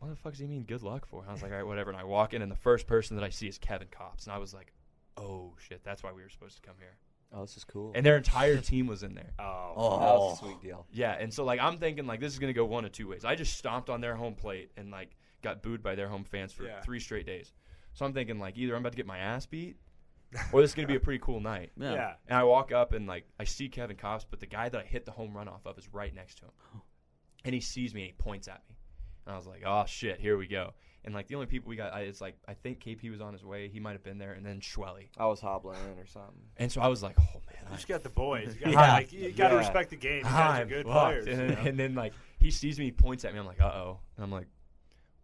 What 0.00 0.10
the 0.10 0.16
fuck 0.16 0.30
does 0.30 0.38
he 0.38 0.46
mean 0.46 0.62
good 0.62 0.82
luck 0.82 1.06
for? 1.06 1.22
And 1.22 1.28
I 1.28 1.32
was 1.32 1.42
like, 1.42 1.50
all 1.50 1.56
right, 1.58 1.66
whatever. 1.66 1.90
And 1.90 1.98
I 1.98 2.04
walk 2.04 2.32
in, 2.32 2.40
and 2.40 2.52
the 2.52 2.56
first 2.56 2.86
person 2.86 3.16
that 3.16 3.24
I 3.24 3.30
see 3.30 3.48
is 3.48 3.58
Kevin 3.58 3.88
Kopps. 3.88 4.26
And 4.26 4.32
I 4.32 4.38
was 4.38 4.54
like, 4.54 4.72
oh, 5.16 5.54
shit, 5.58 5.82
that's 5.82 6.04
why 6.04 6.12
we 6.12 6.22
were 6.22 6.28
supposed 6.28 6.54
to 6.54 6.62
come 6.62 6.76
here. 6.78 6.96
Oh, 7.32 7.42
this 7.42 7.56
is 7.58 7.64
cool. 7.64 7.92
And 7.94 8.04
their 8.06 8.16
entire 8.16 8.56
team 8.58 8.86
was 8.86 9.02
in 9.02 9.14
there. 9.14 9.32
Oh. 9.40 9.74
Oh. 9.76 9.98
that 10.00 10.14
was 10.14 10.34
a 10.34 10.44
sweet 10.44 10.60
deal. 10.62 10.86
Yeah, 10.92 11.12
and 11.12 11.32
so 11.32 11.44
like 11.44 11.60
I'm 11.60 11.76
thinking 11.78 12.06
like 12.06 12.20
this 12.20 12.32
is 12.32 12.38
gonna 12.40 12.52
go 12.52 12.64
one 12.64 12.84
of 12.84 12.90
two 12.92 13.06
ways. 13.08 13.24
I 13.24 13.34
just 13.36 13.56
stomped 13.56 13.88
on 13.90 14.00
their 14.00 14.14
home 14.16 14.34
plate 14.34 14.70
and 14.76 14.90
like 14.90 15.16
got 15.42 15.62
booed 15.62 15.82
by 15.82 15.94
their 15.94 16.08
home 16.08 16.24
fans 16.24 16.52
for 16.52 16.64
Yeah. 16.64 16.80
three 16.80 16.98
straight 16.98 17.26
days. 17.26 17.52
So 17.94 18.04
I'm 18.04 18.12
thinking 18.12 18.38
like 18.40 18.56
either 18.58 18.74
I'm 18.74 18.80
about 18.82 18.92
to 18.92 18.96
get 18.96 19.06
my 19.06 19.18
ass 19.18 19.46
beat, 19.46 19.76
or 20.52 20.60
this 20.62 20.70
is 20.70 20.74
gonna 20.74 20.88
be 20.88 20.96
a 20.96 21.00
pretty 21.00 21.20
cool 21.20 21.38
night. 21.40 21.70
Yeah. 21.76 21.92
Yeah. 21.92 22.12
And 22.26 22.38
I 22.38 22.44
walk 22.44 22.72
up 22.72 22.92
and 22.92 23.06
like 23.06 23.24
I 23.38 23.44
see 23.44 23.68
Kevin 23.68 23.96
Kopps, 23.96 24.24
but 24.28 24.40
the 24.40 24.46
guy 24.46 24.68
that 24.68 24.80
I 24.80 24.84
hit 24.84 25.04
the 25.04 25.12
home 25.12 25.36
run 25.36 25.46
off 25.48 25.64
of 25.66 25.78
is 25.78 25.86
right 25.92 26.12
next 26.14 26.38
to 26.38 26.46
him, 26.46 26.50
and 27.44 27.54
he 27.54 27.60
sees 27.60 27.94
me 27.94 28.00
and 28.02 28.06
he 28.08 28.14
points 28.14 28.48
at 28.48 28.62
me, 28.68 28.76
and 29.26 29.34
I 29.34 29.36
was 29.36 29.46
like, 29.46 29.62
oh 29.64 29.84
shit, 29.86 30.18
here 30.18 30.36
we 30.38 30.48
go. 30.48 30.72
And 31.08 31.14
like 31.14 31.26
the 31.26 31.36
only 31.36 31.46
people 31.46 31.70
we 31.70 31.76
got, 31.76 31.94
I, 31.94 32.00
it's 32.00 32.20
like 32.20 32.36
I 32.46 32.52
think 32.52 32.84
KP 32.84 33.10
was 33.10 33.22
on 33.22 33.32
his 33.32 33.42
way, 33.42 33.68
he 33.68 33.80
might 33.80 33.92
have 33.92 34.02
been 34.04 34.18
there, 34.18 34.32
and 34.34 34.44
then 34.44 34.60
Schwelly. 34.60 35.06
I 35.16 35.24
was 35.24 35.40
hobbling 35.40 35.78
in 35.90 35.98
or 35.98 36.04
something. 36.06 36.34
And 36.58 36.70
so 36.70 36.82
I 36.82 36.88
was 36.88 37.02
like, 37.02 37.16
oh 37.18 37.40
man, 37.46 37.62
You 37.62 37.72
I 37.72 37.74
just 37.76 37.88
got 37.88 38.02
the 38.02 38.10
boys. 38.10 38.54
You 38.54 38.60
got 38.66 38.72
Yeah. 38.72 38.92
like, 38.92 39.10
you 39.14 39.32
got 39.32 39.48
to 39.48 39.54
Yeah. 39.54 39.58
respect 39.60 39.88
the 39.88 39.96
game. 39.96 40.18
You 40.18 40.22
guys 40.24 40.60
are 40.60 40.66
good 40.66 40.84
fucked. 40.86 41.24
players. 41.24 41.26
And, 41.26 41.32
you 41.40 41.46
then, 41.46 41.48
know? 41.64 41.70
and 41.70 41.78
then 41.78 41.94
like 41.94 42.12
he 42.38 42.50
sees 42.50 42.78
me, 42.78 42.84
he 42.84 42.92
points 42.92 43.24
at 43.24 43.32
me. 43.32 43.38
I'm 43.38 43.46
like, 43.46 43.60
uh 43.60 43.64
oh. 43.72 44.00
And 44.16 44.24
I'm 44.24 44.30
like, 44.30 44.48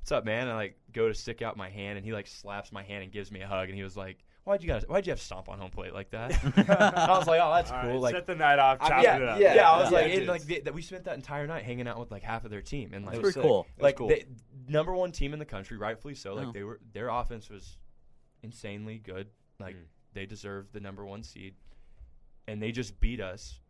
what's 0.00 0.10
up, 0.12 0.24
man? 0.24 0.44
And 0.44 0.52
I 0.52 0.54
like 0.56 0.78
go 0.92 1.06
to 1.08 1.12
stick 1.14 1.42
out 1.42 1.58
my 1.58 1.68
hand, 1.68 1.98
and 1.98 2.06
he 2.06 2.12
like 2.14 2.26
slaps 2.26 2.72
my 2.72 2.82
hand 2.82 3.02
and 3.02 3.12
gives 3.12 3.30
me 3.30 3.42
a 3.42 3.46
hug. 3.46 3.68
And 3.68 3.76
he 3.76 3.84
was 3.84 3.94
like, 3.96 4.24
why'd 4.44 4.62
you 4.62 4.68
guys? 4.68 4.84
Why'd 4.86 5.06
you 5.06 5.10
have 5.12 5.20
stomp 5.20 5.48
on 5.48 5.58
home 5.58 5.70
plate 5.70 5.92
like 5.94 6.10
that? 6.10 6.32
I 7.08 7.18
was 7.18 7.26
like, 7.26 7.40
oh, 7.42 7.52
that's 7.54 7.70
All 7.70 7.80
cool. 7.82 7.90
right, 7.92 8.00
like. 8.00 8.14
set 8.14 8.26
the 8.26 8.34
night 8.34 8.58
off, 8.58 8.78
I- 8.80 8.88
chopping 8.88 9.04
yeah, 9.04 9.16
it 9.16 9.22
up. 9.28 9.40
yeah, 9.40 9.70
I 9.70 9.80
was 9.80 9.90
yeah, 9.90 9.98
like, 9.98 10.06
it 10.12 10.18
and, 10.18 10.26
like 10.28 10.42
the, 10.44 10.60
that 10.60 10.74
we 10.74 10.82
spent 10.82 11.04
that 11.04 11.16
entire 11.16 11.46
night 11.46 11.64
hanging 11.64 11.88
out 11.88 11.98
with 11.98 12.10
like 12.10 12.22
half 12.22 12.44
of 12.44 12.50
their 12.50 12.62
team, 12.62 12.92
and 12.94 13.04
like 13.04 13.16
It 13.16 13.22
Pretty 13.22 13.26
was 13.26 13.34
sick. 13.34 13.42
cool. 13.42 13.66
It 13.76 13.78
was 13.78 13.82
like 13.82 13.96
cool. 13.96 14.08
they, 14.08 14.24
number 14.68 14.92
one 14.94 15.12
team 15.12 15.32
in 15.32 15.38
the 15.38 15.44
country, 15.44 15.76
rightfully 15.76 16.14
so. 16.14 16.34
Like 16.34 16.48
Oh. 16.48 16.52
they 16.52 16.62
were, 16.62 16.80
their 16.92 17.08
offense 17.08 17.48
was 17.50 17.76
insanely 18.42 18.98
good. 18.98 19.28
Like 19.60 19.76
Mm. 19.76 19.84
they 20.14 20.26
deserved 20.26 20.72
the 20.72 20.80
number 20.80 21.04
one 21.06 21.22
seed, 21.22 21.54
and 22.48 22.60
they 22.62 22.72
just 22.72 22.98
beat 23.00 23.20
us 23.20 23.60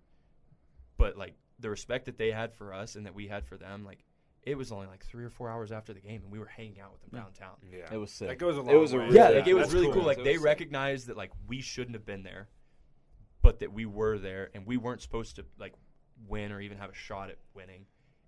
but 0.96 1.16
like 1.18 1.34
the 1.58 1.68
respect 1.68 2.06
that 2.06 2.18
they 2.18 2.30
had 2.30 2.52
for 2.54 2.72
us 2.72 2.94
and 2.94 3.04
that 3.06 3.14
we 3.14 3.26
had 3.26 3.44
for 3.44 3.56
them, 3.56 3.84
like 3.84 4.04
it 4.46 4.56
was 4.56 4.72
only 4.72 4.86
like 4.86 5.04
three 5.04 5.24
or 5.24 5.30
four 5.30 5.48
hours 5.50 5.72
after 5.72 5.92
the 5.92 6.00
game, 6.00 6.22
and 6.22 6.30
we 6.30 6.38
were 6.38 6.46
hanging 6.46 6.80
out 6.80 6.92
with 6.92 7.00
them 7.02 7.10
mm. 7.12 7.22
downtown. 7.24 7.56
Yeah, 7.70 7.92
It 7.92 7.96
was 7.96 8.10
sick. 8.10 8.28
That 8.28 8.38
goes 8.38 8.56
a 8.56 8.60
It 8.60 8.66
long 8.66 8.80
was 8.80 8.92
a 8.92 8.98
way. 8.98 9.04
really- 9.04 9.16
Yeah, 9.16 9.30
Yeah, 9.30 9.38
like 9.38 9.46
it 9.46 9.54
was 9.54 9.62
that's 9.64 9.74
really 9.74 9.92
cool. 9.92 10.02
Like 10.02 10.18
It 10.18 10.24
they 10.24 10.32
was 10.32 10.40
sick. 10.42 10.46
recognized 10.46 11.06
that 11.08 11.16
like 11.16 11.30
we 11.46 11.60
shouldn't 11.60 11.94
have 11.94 12.04
been 12.06 12.22
there, 12.22 12.48
but 13.42 13.60
that 13.60 13.72
we 13.72 13.86
were 13.86 14.18
there, 14.18 14.50
and 14.54 14.66
we 14.66 14.76
weren't 14.76 15.02
supposed 15.02 15.36
to 15.36 15.44
like 15.58 15.74
win 16.28 16.52
or 16.52 16.60
even 16.60 16.78
have 16.78 16.90
a 16.90 16.94
shot 16.94 17.30
at 17.30 17.38
winning, 17.54 17.86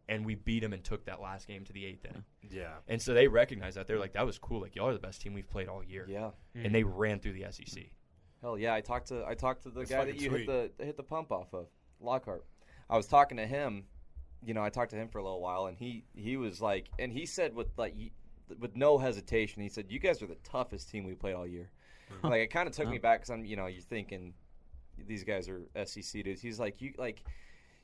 and 0.08 0.24
we 0.24 0.34
beat 0.34 0.60
them 0.60 0.72
and 0.72 0.82
took 0.84 1.04
that 1.06 1.20
last 1.20 1.46
game 1.46 1.64
to 1.64 1.72
the 1.72 1.84
eighth 1.84 2.04
inning. 2.04 2.24
yeah. 2.50 2.74
And 2.88 3.00
so 3.00 3.14
they 3.14 3.28
recognized 3.28 3.76
that 3.76 3.86
they're 3.86 3.98
like, 3.98 4.12
that 4.14 4.26
was 4.26 4.38
cool. 4.38 4.60
Like 4.60 4.74
y'all 4.76 4.88
are 4.88 4.92
the 4.92 4.98
best 4.98 5.20
team 5.22 5.34
we've 5.34 5.48
played 5.50 5.68
all 5.68 5.82
year. 5.84 6.06
Yeah. 6.08 6.30
And 6.54 6.74
they 6.74 6.82
ran 6.84 7.18
through 7.20 7.32
the 7.34 7.46
SEC. 7.50 7.84
Hell 8.42 8.58
yeah! 8.58 8.74
I 8.74 8.82
talked 8.82 9.08
to 9.08 9.24
I 9.26 9.34
talked 9.34 9.62
to 9.62 9.70
the 9.70 9.80
That's 9.80 9.90
guy 9.90 10.04
that 10.04 10.12
fucking 10.12 10.22
you 10.22 10.28
sweet. 10.28 10.48
hit 10.48 10.76
the 10.78 10.84
hit 10.84 10.96
the 10.96 11.02
pump 11.02 11.32
off 11.32 11.54
of 11.54 11.66
Lockhart. 12.00 12.44
I 12.88 12.96
was 12.96 13.06
talking 13.06 13.38
to 13.38 13.46
him. 13.46 13.84
You 14.44 14.54
know, 14.54 14.62
I 14.62 14.68
talked 14.70 14.90
to 14.90 14.96
him 14.96 15.08
for 15.08 15.18
a 15.18 15.22
little 15.22 15.40
while, 15.40 15.66
and 15.66 15.76
he 15.76 16.04
he 16.14 16.36
was 16.36 16.60
like, 16.60 16.88
and 16.98 17.12
he 17.12 17.26
said 17.26 17.54
with 17.54 17.68
like 17.76 17.94
with 18.60 18.76
no 18.76 18.98
hesitation, 18.98 19.62
he 19.62 19.68
said, 19.68 19.86
"You 19.88 19.98
guys 19.98 20.22
are 20.22 20.26
the 20.26 20.36
toughest 20.44 20.88
team 20.90 21.04
we 21.04 21.14
played 21.14 21.34
all 21.34 21.46
year." 21.46 21.70
Mm-hmm. 22.12 22.26
Like 22.28 22.42
it 22.42 22.50
kind 22.50 22.68
of 22.68 22.74
took 22.74 22.88
me 22.88 22.98
back 22.98 23.20
because 23.20 23.30
I'm 23.30 23.44
you 23.44 23.56
know 23.56 23.66
you're 23.66 23.82
thinking 23.82 24.34
these 25.06 25.24
guys 25.24 25.48
are 25.48 25.62
SEC 25.84 26.24
dudes. 26.24 26.40
He's 26.40 26.60
like 26.60 26.80
you 26.80 26.94
like. 26.98 27.22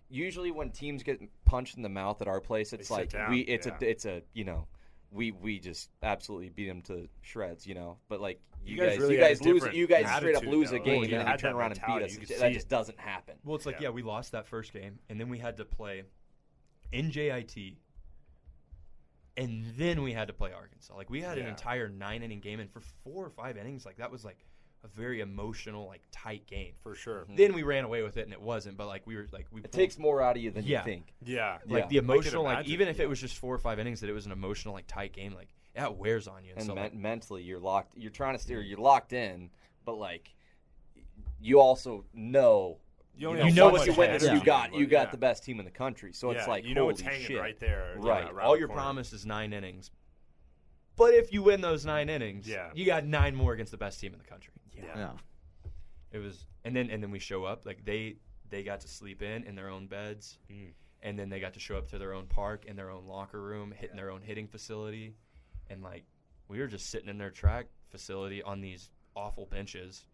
Usually 0.08 0.50
when 0.50 0.70
teams 0.70 1.02
get 1.02 1.22
punched 1.46 1.78
in 1.78 1.82
the 1.82 1.88
mouth 1.88 2.20
at 2.20 2.28
our 2.28 2.38
place, 2.40 2.74
it's 2.74 2.88
sit 2.88 3.14
like 3.14 3.30
we 3.30 3.40
it's 3.40 3.66
yeah. 3.66 3.76
a 3.80 3.84
it's 3.88 4.04
a 4.04 4.22
you 4.34 4.44
know 4.44 4.66
we 5.10 5.30
we 5.30 5.58
just 5.58 5.88
absolutely 6.02 6.50
beat 6.50 6.66
them 6.68 6.82
to 6.82 7.08
shreds, 7.22 7.66
you 7.66 7.74
know. 7.74 7.96
But 8.10 8.20
like 8.20 8.38
you, 8.62 8.76
You 8.76 8.82
guys 8.82 8.90
guys, 8.90 8.98
really 8.98 9.14
you 9.14 9.20
guys 9.20 9.42
lose, 9.42 9.64
you 9.72 9.86
guys 9.86 10.16
straight 10.16 10.36
up 10.36 10.44
lose 10.44 10.68
though. 10.70 10.76
a 10.76 10.78
Like, 10.78 10.84
game 10.84 10.96
you 10.96 11.02
and 11.04 11.12
then 11.26 11.32
you 11.32 11.38
turn 11.38 11.52
that 11.54 11.58
around 11.58 11.72
and 11.72 11.80
beat 11.86 12.02
us. 12.04 12.12
You 12.14 12.20
It 12.20 12.28
could 12.28 12.38
that 12.40 12.52
just 12.52 12.66
it. 12.66 12.68
doesn't 12.68 13.00
happen. 13.00 13.36
Well, 13.42 13.56
it's 13.56 13.64
like, 13.64 13.76
Yeah. 13.76 13.84
yeah. 13.88 13.90
we 13.90 14.02
lost 14.02 14.32
that 14.32 14.46
first 14.46 14.72
game, 14.74 14.98
and 15.08 15.18
then 15.18 15.30
we 15.30 15.38
had 15.38 15.56
to 15.56 15.64
play 15.64 16.02
in 16.92 17.10
JIT, 17.10 17.56
and 19.36 19.64
then 19.78 20.02
we 20.02 20.12
had 20.12 20.28
to 20.28 20.34
play 20.34 20.52
Arkansas. 20.52 20.94
Like, 20.94 21.08
we 21.10 21.20
had 21.22 21.38
an 21.38 21.46
entire 21.46 21.88
nine 21.88 22.22
inning 22.22 22.40
game, 22.40 22.60
and 22.60 22.70
for 22.70 22.80
four 23.02 23.24
or 23.24 23.30
five 23.30 23.56
innings, 23.56 23.86
like, 23.86 23.96
that 23.96 24.10
was 24.10 24.24
like 24.24 24.44
a 24.84 24.88
very 24.88 25.20
emotional, 25.20 25.86
like, 25.86 26.02
tight 26.10 26.46
game. 26.46 26.72
For 26.82 26.94
sure. 26.94 27.20
Mm-hmm. 27.22 27.36
Then 27.36 27.52
we 27.54 27.62
ran 27.62 27.84
away 27.84 28.02
with 28.02 28.16
it, 28.16 28.24
and 28.24 28.32
it 28.32 28.40
wasn't, 28.42 28.76
but 28.76 28.88
like, 28.88 29.06
we 29.06 29.16
were 29.16 29.26
like, 29.32 29.46
we 29.50 29.60
It 29.60 29.64
pulled- 29.64 29.72
takes 29.72 29.98
more 29.98 30.20
out 30.20 30.36
of 30.36 30.42
you 30.42 30.50
than 30.50 30.64
Yeah. 30.64 30.80
you 30.80 30.84
think. 30.84 31.14
Yeah. 31.24 31.58
like 31.66 31.84
Yeah. 31.84 31.88
the 31.88 31.96
emotional, 31.98 32.42
like, 32.44 32.66
even 32.66 32.88
if 32.88 32.98
yeah. 32.98 33.04
it 33.04 33.08
was 33.08 33.20
just 33.20 33.38
four 33.38 33.54
or 33.54 33.58
five 33.58 33.78
innings, 33.78 34.00
that 34.00 34.10
it 34.10 34.12
was 34.12 34.26
an 34.26 34.32
emotional, 34.32 34.74
like, 34.74 34.86
tight 34.86 35.12
game, 35.12 35.34
like, 35.34 35.48
that 35.74 35.96
wears 35.96 36.28
on 36.28 36.44
you. 36.44 36.50
And, 36.50 36.58
And 36.58 36.66
so, 36.66 36.74
men- 36.74 36.84
like, 36.84 36.94
mentally, 36.94 37.42
you're 37.42 37.58
locked. 37.60 37.96
You're 37.96 38.10
trying 38.10 38.36
to 38.36 38.42
steer. 38.42 38.58
Mm-hmm. 38.58 38.68
You're 38.68 38.78
locked 38.80 39.12
in, 39.14 39.50
but 39.86 39.94
like 39.94 40.34
you 41.40 41.58
also 41.60 42.04
know. 42.12 42.78
You 43.14 43.28
You 43.28 43.28
only 43.40 43.52
know, 43.52 43.66
know 43.66 43.72
what 43.72 43.86
you 43.86 43.92
you 43.92 43.98
win 43.98 44.10
have 44.10 44.20
this, 44.20 44.28
to 44.30 44.34
you 44.36 44.42
got 44.44 44.74
you 44.74 44.86
got 44.86 45.06
yeah. 45.06 45.10
the 45.10 45.16
best 45.18 45.44
team 45.44 45.58
in 45.58 45.64
the 45.64 45.70
country. 45.70 46.12
So 46.12 46.30
it's 46.30 46.48
like 46.48 46.64
you 46.64 46.74
know 46.74 46.82
holy 46.82 46.92
it's 46.94 47.00
hanging 47.02 47.20
shit. 47.26 47.38
right 47.40 47.58
there. 47.60 47.94
Right. 47.98 48.24
Yeah, 48.34 48.40
all 48.42 48.52
the 48.54 48.58
your 48.60 48.68
corner. 48.68 48.82
promise 48.82 49.12
is 49.12 49.26
nine 49.26 49.52
innings. 49.52 49.90
But 50.96 51.14
if 51.14 51.32
you 51.32 51.42
win 51.42 51.60
those 51.60 51.84
nine 51.86 52.08
innings, 52.08 52.46
Yeah. 52.48 52.70
you 52.74 52.84
got 52.84 53.04
nine 53.06 53.34
more 53.34 53.52
against 53.54 53.70
the 53.72 53.78
best 53.78 53.98
team 54.00 54.12
in 54.12 54.18
the 54.18 54.24
country. 54.24 54.54
Yeah. 54.76 54.84
Yeah. 54.96 55.10
It 56.12 56.18
was, 56.18 56.46
and 56.64 56.74
then 56.76 56.90
and 56.90 57.02
then 57.02 57.10
we 57.10 57.18
show 57.18 57.44
up 57.44 57.64
like 57.66 57.84
they 57.84 58.16
they 58.50 58.62
got 58.62 58.80
to 58.80 58.88
sleep 58.88 59.22
in 59.22 59.44
in 59.44 59.54
their 59.54 59.68
own 59.68 59.86
beds, 59.86 60.38
Mm. 60.50 60.72
and 61.02 61.18
then 61.18 61.28
they 61.30 61.40
got 61.40 61.54
to 61.54 61.60
show 61.60 61.76
up 61.76 61.88
to 61.88 61.98
their 61.98 62.12
own 62.12 62.26
park 62.26 62.64
in 62.66 62.76
their 62.76 62.90
own 62.90 63.06
locker 63.06 63.40
room, 63.40 63.72
hitting 63.76 63.96
their 63.96 64.10
own 64.10 64.20
hitting 64.22 64.46
facility, 64.46 65.14
and 65.70 65.82
like 65.82 66.04
we 66.48 66.58
were 66.58 66.66
just 66.66 66.90
sitting 66.90 67.08
in 67.08 67.16
their 67.18 67.30
track 67.30 67.66
facility 67.88 68.42
on 68.42 68.60
these 68.60 68.90
awful 69.16 69.46
benches, 69.46 70.04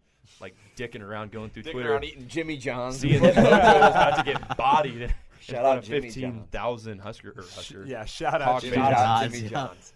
like 0.40 0.54
dicking 0.76 1.02
around, 1.02 1.32
going 1.32 1.50
through 1.50 1.64
Dicking 1.64 1.72
Twitter, 1.72 1.92
around 1.92 2.04
eating 2.04 2.28
Jimmy 2.28 2.56
John's. 2.56 2.98
seeing 3.00 3.22
that 3.22 3.36
Loco 3.36 3.50
was 3.50 3.90
about 3.90 4.16
to 4.18 4.32
get 4.32 4.56
bodied. 4.56 5.02
in 5.02 5.08
Shout 5.40 5.60
front 5.62 5.66
out 5.66 5.78
of 5.78 5.84
Jimmy 5.84 6.00
fifteen 6.02 6.44
thousand 6.50 6.98
Husker 7.00 7.30
or 7.36 7.42
Husker. 7.42 7.84
Yeah. 7.86 8.04
Shout 8.04 8.34
out. 8.34 8.42
Hawk 8.42 8.62
Jimmy 8.62 8.76
Jimmy. 8.76 8.88
John's. 8.90 8.98
John's, 9.20 9.32
Jimmy 9.32 9.44
yeah. 9.44 9.50
John's. 9.50 9.94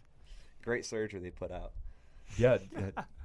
Great 0.64 0.87
surgery 0.87 1.21
they 1.21 1.31
put 1.31 1.51
out. 1.51 1.73
yeah. 2.37 2.59
that- 2.75 3.07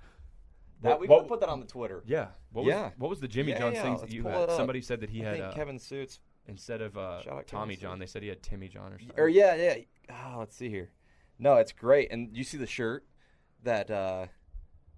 That, 0.84 1.00
we 1.00 1.08
what- 1.08 1.22
can 1.22 1.28
put 1.28 1.39
that 1.39 1.50
on 1.50 1.60
the 1.60 1.65
Twitter. 1.65 2.04
Yeah. 2.06 2.28
What 2.52 2.65
Yeah. 2.65 2.84
was 2.84 2.91
what 2.98 3.10
was 3.10 3.20
the 3.20 3.28
Jimmy 3.28 3.52
Yeah, 3.52 3.58
John 3.60 3.74
yeah, 3.74 3.82
things 3.82 4.00
let's 4.02 4.12
that 4.12 4.15
you 4.15 4.22
pull 4.22 4.32
had? 4.32 4.41
it 4.41 4.50
up. 4.52 4.58
Somebody 4.58 4.82
said 4.82 5.00
that 5.02 5.10
he 5.10 5.22
I 5.22 5.30
had 5.30 5.34
think 5.34 5.46
uh, 5.46 5.52
Kevin 5.54 5.80
Suits. 5.80 6.20
instead 6.48 6.82
of 6.82 6.96
uh, 6.98 7.24
Shout 7.24 7.34
out 7.34 7.48
Tommy 7.48 7.76
Kevin 7.76 7.82
John, 7.89 7.98
Suits. 7.98 8.00
they 8.00 8.13
said 8.20 8.22
he 8.24 8.30
had 8.30 8.43
Timmy 8.43 8.67
John 8.67 8.93
or 8.93 9.00
something. 9.00 9.20
Or 9.20 9.28
yeah, 9.28 9.56
yeah. 9.56 9.76
Oh, 10.12 10.36
let's 10.39 10.56
see 10.56 10.70
here. 10.70 10.91
No, 11.39 11.56
it's 11.56 11.72
great. 11.72 12.12
And 12.12 12.30
you 12.38 12.43
see 12.43 12.58
the 12.58 12.67
shirt 12.67 13.06
that 13.63 13.89
uh 13.89 14.28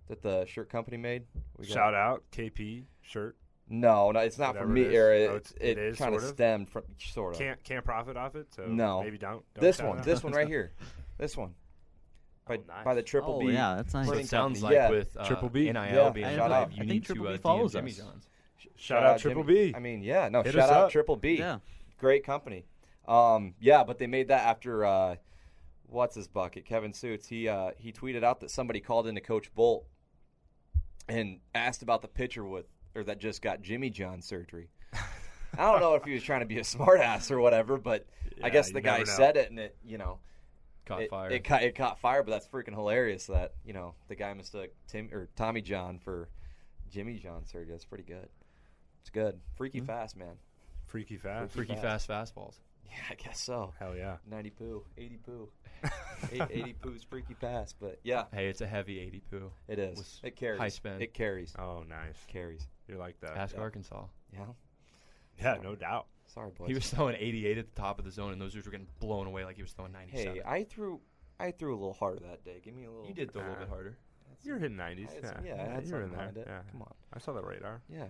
that 0.10 0.22
the 0.22 0.45
shirt 0.45 0.69
company 0.69 0.98
made? 0.98 1.24
We 1.58 1.65
got- 1.65 1.74
Shout 1.74 1.93
out 1.95 2.24
KP 2.32 2.84
shirt. 3.02 3.38
No, 3.72 4.12
no, 4.12 4.19
it's 4.22 4.38
not 4.39 4.50
Whatever 4.56 4.67
for 4.67 4.74
me. 4.74 4.82
it 4.82 4.88
is. 4.91 4.98
Or 4.98 5.10
Oh, 5.12 5.13
it, 5.13 5.22
it's- 5.24 5.54
it, 5.62 5.67
it 5.69 5.78
is, 5.78 5.98
kind 5.98 6.13
of 6.15 6.22
sort 6.22 6.32
of? 6.32 6.36
stemmed 6.36 6.69
from 6.69 6.84
sort 6.98 7.34
of. 7.36 7.39
Can't 7.39 7.63
can't 7.63 7.86
profit 7.86 8.17
off 8.17 8.36
it. 8.36 8.48
So 8.54 8.65
No. 8.65 9.04
maybe 9.04 9.17
don't. 9.19 9.43
don't 9.54 9.62
this 9.63 9.78
shout 9.78 9.88
one, 9.88 10.00
out. 10.00 10.04
this 10.06 10.24
one 10.24 10.34
right 10.34 10.48
here, 10.56 10.72
this 11.19 11.38
one, 11.38 11.54
by, 12.48 12.56
Oh, 12.58 12.63
nice. 12.67 12.84
by 12.86 12.93
the 12.95 13.04
Triple 13.04 13.39
B. 13.39 13.45
Oh, 13.45 13.48
B. 13.50 13.54
yeah, 13.54 13.76
that's 13.76 13.93
nice. 13.93 14.06
So 14.08 14.12
Printing 14.12 14.26
it 14.26 14.30
sounds 14.30 14.62
company. 14.62 14.76
like 14.80 14.89
Yeah. 14.91 14.98
with 14.98 15.17
uh, 15.17 15.26
Triple 15.28 15.50
B. 15.50 15.72
NIL 15.72 15.74
Yeah. 15.86 16.10
being 16.10 16.26
I 16.26 16.36
Shout 16.36 16.50
live, 16.50 16.62
out. 16.63 16.72
you 16.76 16.82
I 16.82 16.86
need 16.86 16.91
think 16.91 17.06
to 17.06 17.13
Triple 17.13 17.28
uh, 17.28 17.32
B 17.34 17.38
DM 17.38 17.41
follows 17.41 17.72
Jimmy 17.74 17.91
us. 17.91 17.98
John's. 17.98 18.28
Shout 18.76 19.04
out 19.04 19.19
Triple 19.19 19.43
Jimmy- 19.43 19.67
B. 19.72 19.74
I 19.76 19.80
mean, 19.80 20.02
yeah, 20.02 20.30
no, 20.30 20.41
Hit 20.41 20.54
shout 20.56 20.63
us 20.63 20.72
out 20.72 20.84
up. 20.86 20.91
Triple 20.91 21.15
B. 21.17 21.38
Yeah. 21.38 21.60
Great 22.00 22.24
company. 22.26 22.65
Um, 23.08 23.54
yeah, 23.60 23.84
but 23.84 24.00
they 24.00 24.08
made 24.08 24.30
that 24.30 24.48
after 24.48 24.84
uh, 24.86 25.15
what's 25.88 26.15
his 26.15 26.28
bucket, 26.28 26.65
Kevin 26.65 26.93
Suits. 26.93 27.28
He 27.28 27.48
uh, 27.48 27.72
he 27.78 27.91
tweeted 27.91 28.24
out 28.24 28.39
that 28.39 28.50
somebody 28.50 28.80
called 28.80 29.06
into 29.08 29.22
Coach 29.22 29.54
Bolt 29.54 29.86
and 31.10 31.39
asked 31.54 31.82
about 31.82 32.02
the 32.02 32.08
pitcher 32.08 32.45
with 32.45 32.65
or 32.95 33.04
that 33.04 33.19
just 33.19 33.41
got 33.41 33.62
Jimmy 33.62 33.89
John 33.89 34.22
surgery. 34.22 34.69
I 34.93 35.72
don't 35.72 35.82
know 35.82 35.95
if 35.95 36.04
he 36.04 36.13
was 36.13 36.24
trying 36.24 36.41
to 36.41 36.45
be 36.45 36.60
a 36.60 36.63
smartass 36.63 37.32
or 37.32 37.39
whatever, 37.39 37.78
but 37.78 38.06
I 38.43 38.50
guess 38.50 38.72
the 38.72 38.82
guy 38.82 39.04
said 39.04 39.36
it 39.36 39.50
and 39.50 39.60
it, 39.60 39.76
you 39.84 39.98
know, 39.98 40.19
Caught 40.89 41.02
it, 41.04 41.10
fire. 41.12 41.30
It 41.30 41.43
caught 41.43 41.62
it 41.62 41.76
caught 41.76 42.00
fire, 42.00 42.24
but 42.24 42.32
that's 42.32 42.48
freaking 42.48 42.74
hilarious 42.74 43.28
that 43.28 43.54
you 43.63 43.74
know 43.74 43.93
the 44.08 44.15
guy 44.15 44.34
mistook 44.34 44.72
Tim 44.88 45.10
or 45.13 45.30
Tommy 45.36 45.62
John 45.62 46.00
for 46.00 46.30
Jimmy 46.89 47.19
John 47.19 47.45
surgery. 47.45 47.74
That's 47.74 47.86
pretty 47.86 48.06
good. 48.06 48.28
It's 49.02 49.12
good. 49.12 49.39
Freaky 49.56 49.80
hmm. 49.80 49.86
fast, 49.86 50.17
man. 50.17 50.36
Freaky 50.88 51.17
fast. 51.17 51.54
Freaky 51.54 51.76
fast. 51.76 52.08
fast 52.08 52.34
fastballs. 52.36 52.56
Yeah, 52.84 52.98
I 53.12 53.13
guess 53.13 53.39
so. 53.39 53.72
Hell 53.78 53.95
yeah. 53.95 54.17
90 54.28 54.50
poo, 54.50 54.84
80 54.98 55.17
poo. 55.17 55.50
Eight- 56.32 56.42
80 56.50 56.74
poo's 56.82 57.04
freaky 57.04 57.34
pass, 57.34 57.74
but 57.74 58.00
yeah, 58.04 58.26
Hey, 58.34 58.48
it's 58.48 58.62
a 58.62 58.68
heavy 58.68 59.00
80 59.00 59.22
poo. 59.32 59.52
it 59.68 59.80
is. 59.80 59.98
With 59.98 60.20
It 60.24 60.36
carries. 60.36 60.60
high 60.60 60.70
spin. 60.70 61.02
It 61.02 61.13
carries. 61.13 61.54
Oh, 61.58 61.84
nice. 61.88 62.18
Carries. 62.28 62.68
You're 62.88 62.98
like 62.98 63.20
that. 63.22 63.38
Ask 63.38 63.56
yeah. 63.56 63.62
Arkansas. 63.62 64.06
Yeah. 64.34 64.46
Yeah, 65.42 65.58
no 65.63 65.76
doubt. 65.76 66.08
Sorry, 66.28 66.52
boys. 66.52 66.68
He 66.68 66.74
was 66.74 66.89
throwing 66.89 67.15
88 67.18 67.58
at 67.58 67.74
the 67.74 67.82
top 67.82 67.98
of 68.00 68.06
the 68.06 68.12
zone, 68.12 68.34
and 68.34 68.42
those 68.42 68.54
dudes 68.54 68.65
were 68.65 68.72
getting 68.72 68.88
blown 69.00 69.26
away 69.28 69.46
like 69.46 69.56
he 69.56 69.62
was 69.62 69.72
throwing 69.72 69.92
97. 69.94 70.36
hey, 70.36 70.42
I 70.46 70.63
threw, 70.65 71.00
I 71.39 71.52
threw 71.52 71.74
a 71.74 71.78
little 71.78 71.94
harder 71.94 72.20
that 72.28 72.44
day. 72.44 72.60
Give 72.63 72.74
me 72.76 72.84
a 72.86 72.92
little. 72.92 73.08
you 73.08 73.13
did 73.13 73.32
throw 73.32 73.42
a 73.42 73.44
little 73.44 73.60
bit 73.60 73.70
harder. 73.70 73.98
You're 74.44 74.58
hitting 74.60 74.78
90s. 74.78 74.82
I 75.10 75.13
had 75.13 75.24
Yeah, 75.24 75.34
some- 75.34 75.46
yeah, 75.46 75.54
I 75.54 75.74
had 75.76 75.86
you're 75.88 76.02
in 76.02 76.12
there. 76.12 76.28
it. 76.36 76.44
Yeah. 76.48 76.60
Come 76.72 76.82
on. 76.82 76.94
I 77.13 77.20
saw 77.20 77.34
the 77.34 77.42
radar. 77.44 77.82
Yeah. 77.89 78.06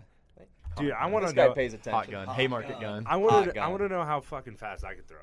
Dude, 0.77 0.91
I 0.91 1.07
want 1.07 1.25
This 1.25 1.31
to 1.31 1.35
guy 1.35 1.49
pays 1.49 1.73
attention. 1.73 1.93
Hot 1.93 2.09
gun, 2.09 2.27
Haymarket 2.35 2.79
gun. 2.79 3.03
I 3.07 3.17
want 3.17 3.53
to. 3.53 3.59
I 3.59 3.67
want 3.67 3.81
to 3.81 3.89
know 3.89 4.03
how 4.03 4.21
fucking 4.21 4.55
fast 4.55 4.85
I 4.85 4.93
could 4.93 5.07
throw. 5.07 5.19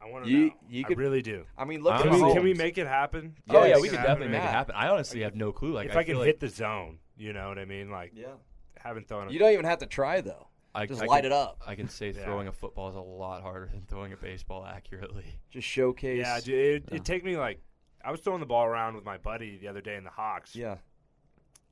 I 0.00 0.06
want 0.06 0.24
to 0.24 0.30
You- 0.30 0.46
know. 0.46 0.54
you 0.68 0.80
I 0.80 0.88
could- 0.88 0.98
really 0.98 1.22
do. 1.22 1.44
I 1.56 1.64
mean, 1.64 1.82
look 1.82 1.94
I 1.94 1.96
at 1.98 2.02
Can 2.04 2.12
we, 2.12 2.20
know. 2.20 2.32
can 2.34 2.42
we 2.42 2.54
make 2.54 2.78
it 2.78 2.86
happen? 2.86 3.36
Oh 3.50 3.62
yeah, 3.62 3.68
Yes, 3.70 3.80
we 3.82 3.88
could 3.88 3.96
can 3.96 4.06
definitely 4.06 4.32
make 4.32 4.42
it 4.44 4.50
happen. 4.50 4.74
I 4.76 4.88
honestly 4.88 5.22
have 5.22 5.34
no 5.34 5.52
clue. 5.52 5.72
Like 5.72 5.86
if 5.88 5.96
I, 5.96 6.04
feel 6.04 6.14
can 6.14 6.18
like 6.18 6.26
hit 6.26 6.40
the 6.40 6.48
zone, 6.48 6.98
you 7.16 7.32
know 7.32 7.48
what 7.48 7.58
I 7.58 7.64
mean? 7.64 7.90
Like 7.90 8.12
Yeah. 8.14 8.34
haven't 8.78 9.08
thrown. 9.08 9.30
You 9.30 9.38
don't 9.38 9.52
even 9.52 9.64
have 9.64 9.78
to 9.80 9.86
try 9.86 10.20
though. 10.20 10.48
I, 10.74 10.86
Just 10.86 11.02
I 11.02 11.06
light 11.06 11.22
can- 11.24 11.32
it 11.32 11.34
up. 11.34 11.62
I 11.66 11.74
can 11.74 11.88
say 11.88 12.10
Yeah. 12.10 12.24
throwing 12.24 12.46
a 12.46 12.52
football 12.52 12.88
is 12.90 12.94
a 12.96 13.00
lot 13.00 13.42
harder 13.42 13.66
than 13.72 13.82
throwing 13.86 14.12
a 14.12 14.16
baseball 14.16 14.64
accurately. 14.64 15.24
Just 15.50 15.66
showcase. 15.66 16.18
Yeah, 16.20 16.38
dude. 16.40 16.84
It, 16.88 16.94
it 16.94 17.04
take 17.04 17.24
me 17.24 17.36
like 17.36 17.60
I 18.04 18.12
was 18.12 18.20
throwing 18.20 18.40
the 18.40 18.46
ball 18.46 18.64
around 18.64 18.94
with 18.94 19.04
my 19.04 19.18
buddy 19.18 19.58
the 19.58 19.66
other 19.68 19.80
day 19.80 19.96
in 19.96 20.04
the 20.04 20.10
Hawks. 20.10 20.54
Yeah. 20.54 20.76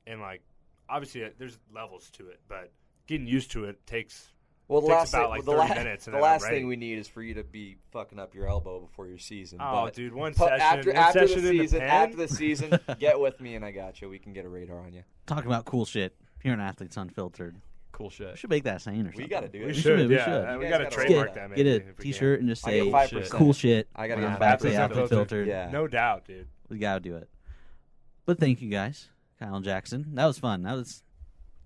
and 0.05 0.19
like 0.21 0.41
obviously 0.89 1.23
uh, 1.23 1.29
there's 1.37 1.57
levels 1.73 2.09
to 2.11 2.27
it, 2.27 2.41
but 2.49 2.71
getting 3.07 3.27
used 3.27 3.51
to 3.51 3.65
it 3.65 3.85
takes. 3.87 4.33
Well, 4.67 4.81
the 4.81 4.87
last 4.87 5.13
about, 5.13 5.21
thing, 5.21 5.29
like, 5.29 5.45
the 5.45 5.51
30 5.53 5.57
la- 5.69 5.75
minutes, 5.75 6.05
the 6.05 6.11
then 6.11 6.21
last 6.21 6.43
ready. 6.43 6.55
thing 6.57 6.67
we 6.67 6.75
need 6.75 6.97
is 6.97 7.07
for 7.07 7.21
you 7.21 7.35
to 7.35 7.43
be 7.43 7.77
fucking 7.91 8.19
up 8.19 8.35
your 8.35 8.47
elbow 8.49 8.81
before 8.81 9.07
your 9.07 9.17
season. 9.17 9.59
Oh, 9.61 9.85
but 9.85 9.93
dude, 9.93 10.13
one 10.13 10.33
but 10.37 10.49
session, 10.49 10.61
after 10.61 10.89
one 10.91 10.97
after 10.97 11.19
session 11.27 11.43
the 11.43 11.49
in 11.51 11.57
the 11.57 11.63
season, 11.63 11.81
after 11.83 12.17
the 12.17 12.27
season, 12.27 12.79
get 12.99 13.17
with 13.19 13.39
me 13.39 13.55
and 13.55 13.63
I 13.63 13.71
got 13.71 14.01
you. 14.01 14.09
We 14.09 14.19
can 14.19 14.33
get 14.33 14.43
a 14.43 14.49
radar 14.49 14.79
on 14.79 14.93
you. 14.93 15.03
Talking 15.25 15.47
about 15.47 15.63
cool 15.65 15.85
shit 15.85 16.15
here 16.43 16.51
in 16.53 16.59
Athletes 16.59 16.97
Unfiltered. 16.97 17.55
Cool 17.93 18.09
shit. 18.09 18.31
We 18.31 18.35
should 18.37 18.49
make 18.49 18.63
that 18.65 18.81
saying 18.81 19.01
or 19.07 19.11
something. 19.11 19.23
We 19.23 19.27
got 19.29 19.39
to 19.41 19.47
do 19.47 19.61
it. 19.63 19.67
We 19.67 19.73
should, 19.73 19.83
should, 19.83 20.09
we 20.09 20.17
should. 20.17 20.27
uh, 20.27 20.57
We 20.59 20.65
guys 20.65 20.69
got 20.71 20.77
to 20.79 20.83
gotta 20.83 20.95
trademark 20.95 21.27
get 21.29 21.35
that. 21.35 21.55
Get 21.55 21.65
Maybe, 21.65 21.69
a 21.69 21.75
if 21.77 21.85
we 21.85 21.93
can. 21.93 22.03
T-shirt 22.03 22.39
and 22.41 22.49
just 22.49 22.61
say 22.61 22.83
get 22.83 22.91
five 22.91 23.09
shit. 23.09 23.19
percent. 23.19 23.39
cool 23.39 23.53
shit. 23.53 23.87
I 23.95 24.07
gotta 24.09 24.21
on 24.21 24.27
get 24.27 24.33
the 24.33 24.39
back 24.39 24.53
of 24.55 24.61
the 24.63 24.69
five 24.71 24.79
Athlete 24.79 24.91
percent. 25.03 25.09
Filtered. 25.09 25.47
Yeah. 25.47 25.69
No 25.71 25.87
doubt, 25.87 26.25
dude. 26.25 26.47
We 26.69 26.77
gotta 26.77 26.99
do 26.99 27.15
it. 27.15 27.29
But 28.25 28.37
thank 28.39 28.61
you 28.61 28.69
guys, 28.69 29.07
Kyle 29.39 29.55
and 29.55 29.63
Jackson. 29.65 30.07
That 30.15 30.25
was 30.25 30.37
fun. 30.37 30.63
That 30.63 30.73
was 30.75 31.01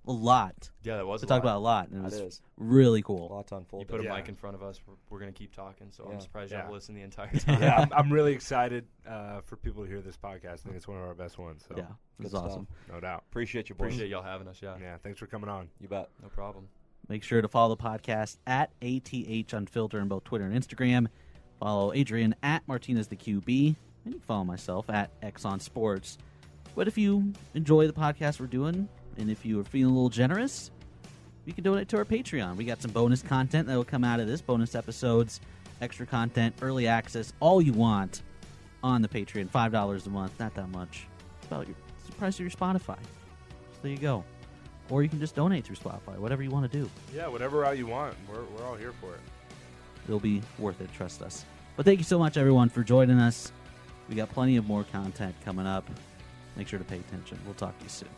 a 0.08 0.12
lot 0.12 0.72
Yeah, 0.84 0.98
that 0.98 1.06
was 1.06 1.22
to 1.22 1.26
a 1.26 1.30
talk 1.30 1.44
lot. 1.44 1.52
about. 1.52 1.58
A 1.58 1.60
lot, 1.60 1.88
and 1.90 2.00
it 2.08 2.10
That 2.12 2.24
was 2.24 2.34
is. 2.36 2.42
really 2.58 3.02
A 3.02 3.04
cool. 3.04 3.30
lot 3.30 3.48
to 3.48 3.58
unfold. 3.58 3.82
You 3.84 3.86
put 3.88 4.00
a 4.02 4.04
Yeah. 4.04 4.16
mic 4.16 4.30
in 4.30 4.36
front 4.36 4.56
of 4.56 4.64
us. 4.64 4.82
We're, 4.88 4.96
we're 5.10 5.20
gonna 5.20 5.32
keep 5.32 5.54
talking, 5.54 5.88
so 5.92 6.06
Yeah. 6.08 6.14
I'm 6.16 6.22
surprised 6.22 6.52
you 6.52 6.58
Yeah. 6.58 6.64
have 6.64 6.72
listened 6.72 6.98
the 6.98 7.02
entire 7.04 7.32
time. 7.38 7.62
yeah, 7.62 7.78
I'm, 7.82 7.90
I'm 7.94 8.12
really 8.12 8.34
excited 8.40 8.86
uh, 9.08 9.42
for 9.42 9.58
people 9.58 9.84
to 9.84 9.90
hear 9.90 10.02
this 10.02 10.18
podcast. 10.18 10.46
I 10.54 10.56
think 10.58 10.76
it's 10.76 10.88
one 10.88 10.98
of 10.98 11.04
our 11.04 11.14
best 11.14 11.38
ones. 11.38 11.64
So 11.68 11.76
Yeah, 11.78 11.84
it 11.84 12.24
was 12.24 12.32
Good 12.32 12.38
awesome. 12.40 12.68
stuff. 12.68 12.94
no 12.96 13.00
doubt. 13.00 13.24
Appreciate 13.30 13.70
you, 13.70 13.76
boys. 13.76 13.88
Appreciate 13.90 14.10
y'all 14.10 14.24
having 14.24 14.48
us. 14.48 14.60
Yeah, 14.62 14.76
Yeah, 14.80 14.98
thanks 14.98 15.20
for 15.20 15.28
coming 15.28 15.50
on. 15.50 15.70
You 15.80 15.88
bet. 15.88 16.10
no 16.22 16.30
problem. 16.30 16.68
Make 17.08 17.24
sure 17.24 17.42
to 17.42 17.48
follow 17.48 17.76
the 17.76 17.82
podcast 17.84 18.38
at 18.48 18.72
ATH 18.82 19.54
Unfiltered 19.54 20.02
on 20.02 20.08
both 20.08 20.24
Twitter 20.24 20.46
and 20.46 20.56
Instagram. 20.56 21.08
Follow 21.60 21.94
Adrian 21.94 22.34
at 22.42 22.68
Martinez 22.68 23.08
the 23.08 23.16
QB, 23.16 23.76
and 24.06 24.06
you 24.06 24.12
can 24.14 24.22
follow 24.22 24.44
myself 24.46 24.90
at 24.90 25.12
Exxon 25.22 25.62
Sports. 25.62 26.18
But 26.74 26.88
if 26.88 26.98
you 26.98 27.34
enjoy 27.54 27.86
the 27.86 27.94
podcast 27.94 28.40
we're 28.40 28.48
doing, 28.48 28.88
and 29.18 29.30
if 29.30 29.46
you 29.46 29.60
are 29.60 29.64
feeling 29.64 29.92
a 29.92 29.96
little 29.96 30.10
generous, 30.10 30.72
you 31.46 31.54
can 31.54 31.64
donate 31.64 31.88
to 31.90 31.98
our 31.98 32.06
Patreon. 32.06 32.56
We 32.56 32.66
got 32.66 32.82
some 32.82 32.92
bonus 32.92 33.22
content 33.22 33.68
that 33.68 33.76
will 33.76 33.84
come 33.84 34.04
out 34.04 34.20
of 34.20 34.28
this, 34.28 34.42
bonus 34.42 34.76
episodes, 34.76 35.42
extra 35.82 36.06
content, 36.06 36.56
early 36.62 36.88
access, 36.88 37.34
all 37.40 37.62
you 37.62 37.74
want 37.74 38.22
on 38.84 39.02
the 39.02 39.08
Patreon. 39.08 39.50
Five 39.50 39.72
dollars 39.72 40.06
a 40.08 40.10
month, 40.10 40.40
not 40.40 40.54
that 40.56 40.70
much. 40.70 41.08
It's 41.40 41.48
about 41.48 41.68
your 41.68 41.76
it's 41.98 42.08
the 42.08 42.14
price 42.14 42.36
of 42.36 42.42
your 42.42 42.50
Spotify. 42.52 42.98
So 42.98 43.80
there 43.82 43.92
you 43.92 43.98
go. 43.98 44.24
Or 44.90 45.04
you 45.04 45.10
can 45.10 45.20
just 45.20 45.36
donate 45.36 45.66
through 45.66 45.78
Spotify, 45.78 46.18
whatever 46.18 46.44
you 46.44 46.50
want 46.50 46.70
to 46.70 46.78
do. 46.78 46.90
Yeah, 47.16 47.28
whatever 47.28 47.60
route 47.60 47.78
you 47.78 47.88
want. 47.88 48.16
We're, 48.30 48.44
we're 48.44 48.66
all 48.66 48.76
here 48.76 48.94
for 49.00 49.14
it. 49.14 49.22
It'll 50.06 50.20
be 50.20 50.42
worth 50.60 50.82
it, 50.82 50.92
trust 50.94 51.22
us. 51.22 51.46
But 51.78 51.86
thank 51.86 52.00
you 52.00 52.04
so 52.04 52.20
much, 52.20 52.36
everyone, 52.36 52.70
for 52.70 52.84
joining 52.84 53.18
us. 53.18 53.52
We 54.10 54.16
got 54.16 54.30
plenty 54.30 54.58
of 54.58 54.68
more 54.68 54.84
content 54.84 55.34
coming 55.46 55.66
up. 55.66 55.90
Make 56.58 56.68
sure 56.68 56.80
to 56.80 56.86
pay 56.86 56.98
attention. 56.98 57.40
We'll 57.46 57.54
talk 57.54 57.78
to 57.78 57.84
you 57.84 57.90
soon. 57.90 58.10